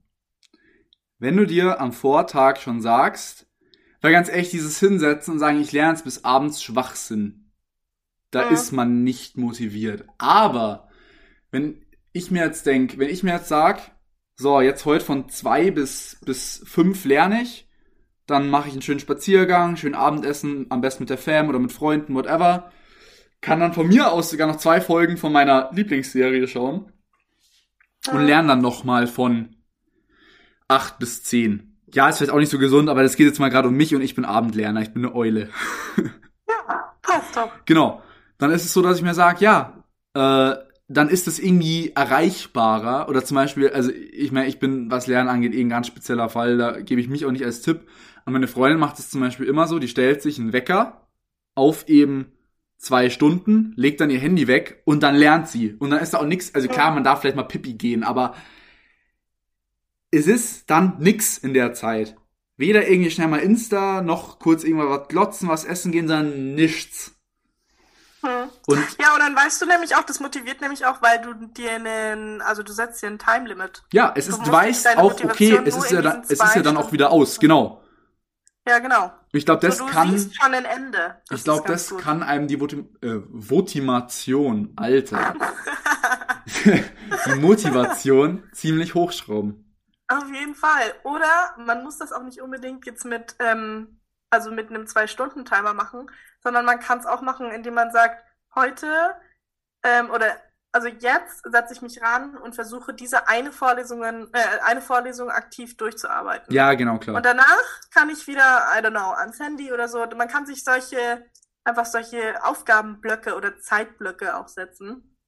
Wenn 1.19 1.37
du 1.37 1.47
dir 1.47 1.81
am 1.81 1.93
Vortag 1.93 2.59
schon 2.59 2.81
sagst, 2.81 3.47
weil 4.01 4.13
ganz 4.13 4.29
ehrlich, 4.29 4.51
dieses 4.51 4.81
Hinsetzen 4.81 5.35
und 5.35 5.39
sagen, 5.39 5.61
ich 5.61 5.73
lerne 5.73 5.95
es 5.95 6.03
bis 6.03 6.25
abends 6.25 6.63
Schwachsinn, 6.63 7.53
da 8.33 8.43
ja. 8.43 8.49
ist 8.49 8.73
man 8.73 9.05
nicht 9.05 9.37
motiviert. 9.37 10.05
Aber 10.19 10.89
wenn 11.51 11.87
ich 12.13 12.31
mir 12.31 12.45
jetzt 12.45 12.67
denke, 12.67 12.99
wenn 12.99 13.09
ich 13.09 13.23
mir 13.23 13.35
jetzt 13.35 13.49
sag, 13.49 13.93
so, 14.37 14.61
jetzt 14.61 14.85
heute 14.85 15.05
von 15.05 15.29
zwei 15.29 15.71
bis, 15.71 16.19
bis 16.25 16.63
fünf 16.67 17.05
lerne 17.05 17.43
ich, 17.43 17.69
dann 18.27 18.49
mache 18.49 18.69
ich 18.69 18.75
einen 18.75 18.83
schönen 18.83 19.01
Spaziergang, 19.01 19.77
schön 19.77 19.95
Abendessen, 19.95 20.67
am 20.71 20.81
besten 20.81 21.03
mit 21.03 21.11
der 21.11 21.19
Fam 21.19 21.49
oder 21.49 21.59
mit 21.59 21.73
Freunden, 21.73 22.15
whatever. 22.15 22.71
Kann 23.41 23.61
dann 23.61 23.73
von 23.73 23.89
mir 23.89 24.13
aus 24.13 24.31
sogar 24.31 24.47
noch 24.47 24.57
zwei 24.57 24.81
Folgen 24.81 25.17
von 25.17 25.33
meiner 25.33 25.71
Lieblingsserie 25.73 26.47
schauen. 26.47 26.93
Und 28.11 28.27
lerne 28.27 28.49
dann 28.49 28.61
nochmal 28.61 29.07
von 29.07 29.57
acht 30.69 30.99
bis 30.99 31.23
zehn. 31.23 31.79
Ja, 31.93 32.09
ist 32.09 32.19
vielleicht 32.19 32.33
auch 32.33 32.39
nicht 32.39 32.51
so 32.51 32.59
gesund, 32.59 32.89
aber 32.89 33.03
das 33.03 33.17
geht 33.17 33.27
jetzt 33.27 33.39
mal 33.39 33.51
gerade 33.51 33.69
um 33.69 33.75
mich 33.75 33.95
und 33.95 34.01
ich 34.01 34.15
bin 34.15 34.25
Abendlerner, 34.25 34.81
ich 34.81 34.93
bin 34.93 35.05
eine 35.05 35.15
Eule. 35.15 35.49
ja, 35.99 36.95
passt 37.03 37.37
doch. 37.37 37.51
Genau. 37.67 38.03
Dann 38.39 38.51
ist 38.51 38.65
es 38.65 38.73
so, 38.73 38.83
dass 38.83 38.97
ich 38.97 39.05
mir 39.05 39.15
sage, 39.15 39.45
ja, 39.45 39.85
äh, 40.15 40.57
dann 40.89 41.09
ist 41.09 41.29
es 41.29 41.39
irgendwie 41.39 41.93
erreichbarer. 41.95 43.09
Oder 43.09 43.25
zum 43.25 43.37
Beispiel, 43.37 43.71
also 43.71 43.91
ich 43.91 44.33
meine, 44.33 44.49
ich 44.49 44.59
bin, 44.59 44.91
was 44.91 45.07
Lernen 45.07 45.29
angeht, 45.29 45.55
eh 45.55 45.61
ein 45.61 45.69
ganz 45.69 45.87
spezieller 45.87 46.29
Fall, 46.29 46.59
da 46.59 46.81
gebe 46.81 47.01
ich 47.01 47.09
mich 47.09 47.25
auch 47.25 47.31
nicht 47.31 47.45
als 47.45 47.63
Tipp. 47.63 47.87
Und 48.25 48.33
meine 48.33 48.49
Freundin 48.49 48.79
macht 48.79 48.99
es 48.99 49.11
zum 49.11 49.21
Beispiel 49.21 49.47
immer 49.47 49.67
so, 49.67 49.79
die 49.79 49.89
stellt 49.89 50.23
sich 50.23 50.39
einen 50.39 50.53
Wecker 50.53 51.09
auf 51.55 51.89
eben 51.89 52.33
zwei 52.79 53.11
Stunden, 53.11 53.73
legt 53.77 54.01
dann 54.01 54.11
ihr 54.11 54.19
Handy 54.19 54.49
weg 54.49 54.83
und 54.85 55.03
dann 55.03 55.15
lernt 55.15 55.49
sie. 55.49 55.75
Und 55.75 55.91
dann 55.91 56.01
ist 56.01 56.15
da 56.15 56.19
auch 56.19 56.27
nichts, 56.27 56.55
also 56.55 56.69
klar, 56.69 56.93
man 56.93 57.05
darf 57.05 57.21
vielleicht 57.21 57.37
mal 57.37 57.45
Pipi 57.45 57.75
gehen, 57.75 58.03
aber 58.03 58.35
es 60.11 60.27
ist 60.27 60.69
dann 60.69 60.99
nix 60.99 61.39
in 61.39 61.55
der 61.55 61.73
Zeit. 61.75 62.17
Weder 62.57 62.87
irgendwie 62.89 63.11
schnell 63.11 63.29
mal 63.29 63.39
Insta, 63.39 64.03
noch 64.03 64.39
kurz 64.39 64.63
irgendwas 64.65 64.89
was 64.89 65.09
glotzen, 65.09 65.49
was 65.49 65.65
essen 65.65 65.91
gehen, 65.91 66.07
sondern 66.07 66.55
nichts. 66.55 67.15
Hm. 68.23 68.49
Und 68.67 68.79
ja, 69.01 69.15
und 69.15 69.21
dann 69.21 69.35
weißt 69.35 69.63
du 69.63 69.67
nämlich 69.67 69.97
auch, 69.97 70.05
das 70.05 70.21
motiviert 70.21 70.61
nämlich 70.61 70.87
auch, 70.87 71.03
weil 71.03 71.21
du 71.21 71.35
dir 71.47 71.73
einen, 71.73 72.41
also 72.43 72.63
du 72.63 72.73
setzt 72.73 73.03
dir 73.03 73.09
ein 73.09 73.19
Time 73.19 73.49
Limit. 73.49 73.83
Ja, 73.93 74.13
es 74.15 74.29
ist, 74.29 74.39
du, 74.39 74.45
du 74.45 74.53
weißt 74.53 74.97
auch, 74.99 75.13
okay, 75.25 75.61
es 75.65 75.77
ist 75.77 75.91
ja 75.91 76.03
dann, 76.03 76.23
es 76.23 76.31
ist 76.31 76.55
ja 76.55 76.63
dann 76.63 76.77
auch 76.77 76.93
wieder 76.93 77.11
aus, 77.11 77.41
genau. 77.41 77.82
Ja, 78.67 78.79
genau. 78.79 79.13
Ich 79.33 79.45
glaube, 79.45 79.67
das 79.67 79.79
so, 79.79 79.87
du 79.87 79.93
kann. 79.93 80.11
siehst 80.11 80.41
schon 80.41 80.55
ein 80.55 80.65
Ende. 80.65 81.21
Das 81.29 81.41
Ich 81.41 81.45
glaube, 81.45 81.67
das 81.67 81.91
gut. 81.91 82.01
kann 82.01 82.23
einem 82.23 82.47
die 82.47 82.61
Votim 82.61 82.89
äh, 83.01 83.21
Votimation, 83.29 84.73
Alter, 84.77 85.35
die 87.27 87.35
Motivation 87.41 88.49
ziemlich 88.53 88.95
hochschrauben. 88.95 89.77
Auf 90.09 90.29
jeden 90.33 90.55
Fall. 90.55 90.95
Oder 91.05 91.55
man 91.59 91.83
muss 91.83 91.99
das 91.99 92.13
auch 92.13 92.23
nicht 92.23 92.41
unbedingt 92.41 92.87
jetzt 92.87 93.05
mit, 93.05 93.35
ähm, 93.41 94.01
also 94.31 94.51
mit 94.51 94.71
einem 94.71 94.87
Zwei-Stunden-Timer 94.87 95.75
machen, 95.75 96.11
sondern 96.43 96.65
man 96.65 96.79
kann 96.81 96.99
es 96.99 97.07
auch 97.07 97.23
machen, 97.23 97.51
indem 97.51 97.75
man 97.75 97.91
sagt, 97.91 98.23
heute 98.55 98.87
ähm, 99.83 100.11
oder 100.11 100.37
also 100.73 100.89
jetzt 100.89 101.43
setze 101.45 101.75
ich 101.75 101.83
mich 101.83 102.01
ran 102.01 102.37
und 102.39 102.55
versuche 102.55 102.95
diese 102.95 103.29
eine 103.29 103.53
Vorlesungen, 103.53 104.29
äh, 104.33 104.61
eine 104.65 104.81
Vorlesung 104.81 105.31
aktiv 105.31 105.77
durchzuarbeiten. 105.77 106.53
Ja, 106.53 106.73
genau, 106.73 106.99
klar. 106.99 107.17
Und 107.17 107.27
danach 107.27 107.81
kann 107.91 108.09
ich 108.09 108.27
wieder, 108.27 108.67
I 108.75 108.79
don't 108.79 108.91
know, 108.91 109.13
ans 109.13 109.39
Handy 109.39 109.71
oder 109.71 109.87
so. 109.87 110.05
Man 110.17 110.29
kann 110.29 110.47
sich 110.47 110.65
solche, 110.65 111.27
einfach 111.65 111.85
solche 111.85 112.43
Aufgabenblöcke 112.43 113.37
oder 113.37 113.59
Zeitblöcke 113.59 114.35
auch 114.35 114.49
setzen. 114.49 115.19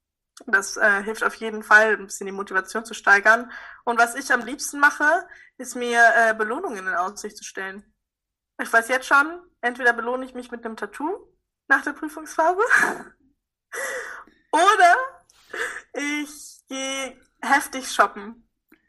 Das 0.47 0.77
äh, 0.77 1.03
hilft 1.03 1.23
auf 1.23 1.35
jeden 1.35 1.61
Fall, 1.61 1.93
ein 1.93 2.07
bisschen 2.07 2.25
die 2.25 2.33
Motivation 2.33 2.83
zu 2.83 2.95
steigern. 2.95 3.51
Und 3.85 3.99
was 3.99 4.15
ich 4.15 4.33
am 4.33 4.41
liebsten 4.41 4.79
mache, 4.79 5.27
ist 5.57 5.75
mir 5.75 6.01
äh, 6.17 6.33
Belohnungen 6.33 6.87
in 6.87 6.93
Aussicht 6.93 7.37
zu 7.37 7.43
stellen. 7.43 7.93
Ich 8.59 8.73
weiß 8.73 8.87
jetzt 8.87 9.07
schon, 9.07 9.41
entweder 9.61 9.93
belohne 9.93 10.25
ich 10.25 10.33
mich 10.33 10.49
mit 10.49 10.65
einem 10.65 10.75
Tattoo 10.75 11.35
nach 11.67 11.83
der 11.83 11.93
Prüfungsphase 11.93 12.61
oder 14.51 15.14
ich 15.93 16.61
gehe 16.67 17.17
heftig 17.41 17.91
shoppen. 17.91 18.41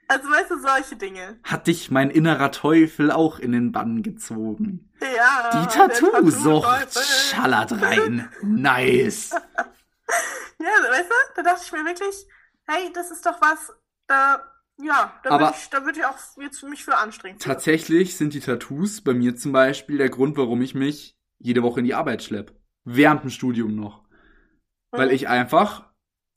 Also 0.08 0.30
weißt 0.30 0.50
du, 0.52 0.60
solche 0.60 0.96
Dinge. 0.96 1.40
Hat 1.42 1.66
dich 1.66 1.90
mein 1.90 2.10
innerer 2.10 2.52
Teufel 2.52 3.10
auch 3.10 3.38
in 3.40 3.50
den 3.52 3.72
Bann 3.72 4.02
gezogen. 4.04 4.92
Ja. 5.00 5.50
Die 5.52 5.66
Tattoo-Sucht 5.66 6.96
schallert 7.30 7.72
rein. 7.82 8.30
Nice. 8.42 9.30
Ja, 10.58 10.90
weißt 10.90 11.10
du, 11.10 11.14
da 11.36 11.42
dachte 11.42 11.62
ich 11.66 11.72
mir 11.72 11.84
wirklich, 11.84 12.14
hey, 12.66 12.90
das 12.94 13.10
ist 13.10 13.26
doch 13.26 13.40
was, 13.42 13.72
da, 14.06 14.42
ja, 14.82 15.12
da 15.22 15.30
Aber- 15.30 15.46
würde 15.46 15.56
ich, 15.60 15.68
da 15.68 15.84
würde 15.84 15.98
ich 15.98 16.04
auch 16.06 16.16
jetzt 16.40 16.62
mich 16.62 16.84
für 16.84 16.96
anstrengen. 16.96 17.38
Tatsächlich 17.38 18.16
sind 18.16 18.32
die 18.34 18.40
Tattoos 18.40 19.02
bei 19.02 19.12
mir 19.12 19.36
zum 19.36 19.52
Beispiel 19.52 19.98
der 19.98 20.08
Grund, 20.08 20.36
warum 20.38 20.62
ich 20.62 20.74
mich 20.74 21.18
jede 21.38 21.62
Woche 21.62 21.80
in 21.80 21.84
die 21.86 21.94
Arbeit 21.94 22.22
schlepp. 22.22 22.54
Während 22.84 23.22
dem 23.24 23.30
Studium 23.30 23.74
noch. 23.74 24.04
Weil 24.92 25.10
ich 25.12 25.28
einfach 25.28 25.90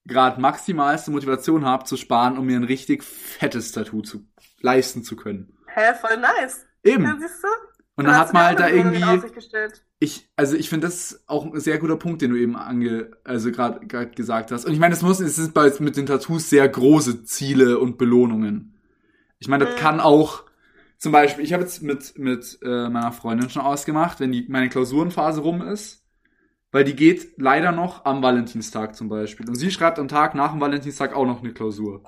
gerade 0.10 0.42
maximalste 0.42 1.12
Motivation 1.12 1.66
habe 1.66 1.86
zu 1.86 1.96
sparen, 1.98 2.38
um 2.38 2.46
mir 2.46 2.58
ein 2.58 2.64
richtig 2.66 3.04
fettes 3.04 3.72
Tattoo 3.72 4.02
zu 4.02 4.26
leisten 4.62 5.04
zu 5.04 5.16
können. 5.16 5.58
Hä, 5.68 5.94
voll 6.02 6.18
nice. 6.18 6.66
Ja, 6.84 6.94
Eben. 6.94 7.06
siehst 7.20 7.44
du? 7.44 7.48
Und 7.96 8.06
dann 8.06 8.18
hat 8.18 8.34
man 8.34 8.44
halt 8.46 8.60
da 8.60 8.70
irgendwie, 8.70 9.04
ich, 10.00 10.30
also 10.38 10.56
ich 10.56 10.70
finde, 10.70 10.88
das 10.88 11.24
auch 11.28 11.46
ein 11.46 11.60
sehr 11.60 11.78
guter 11.80 11.98
Punkt, 11.98 12.22
den 12.22 12.32
du 12.32 12.38
eben 12.38 12.56
ange, 12.56 13.12
also 13.26 13.52
gerade 13.52 13.86
gerade 13.86 14.12
gesagt 14.12 14.52
hast. 14.54 14.64
Und 14.66 14.72
ich 14.72 14.80
meine, 14.80 14.94
es 14.94 15.02
muss, 15.02 15.20
es 15.20 15.38
ist 15.38 15.54
bei 15.54 15.70
mit 15.80 15.98
den 15.98 16.06
Tattoos 16.06 16.50
sehr 16.50 16.68
große 16.70 17.24
Ziele 17.26 17.78
und 17.78 17.98
Belohnungen. 17.98 18.78
Ich 19.40 19.50
meine, 19.50 19.66
das 19.66 19.76
Mhm. 19.76 19.80
kann 19.80 20.00
auch, 20.00 20.44
zum 20.98 21.12
Beispiel, 21.12 21.44
ich 21.44 21.52
habe 21.52 21.64
jetzt 21.64 21.82
mit 21.84 22.18
mit 22.18 22.60
äh, 22.62 22.88
meiner 22.90 23.12
Freundin 23.12 23.50
schon 23.50 23.62
ausgemacht, 23.64 24.22
wenn 24.22 24.32
die 24.32 24.46
meine 24.48 24.70
Klausurenphase 24.70 25.42
rum 25.42 25.62
ist, 25.62 26.06
weil 26.72 26.84
die 26.84 26.96
geht 26.96 27.38
leider 27.38 27.72
noch 27.72 28.06
am 28.06 28.22
Valentinstag 28.22 28.96
zum 28.96 29.10
Beispiel. 29.10 29.48
Und 29.48 29.56
sie 29.56 29.72
schreibt 29.72 30.00
am 30.00 30.08
Tag 30.08 30.36
nach 30.36 30.52
dem 30.52 30.62
Valentinstag 30.62 31.14
auch 31.14 31.26
noch 31.26 31.42
eine 31.42 31.54
Klausur. 31.54 32.04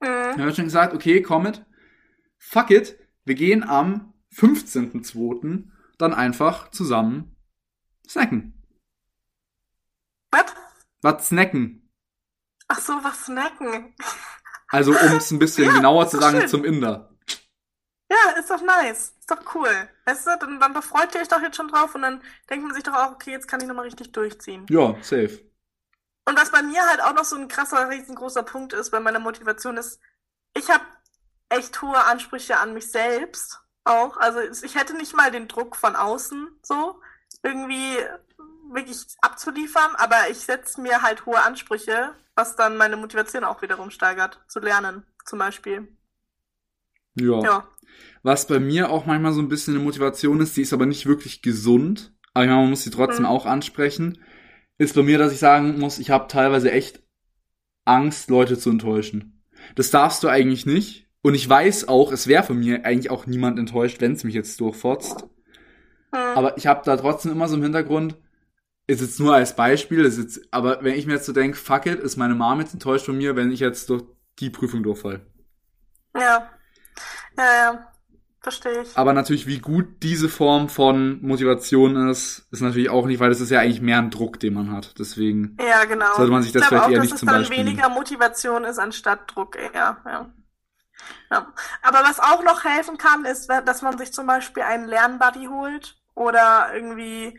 Mhm. 0.00 0.06
Dann 0.06 0.32
haben 0.32 0.46
wir 0.46 0.54
schon 0.54 0.64
gesagt, 0.64 0.94
okay, 0.94 1.22
komm 1.22 1.44
mit. 1.44 1.64
Fuck 2.38 2.70
it. 2.70 2.98
Wir 3.24 3.34
gehen 3.34 3.64
am 3.64 4.14
15.02. 4.34 5.64
dann 5.98 6.14
einfach 6.14 6.70
zusammen 6.70 7.36
snacken. 8.06 8.54
Was? 10.30 10.54
Was 11.02 11.28
snacken? 11.28 11.90
Ach 12.68 12.80
so, 12.80 12.92
was 13.02 13.26
snacken. 13.26 13.94
Also, 14.68 14.92
um 14.92 15.16
es 15.16 15.30
ein 15.30 15.38
bisschen 15.38 15.72
genauer 15.74 16.08
zu 16.08 16.18
sagen, 16.18 16.40
schön. 16.40 16.48
zum 16.48 16.64
Inder. 16.64 17.17
Ja, 18.10 18.38
ist 18.38 18.50
doch 18.50 18.62
nice. 18.62 19.14
Ist 19.18 19.30
doch 19.30 19.54
cool. 19.54 19.88
Weißt 20.06 20.26
du, 20.26 20.38
dann, 20.38 20.60
dann 20.60 20.82
freut 20.82 21.14
ihr 21.14 21.20
euch 21.20 21.28
doch 21.28 21.42
jetzt 21.42 21.56
schon 21.56 21.68
drauf 21.68 21.94
und 21.94 22.02
dann 22.02 22.22
denkt 22.48 22.64
man 22.64 22.74
sich 22.74 22.84
doch 22.84 22.94
auch, 22.94 23.12
okay, 23.12 23.32
jetzt 23.32 23.48
kann 23.48 23.60
ich 23.60 23.66
nochmal 23.66 23.84
richtig 23.84 24.12
durchziehen. 24.12 24.66
Ja, 24.70 24.96
safe. 25.02 25.40
Und 26.24 26.38
was 26.38 26.50
bei 26.50 26.62
mir 26.62 26.86
halt 26.86 27.02
auch 27.02 27.14
noch 27.14 27.24
so 27.24 27.36
ein 27.36 27.48
krasser, 27.48 27.88
riesengroßer 27.88 28.42
Punkt 28.42 28.72
ist 28.72 28.90
bei 28.90 29.00
meiner 29.00 29.18
Motivation 29.18 29.76
ist, 29.76 30.00
ich 30.54 30.68
habe 30.70 30.84
echt 31.48 31.80
hohe 31.80 32.04
Ansprüche 32.04 32.58
an 32.58 32.74
mich 32.74 32.90
selbst 32.90 33.60
auch. 33.84 34.16
Also 34.18 34.40
ich 34.40 34.74
hätte 34.74 34.94
nicht 34.94 35.14
mal 35.16 35.30
den 35.30 35.48
Druck 35.48 35.76
von 35.76 35.96
außen 35.96 36.48
so 36.62 37.00
irgendwie 37.42 37.96
wirklich 38.70 39.06
abzuliefern, 39.22 39.94
aber 39.96 40.28
ich 40.30 40.40
setze 40.40 40.80
mir 40.80 41.02
halt 41.02 41.24
hohe 41.26 41.42
Ansprüche, 41.42 42.14
was 42.34 42.56
dann 42.56 42.76
meine 42.76 42.96
Motivation 42.96 43.44
auch 43.44 43.62
wiederum 43.62 43.90
steigert, 43.90 44.40
zu 44.48 44.60
lernen 44.60 45.06
zum 45.24 45.38
Beispiel. 45.38 45.96
Ja. 47.14 47.40
Ja. 47.42 47.68
Was 48.22 48.46
bei 48.46 48.58
mir 48.58 48.90
auch 48.90 49.06
manchmal 49.06 49.32
so 49.32 49.40
ein 49.40 49.48
bisschen 49.48 49.74
eine 49.74 49.84
Motivation 49.84 50.40
ist, 50.40 50.56
die 50.56 50.62
ist 50.62 50.72
aber 50.72 50.86
nicht 50.86 51.06
wirklich 51.06 51.42
gesund, 51.42 52.12
aber 52.34 52.44
ich 52.44 52.50
meine, 52.50 52.62
man 52.62 52.70
muss 52.70 52.82
sie 52.82 52.90
trotzdem 52.90 53.24
Mhm. 53.24 53.30
auch 53.30 53.46
ansprechen, 53.46 54.18
ist 54.78 54.94
bei 54.94 55.02
mir, 55.02 55.18
dass 55.18 55.32
ich 55.32 55.38
sagen 55.38 55.78
muss, 55.78 55.98
ich 55.98 56.10
habe 56.10 56.28
teilweise 56.28 56.70
echt 56.70 57.02
Angst, 57.84 58.30
Leute 58.30 58.58
zu 58.58 58.70
enttäuschen. 58.70 59.42
Das 59.74 59.90
darfst 59.90 60.22
du 60.22 60.28
eigentlich 60.28 60.66
nicht. 60.66 61.06
Und 61.22 61.34
ich 61.34 61.48
weiß 61.48 61.88
auch, 61.88 62.12
es 62.12 62.26
wäre 62.28 62.44
von 62.44 62.58
mir 62.58 62.84
eigentlich 62.84 63.10
auch 63.10 63.26
niemand 63.26 63.58
enttäuscht, 63.58 64.00
wenn 64.00 64.12
es 64.12 64.24
mich 64.24 64.34
jetzt 64.34 64.60
durchfotzt. 64.60 65.22
Hm. 66.12 66.36
Aber 66.36 66.56
ich 66.56 66.66
habe 66.66 66.82
da 66.84 66.96
trotzdem 66.96 67.32
immer 67.32 67.48
so 67.48 67.56
im 67.56 67.62
Hintergrund, 67.62 68.16
ist 68.86 69.00
jetzt 69.00 69.18
nur 69.20 69.34
als 69.34 69.56
Beispiel, 69.56 70.04
ist 70.04 70.18
jetzt, 70.18 70.40
aber 70.52 70.82
wenn 70.82 70.94
ich 70.94 71.06
mir 71.06 71.14
jetzt 71.14 71.26
so 71.26 71.32
denke, 71.32 71.56
fuck 71.58 71.86
it, 71.86 71.98
ist 72.00 72.16
meine 72.16 72.34
Mom 72.34 72.60
jetzt 72.60 72.72
enttäuscht 72.72 73.04
von 73.06 73.18
mir, 73.18 73.36
wenn 73.36 73.50
ich 73.52 73.60
jetzt 73.60 73.90
durch 73.90 74.04
die 74.38 74.50
Prüfung 74.50 74.82
durchfall. 74.82 75.20
Ja. 76.16 76.50
Ja, 77.38 77.44
ja. 77.44 77.88
Verstehe 78.40 78.82
ich. 78.82 78.96
Aber 78.96 79.12
natürlich, 79.12 79.46
wie 79.46 79.58
gut 79.58 80.02
diese 80.02 80.28
Form 80.28 80.68
von 80.68 81.20
Motivation 81.22 82.08
ist, 82.08 82.46
ist 82.52 82.60
natürlich 82.60 82.88
auch 82.88 83.06
nicht, 83.06 83.18
weil 83.18 83.30
das 83.30 83.40
ist 83.40 83.50
ja 83.50 83.60
eigentlich 83.60 83.80
mehr 83.80 83.98
ein 83.98 84.10
Druck, 84.10 84.38
den 84.38 84.54
man 84.54 84.70
hat. 84.70 84.94
Deswegen 84.98 85.56
Ja, 85.60 85.84
genau. 85.84 86.14
sollte 86.14 86.30
man 86.30 86.42
sich 86.42 86.52
das 86.52 86.62
ich 86.62 86.68
vielleicht 86.68 86.84
auch, 86.84 86.90
eher 86.90 86.96
dass 86.96 87.04
nicht 87.04 87.14
es 87.14 87.20
zum 87.20 87.28
dann 87.28 87.40
Beispiel 87.40 87.58
weniger 87.58 87.88
Motivation 87.88 88.64
ist 88.64 88.78
anstatt 88.78 89.34
Druck 89.34 89.56
eher. 89.56 89.98
Ja. 90.04 90.32
Ja. 91.30 91.52
Aber 91.82 91.98
was 92.04 92.20
auch 92.20 92.44
noch 92.44 92.64
helfen 92.64 92.96
kann, 92.96 93.24
ist, 93.24 93.48
dass 93.48 93.82
man 93.82 93.98
sich 93.98 94.12
zum 94.12 94.26
Beispiel 94.26 94.62
einen 94.62 94.86
Lernbuddy 94.86 95.46
holt 95.46 95.96
oder 96.14 96.68
irgendwie 96.74 97.38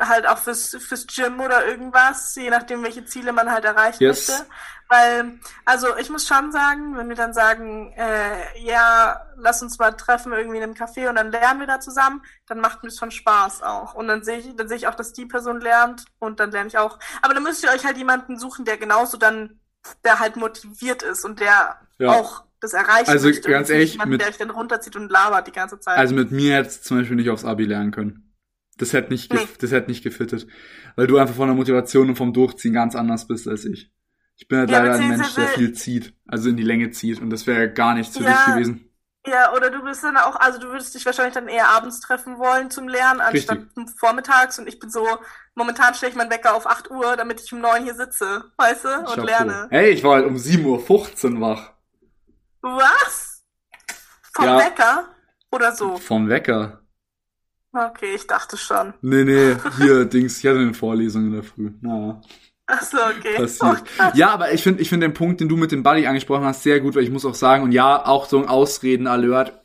halt 0.00 0.26
auch 0.26 0.38
fürs, 0.38 0.76
fürs 0.80 1.06
Gym 1.06 1.40
oder 1.40 1.66
irgendwas, 1.66 2.34
je 2.34 2.50
nachdem, 2.50 2.82
welche 2.82 3.04
Ziele 3.04 3.32
man 3.32 3.50
halt 3.50 3.64
erreichen 3.64 4.02
Yes. 4.02 4.28
möchte. 4.28 4.46
Weil, 4.90 5.38
also 5.66 5.96
ich 5.98 6.08
muss 6.08 6.26
schon 6.26 6.50
sagen, 6.50 6.96
wenn 6.96 7.08
wir 7.10 7.16
dann 7.16 7.34
sagen, 7.34 7.92
äh, 7.96 8.58
ja, 8.58 9.20
lass 9.36 9.60
uns 9.62 9.78
mal 9.78 9.92
treffen 9.92 10.32
irgendwie 10.32 10.56
in 10.56 10.62
einem 10.62 10.72
Café 10.72 11.08
und 11.10 11.16
dann 11.16 11.30
lernen 11.30 11.60
wir 11.60 11.66
da 11.66 11.78
zusammen, 11.78 12.22
dann 12.46 12.58
macht 12.60 12.82
mir 12.82 12.90
schon 12.90 13.10
Spaß 13.10 13.62
auch. 13.62 13.94
Und 13.94 14.08
dann 14.08 14.24
sehe 14.24 14.38
ich, 14.38 14.56
dann 14.56 14.66
sehe 14.66 14.78
ich 14.78 14.86
auch, 14.88 14.94
dass 14.94 15.12
die 15.12 15.26
Person 15.26 15.60
lernt 15.60 16.06
und 16.18 16.40
dann 16.40 16.50
lerne 16.52 16.68
ich 16.68 16.78
auch. 16.78 16.98
Aber 17.20 17.34
dann 17.34 17.42
müsst 17.42 17.62
ihr 17.62 17.70
euch 17.70 17.84
halt 17.84 17.98
jemanden 17.98 18.38
suchen, 18.38 18.64
der 18.64 18.78
genauso 18.78 19.18
dann, 19.18 19.60
der 20.04 20.20
halt 20.20 20.36
motiviert 20.36 21.02
ist 21.02 21.24
und 21.24 21.40
der 21.40 21.78
Ja. 21.98 22.08
auch 22.10 22.44
das 22.60 22.72
erreichen 22.72 23.10
Also, 23.10 23.28
möchte. 23.28 23.48
ganz 23.50 23.68
ehrlich, 23.70 23.92
jemanden, 23.92 24.12
mit- 24.12 24.20
der 24.22 24.28
euch 24.28 24.38
dann 24.38 24.50
runterzieht 24.50 24.96
und 24.96 25.10
labert 25.12 25.46
die 25.46 25.52
ganze 25.52 25.78
Zeit. 25.80 25.98
Also 25.98 26.14
mit 26.14 26.32
mir 26.32 26.62
du 26.62 26.68
zum 26.70 26.98
Beispiel 26.98 27.16
nicht 27.16 27.30
aufs 27.30 27.44
Abi 27.44 27.66
lernen 27.66 27.90
können. 27.92 28.27
Das 28.78 28.92
hätte 28.92 29.12
nicht, 29.12 29.32
Nee. 29.32 29.46
das 29.60 29.70
hätte 29.72 29.90
nicht 29.90 30.02
gefittet. 30.02 30.46
Weil 30.96 31.06
du 31.06 31.18
einfach 31.18 31.34
von 31.34 31.48
der 31.48 31.56
Motivation 31.56 32.08
und 32.08 32.16
vom 32.16 32.32
Durchziehen 32.32 32.72
ganz 32.72 32.94
anders 32.94 33.26
bist 33.26 33.46
als 33.48 33.64
ich. 33.64 33.92
Ich 34.36 34.46
bin 34.48 34.58
halt 34.60 34.70
Ja, 34.70 34.78
leider 34.78 34.94
ein 34.94 35.08
Mensch, 35.08 35.34
der 35.34 35.48
viel 35.48 35.72
zieht. 35.72 36.14
Also 36.26 36.48
in 36.48 36.56
die 36.56 36.62
Länge 36.62 36.90
zieht. 36.90 37.20
Und 37.20 37.30
das 37.30 37.46
wäre 37.46 37.72
gar 37.72 37.94
nichts 37.94 38.16
für 38.16 38.22
Ja. 38.24 38.30
dich 38.46 38.54
gewesen. 38.54 38.84
Ja, 39.26 39.52
oder 39.52 39.68
du 39.70 39.82
bist 39.82 40.02
dann 40.04 40.16
auch, 40.16 40.36
also 40.36 40.58
du 40.60 40.68
würdest 40.68 40.94
dich 40.94 41.04
wahrscheinlich 41.04 41.34
dann 41.34 41.48
eher 41.48 41.68
abends 41.68 42.00
treffen 42.00 42.38
wollen 42.38 42.70
zum 42.70 42.88
Lernen, 42.88 43.20
anstatt 43.20 43.58
vormittags. 43.98 44.58
Und 44.58 44.68
ich 44.68 44.78
bin 44.78 44.88
so, 44.90 45.06
momentan 45.54 45.92
stelle 45.94 46.10
ich 46.12 46.16
meinen 46.16 46.30
Wecker 46.30 46.54
auf 46.54 46.66
8 46.66 46.90
Uhr, 46.90 47.16
damit 47.16 47.42
ich 47.42 47.52
um 47.52 47.60
9 47.60 47.82
hier 47.82 47.94
sitze, 47.94 48.44
weißt 48.56 48.84
du, 48.84 48.88
und 49.00 49.06
Chapeau. 49.06 49.24
lerne. 49.26 49.66
Hey, 49.70 49.90
ich 49.90 50.02
war 50.04 50.14
halt 50.14 50.26
um 50.26 50.36
7.15 50.36 51.34
Uhr 51.34 51.40
wach. 51.40 51.72
Was? 52.62 53.42
Vom 54.34 54.44
Ja. 54.44 54.58
Wecker? 54.58 55.08
Oder 55.50 55.72
so? 55.72 55.96
Vom 55.96 56.28
Wecker. 56.28 56.80
Okay, 57.72 58.14
ich 58.14 58.26
dachte 58.26 58.56
schon. 58.56 58.94
Nee, 59.02 59.24
nee, 59.24 59.54
hier, 59.78 60.04
Dings, 60.06 60.38
ich 60.38 60.46
hatte 60.46 60.58
eine 60.58 60.74
Vorlesung 60.74 61.26
in 61.26 61.32
der 61.32 61.42
Früh. 61.42 61.70
Naja. 61.80 62.20
Ach 62.66 62.82
so, 62.82 62.96
okay. 62.98 63.36
passiert. 63.36 63.82
Oh. 64.00 64.10
Ja, 64.14 64.30
aber 64.30 64.52
ich 64.52 64.62
finde 64.62 64.82
ich 64.82 64.88
finde 64.88 65.06
den 65.06 65.14
Punkt, 65.14 65.40
den 65.40 65.48
du 65.48 65.56
mit 65.56 65.72
dem 65.72 65.82
Buddy 65.82 66.06
angesprochen 66.06 66.44
hast, 66.44 66.62
sehr 66.62 66.80
gut, 66.80 66.94
weil 66.94 67.02
ich 67.02 67.10
muss 67.10 67.24
auch 67.24 67.34
sagen, 67.34 67.62
und 67.64 67.72
ja, 67.72 68.04
auch 68.06 68.26
so 68.26 68.38
ein 68.38 68.48
Ausreden-Alert. 68.48 69.60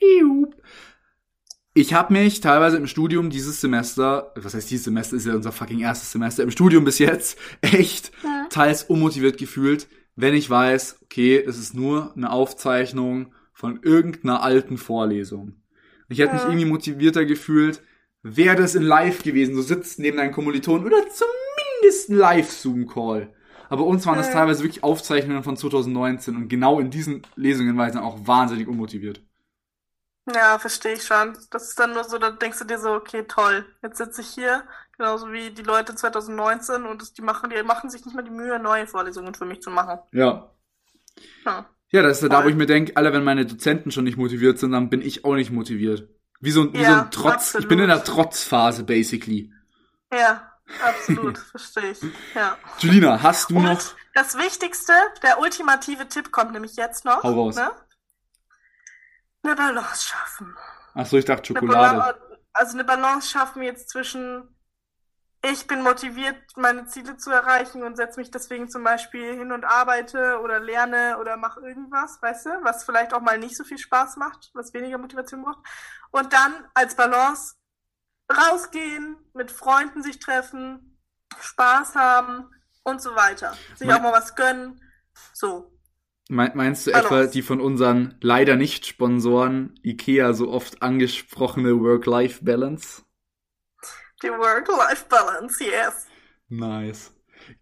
Ich 1.76 1.94
habe 1.94 2.14
mich 2.14 2.40
teilweise 2.40 2.78
im 2.78 2.86
Studium 2.88 3.30
dieses 3.32 3.60
Semester, 3.60 4.32
was 4.36 4.54
heißt 4.54 4.70
dieses 4.70 4.86
Semester, 4.86 5.16
ist 5.16 5.26
ja 5.26 5.34
unser 5.34 5.52
fucking 5.52 5.80
erstes 5.80 6.12
Semester, 6.12 6.44
im 6.44 6.52
Studium 6.52 6.86
bis 6.86 7.00
jetzt 7.00 7.38
echt 7.62 8.12
Hm. 8.22 8.50
teils 8.50 8.84
unmotiviert 8.84 9.38
gefühlt, 9.38 9.88
wenn 10.16 10.36
ich 10.36 10.50
weiß, 10.50 11.00
okay, 11.04 11.38
es 11.46 11.58
ist 11.58 11.74
nur 11.74 12.14
eine 12.16 12.32
Aufzeichnung 12.32 13.34
von 13.54 13.80
irgendeiner 13.82 14.44
alten 14.44 14.78
Vorlesung. 14.78 15.56
Ich 16.10 16.20
hätte 16.20 16.34
mich 16.34 16.44
Ja. 16.44 16.50
irgendwie 16.50 16.66
motivierter 16.66 17.26
gefühlt, 17.26 17.82
wäre 18.24 18.56
das 18.56 18.76
in 18.76 18.84
Live 18.84 19.24
gewesen. 19.24 19.56
Du 19.56 19.62
sitzt 19.62 20.00
neben 20.00 20.18
deinen 20.18 20.32
Kommilitonen 20.32 20.86
oder 20.86 20.98
zumindest 21.10 22.10
ein 22.10 22.16
Live-Zoom-Call. 22.18 23.34
Aber 23.70 23.86
uns 23.86 24.06
waren 24.06 24.18
das 24.18 24.28
Ja. 24.28 24.34
teilweise 24.34 24.64
wirklich 24.64 24.84
Aufzeichnungen 24.84 25.44
von 25.44 25.58
2019 25.58 26.36
und 26.36 26.48
genau 26.48 26.80
in 26.80 26.90
diesen 26.90 27.24
Lesungen 27.36 27.78
war 27.78 27.88
ich 27.88 27.94
dann 27.94 28.04
auch 28.04 28.28
wahnsinnig 28.28 28.68
unmotiviert. 28.68 29.22
Ja, 30.34 30.58
verstehe 30.58 30.94
ich 30.94 31.04
schon. 31.04 31.38
Das 31.52 31.70
ist 31.70 31.80
dann 31.80 31.94
nur 31.94 32.04
so, 32.06 32.18
da 32.18 32.32
denkst 32.32 32.60
du 32.60 32.66
dir 32.66 32.80
so, 32.80 32.92
okay, 32.94 33.26
toll. 33.28 33.66
Jetzt 33.82 33.98
sitze 33.98 34.22
ich 34.22 34.28
hier, 34.28 34.64
genauso 34.98 35.32
wie 35.34 35.52
die 35.52 35.64
Leute 35.64 35.96
2019 35.96 36.86
und 36.86 37.02
das, 37.02 37.14
die 37.14 37.22
machen, 37.22 37.50
die 37.50 37.62
machen 37.64 37.90
sich 37.90 38.06
nicht 38.06 38.16
mal 38.16 38.22
die 38.24 38.32
Mühe, 38.32 38.58
neue 38.60 38.88
Vorlesungen 38.88 39.34
für 39.36 39.46
mich 39.46 39.62
zu 39.62 39.70
machen. 39.70 40.00
Ja. 40.14 40.52
Ja. 41.46 41.70
Ja, 41.92 42.02
das 42.02 42.22
ist 42.22 42.32
da, 42.32 42.38
Voll. 42.38 42.46
wo 42.46 42.50
ich 42.50 42.56
mir 42.56 42.66
denke, 42.66 42.96
alle, 42.96 43.12
wenn 43.14 43.24
meine 43.24 43.46
Dozenten 43.46 43.92
schon 43.92 44.06
nicht 44.06 44.18
motiviert 44.18 44.60
sind, 44.60 44.72
dann 44.72 44.90
bin 44.90 45.02
ich 45.02 45.26
auch 45.26 45.36
nicht 45.36 45.52
motiviert. 45.52 46.08
Wie 46.44 46.52
so, 46.52 46.64
ein- 46.64 46.74
wie 46.74 46.84
so 46.84 46.92
ein 46.92 47.10
Trotz. 47.12 47.34
absolut. 47.36 47.64
Ich 47.64 47.70
bin 47.70 47.80
in 47.80 47.88
der 47.88 48.04
Trotzphase, 48.04 48.84
basically. 48.84 49.52
Ja, 50.12 50.52
absolut, 50.86 51.38
verstehe 51.52 51.92
ich. 51.92 52.00
Ja. 52.36 52.58
Julina, 52.80 53.22
hast 53.24 53.50
du 53.50 53.56
Und 53.58 53.64
noch. 53.64 53.82
das 54.14 54.38
Wichtigste, 54.38 54.94
der 55.24 55.40
ultimative 55.40 56.08
Tipp 56.10 56.32
kommt 56.32 56.52
nämlich 56.52 56.76
jetzt 56.76 57.06
noch. 57.06 57.24
Hau 57.24 57.34
raus. 57.34 57.56
Ne? 57.56 57.72
Eine 59.44 59.56
Balance 59.56 60.08
schaffen. 60.08 60.56
Achso, 60.94 61.18
ich 61.18 61.26
dachte 61.26 61.54
Eine 61.56 61.60
Schokolade. 61.68 61.98
Bala- 62.00 62.18
also 62.54 62.74
eine 62.74 62.84
Balance 62.84 63.30
schaffen 63.30 63.64
jetzt 63.64 63.90
zwischen 63.90 64.53
ich 65.46 65.68
bin 65.68 65.82
motiviert, 65.84 66.38
meine 66.56 66.86
Ziele 66.88 67.18
zu 67.18 67.30
erreichen 67.30 67.84
und 67.84 67.98
setze 67.98 68.20
mich 68.20 68.32
deswegen 68.32 68.70
zum 68.70 68.84
Beispiel 68.84 69.36
hin 69.38 69.52
und 69.52 69.66
arbeite 69.66 70.40
oder 70.42 70.60
lerne 70.60 71.18
oder 71.20 71.36
mache 71.38 71.60
irgendwas, 71.62 72.18
weißt 72.22 72.46
du, 72.46 72.50
was 72.64 72.84
vielleicht 72.86 73.14
auch 73.14 73.22
mal 73.22 73.38
nicht 73.38 73.58
so 73.58 73.64
viel 73.66 73.78
Spaß 73.78 74.16
macht, 74.18 74.52
was 74.54 74.74
weniger 74.74 74.98
Motivation 74.98 75.44
braucht. 75.44 75.60
Und 76.12 76.32
dann 76.32 76.54
als 76.74 76.96
Balance 76.96 77.56
rausgehen, 78.32 79.18
mit 79.34 79.52
Freunden 79.52 80.02
sich 80.02 80.20
treffen, 80.20 80.98
Spaß 81.40 81.96
haben 81.96 82.50
und 82.84 83.02
so 83.02 83.16
weiter. 83.16 83.54
Sich 83.76 83.88
Mein- 83.88 83.98
auch 83.98 84.02
mal 84.04 84.14
was 84.14 84.36
gönnen. 84.36 84.82
So. 85.34 85.72
Me- 86.30 86.52
Meinst 86.56 86.88
du 86.88 86.92
Balance. 86.92 87.16
etwa 87.16 87.32
die 87.32 87.42
von 87.42 87.60
unseren 87.60 88.18
leider 88.22 88.56
nicht 88.56 88.86
Sponsoren 88.86 89.78
IKEA 89.84 90.34
so 90.34 90.50
oft 90.50 90.82
angesprochene 90.82 91.80
Work-Life-Balance? 91.82 93.04
Die 94.24 94.30
Work-Life-Balance, 94.30 95.64
yes. 95.64 96.08
Nice. 96.50 97.12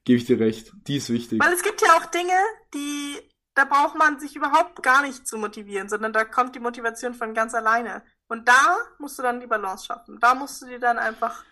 Gebe 0.03 0.18
ich 0.18 0.26
dir 0.26 0.39
recht. 0.39 0.72
Die 0.88 0.97
ist 0.97 1.09
wichtig. 1.09 1.41
Weil 1.43 1.53
es 1.53 1.64
gibt 1.64 1.82
ja 1.82 1.97
auch 1.97 2.05
Dinge, 2.05 2.38
die, 2.74 3.18
da 3.55 3.66
braucht 3.66 3.97
man 3.97 4.20
sich 4.20 4.36
überhaupt 4.36 4.84
gar 4.84 5.01
nicht 5.01 5.28
zu 5.28 5.38
motivieren, 5.38 5.89
sondern 5.89 6.14
da 6.14 6.24
kommt 6.24 6.55
die 6.55 6.59
Motivation 6.59 7.16
von 7.16 7.34
ganz 7.34 7.55
alleine. 7.55 8.03
Und 8.28 8.47
da 8.47 8.78
musst 8.99 9.18
du 9.18 9.24
dann 9.24 9.39
die 9.39 9.47
Balance 9.47 9.88
schaffen. 9.88 10.20
Da 10.22 10.36
musst 10.36 10.62
du 10.62 10.68
dir 10.68 10.80
dann 10.80 10.99
einfach, 10.99 11.43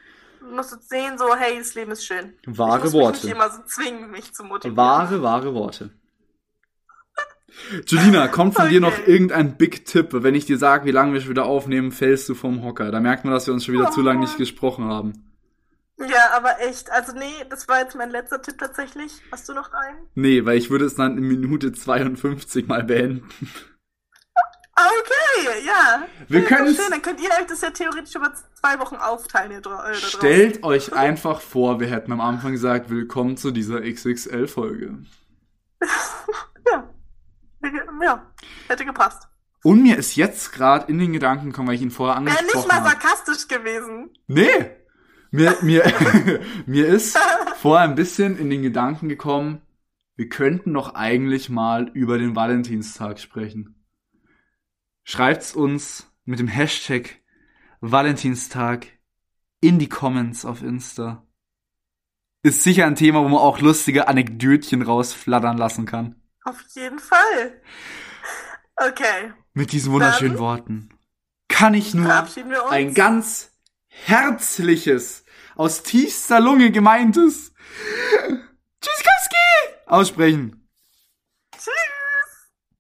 musst 0.42 0.74
du 0.74 0.78
sehen, 0.80 1.18
so, 1.18 1.36
hey, 1.36 1.58
das 1.58 1.74
Leben 1.74 1.92
ist 1.92 2.06
schön. 2.06 2.38
Wahre 2.46 2.78
ich 2.78 2.84
muss 2.84 2.94
mich 2.94 3.02
Worte. 3.02 3.26
nicht 3.26 3.36
immer 3.36 3.50
so 3.50 3.64
zwingen, 3.64 4.12
mich 4.12 4.34
zu 4.34 4.44
motivieren. 4.44 4.78
Wahre, 4.78 5.24
wahre 5.24 5.54
Worte. 5.56 5.90
Julina, 7.86 8.28
kommt 8.28 8.56
von 8.56 8.70
dir 8.70 8.80
noch 8.82 8.98
Okay. 9.00 9.12
irgendein 9.12 9.58
Big 9.58 9.86
Tipp? 9.86 10.10
Wenn 10.12 10.36
ich 10.36 10.46
dir 10.46 10.58
sage, 10.58 10.86
wie 10.86 10.92
lange 10.92 11.14
wir 11.14 11.22
schon 11.22 11.30
wieder 11.32 11.46
aufnehmen, 11.46 11.92
fällst 11.92 12.28
du 12.30 12.36
vom 12.36 12.64
Hocker. 12.64 12.92
Da 12.92 13.00
merkt 13.00 13.26
man, 13.26 13.34
dass 13.34 13.48
wir 13.48 13.54
uns 13.54 13.66
schon 13.66 13.76
wieder 13.76 13.90
Oh 13.90 13.92
zu 13.92 14.02
lange 14.02 14.20
nicht 14.22 14.32
Mann. 14.32 14.38
gesprochen 14.40 14.86
haben. 14.86 15.26
Ja, 16.00 16.32
aber 16.34 16.62
echt, 16.62 16.90
also 16.92 17.12
nee, 17.14 17.26
das 17.50 17.68
war 17.68 17.80
jetzt 17.82 17.96
mein 17.96 18.10
letzter 18.10 18.42
Tipp 18.42 18.58
tatsächlich. 18.58 19.12
Hast 19.32 19.50
du 19.50 19.54
noch 19.54 19.72
einen? 19.74 19.98
Nee, 20.16 20.46
weil 20.46 20.58
ich 20.58 20.70
würde 20.70 20.86
es 20.86 20.96
dann 20.96 21.18
in 21.18 21.24
Minute 21.28 21.74
52 21.74 22.68
mal 22.68 22.84
beenden. 22.84 23.28
Okay, 24.76 25.66
ja. 25.68 26.04
Wir 26.30 26.40
Ja, 26.42 26.48
können's- 26.48 26.78
Schön, 26.78 26.90
dann 26.90 27.02
könnt 27.02 27.20
ihr 27.20 27.28
euch 27.30 27.48
das 27.48 27.60
ja 27.62 27.70
theoretisch 27.72 28.16
über 28.16 28.32
zwei 28.54 28.80
Wochen 28.80 28.96
aufteilen. 28.96 29.52
Ihr 29.52 29.62
dra- 29.62 29.90
äh. 29.90 29.94
Stellt 29.96 30.64
euch 30.64 30.94
einfach 30.94 31.42
vor, 31.42 31.82
wir 31.82 31.88
hätten 31.88 32.14
am 32.14 32.22
Anfang 32.22 32.54
gesagt, 32.54 32.90
willkommen 32.90 33.36
zu 33.36 33.52
dieser 33.52 33.82
XXL-Folge. 33.82 35.00
Ja. 36.72 36.88
Ja, 38.02 38.32
hätte 38.68 38.86
gepasst. 38.86 39.28
Und 39.64 39.84
mir 39.84 39.98
ist 39.98 40.16
jetzt 40.16 40.54
gerade 40.54 40.90
in 40.90 41.00
den 41.00 41.12
Gedanken 41.12 41.48
gekommen, 41.48 41.68
weil 41.68 41.76
ich 41.76 41.82
ihn 41.82 41.92
vorher 41.92 42.16
Wäre 42.16 42.30
angesprochen 42.30 42.56
nicht 42.56 42.68
mal 42.68 42.76
habe. 42.76 42.90
sarkastisch 42.90 43.48
gewesen. 43.48 44.12
Nee! 44.28 44.72
Mir, 45.32 45.58
mir, 45.62 45.84
mir 46.66 46.88
ist 46.88 47.18
vorher 47.58 47.88
ein 47.88 47.96
bisschen 47.96 48.38
in 48.38 48.50
den 48.50 48.62
Gedanken 48.62 49.10
gekommen, 49.10 49.62
wir 50.16 50.30
könnten 50.30 50.74
doch 50.74 50.96
eigentlich 50.96 51.50
mal 51.50 51.90
über 51.94 52.18
den 52.18 52.36
Valentinstag 52.36 53.20
sprechen. 53.20 53.86
Schreibt's 55.04 55.56
uns 55.56 56.12
mit 56.26 56.40
dem 56.40 56.48
Hashtag 56.48 57.22
Valentinstag 57.82 58.88
in 59.62 59.80
die 59.80 59.90
Comments 59.90 60.44
auf 60.46 60.62
Insta. 60.62 61.26
Ist 62.44 62.64
sicher 62.64 62.86
ein 62.86 62.96
Thema, 62.96 63.24
wo 63.24 63.30
man 63.30 63.40
auch 63.40 63.60
lustige 63.60 64.08
Anekdötchen 64.08 64.82
rausflattern 64.82 65.58
lassen 65.58 65.86
kann. 65.86 66.16
Auf 66.50 66.64
jeden 66.74 66.98
Fall. 66.98 67.62
Okay, 68.76 69.34
Mit 69.54 69.72
diesen 69.72 69.94
wunderschönen 69.94 70.34
Dann- 70.34 70.40
Worten 70.42 70.90
kann 71.48 71.74
ich 71.76 71.94
nur 71.94 72.12
ein 72.72 72.94
ganz 72.94 73.52
herzliches, 73.88 75.26
aus 75.56 75.84
tiefster 75.84 76.40
Lunge 76.40 76.72
gemeintes 76.72 77.52
Tschüssikowski 78.82 79.86
aussprechen. 79.86 80.59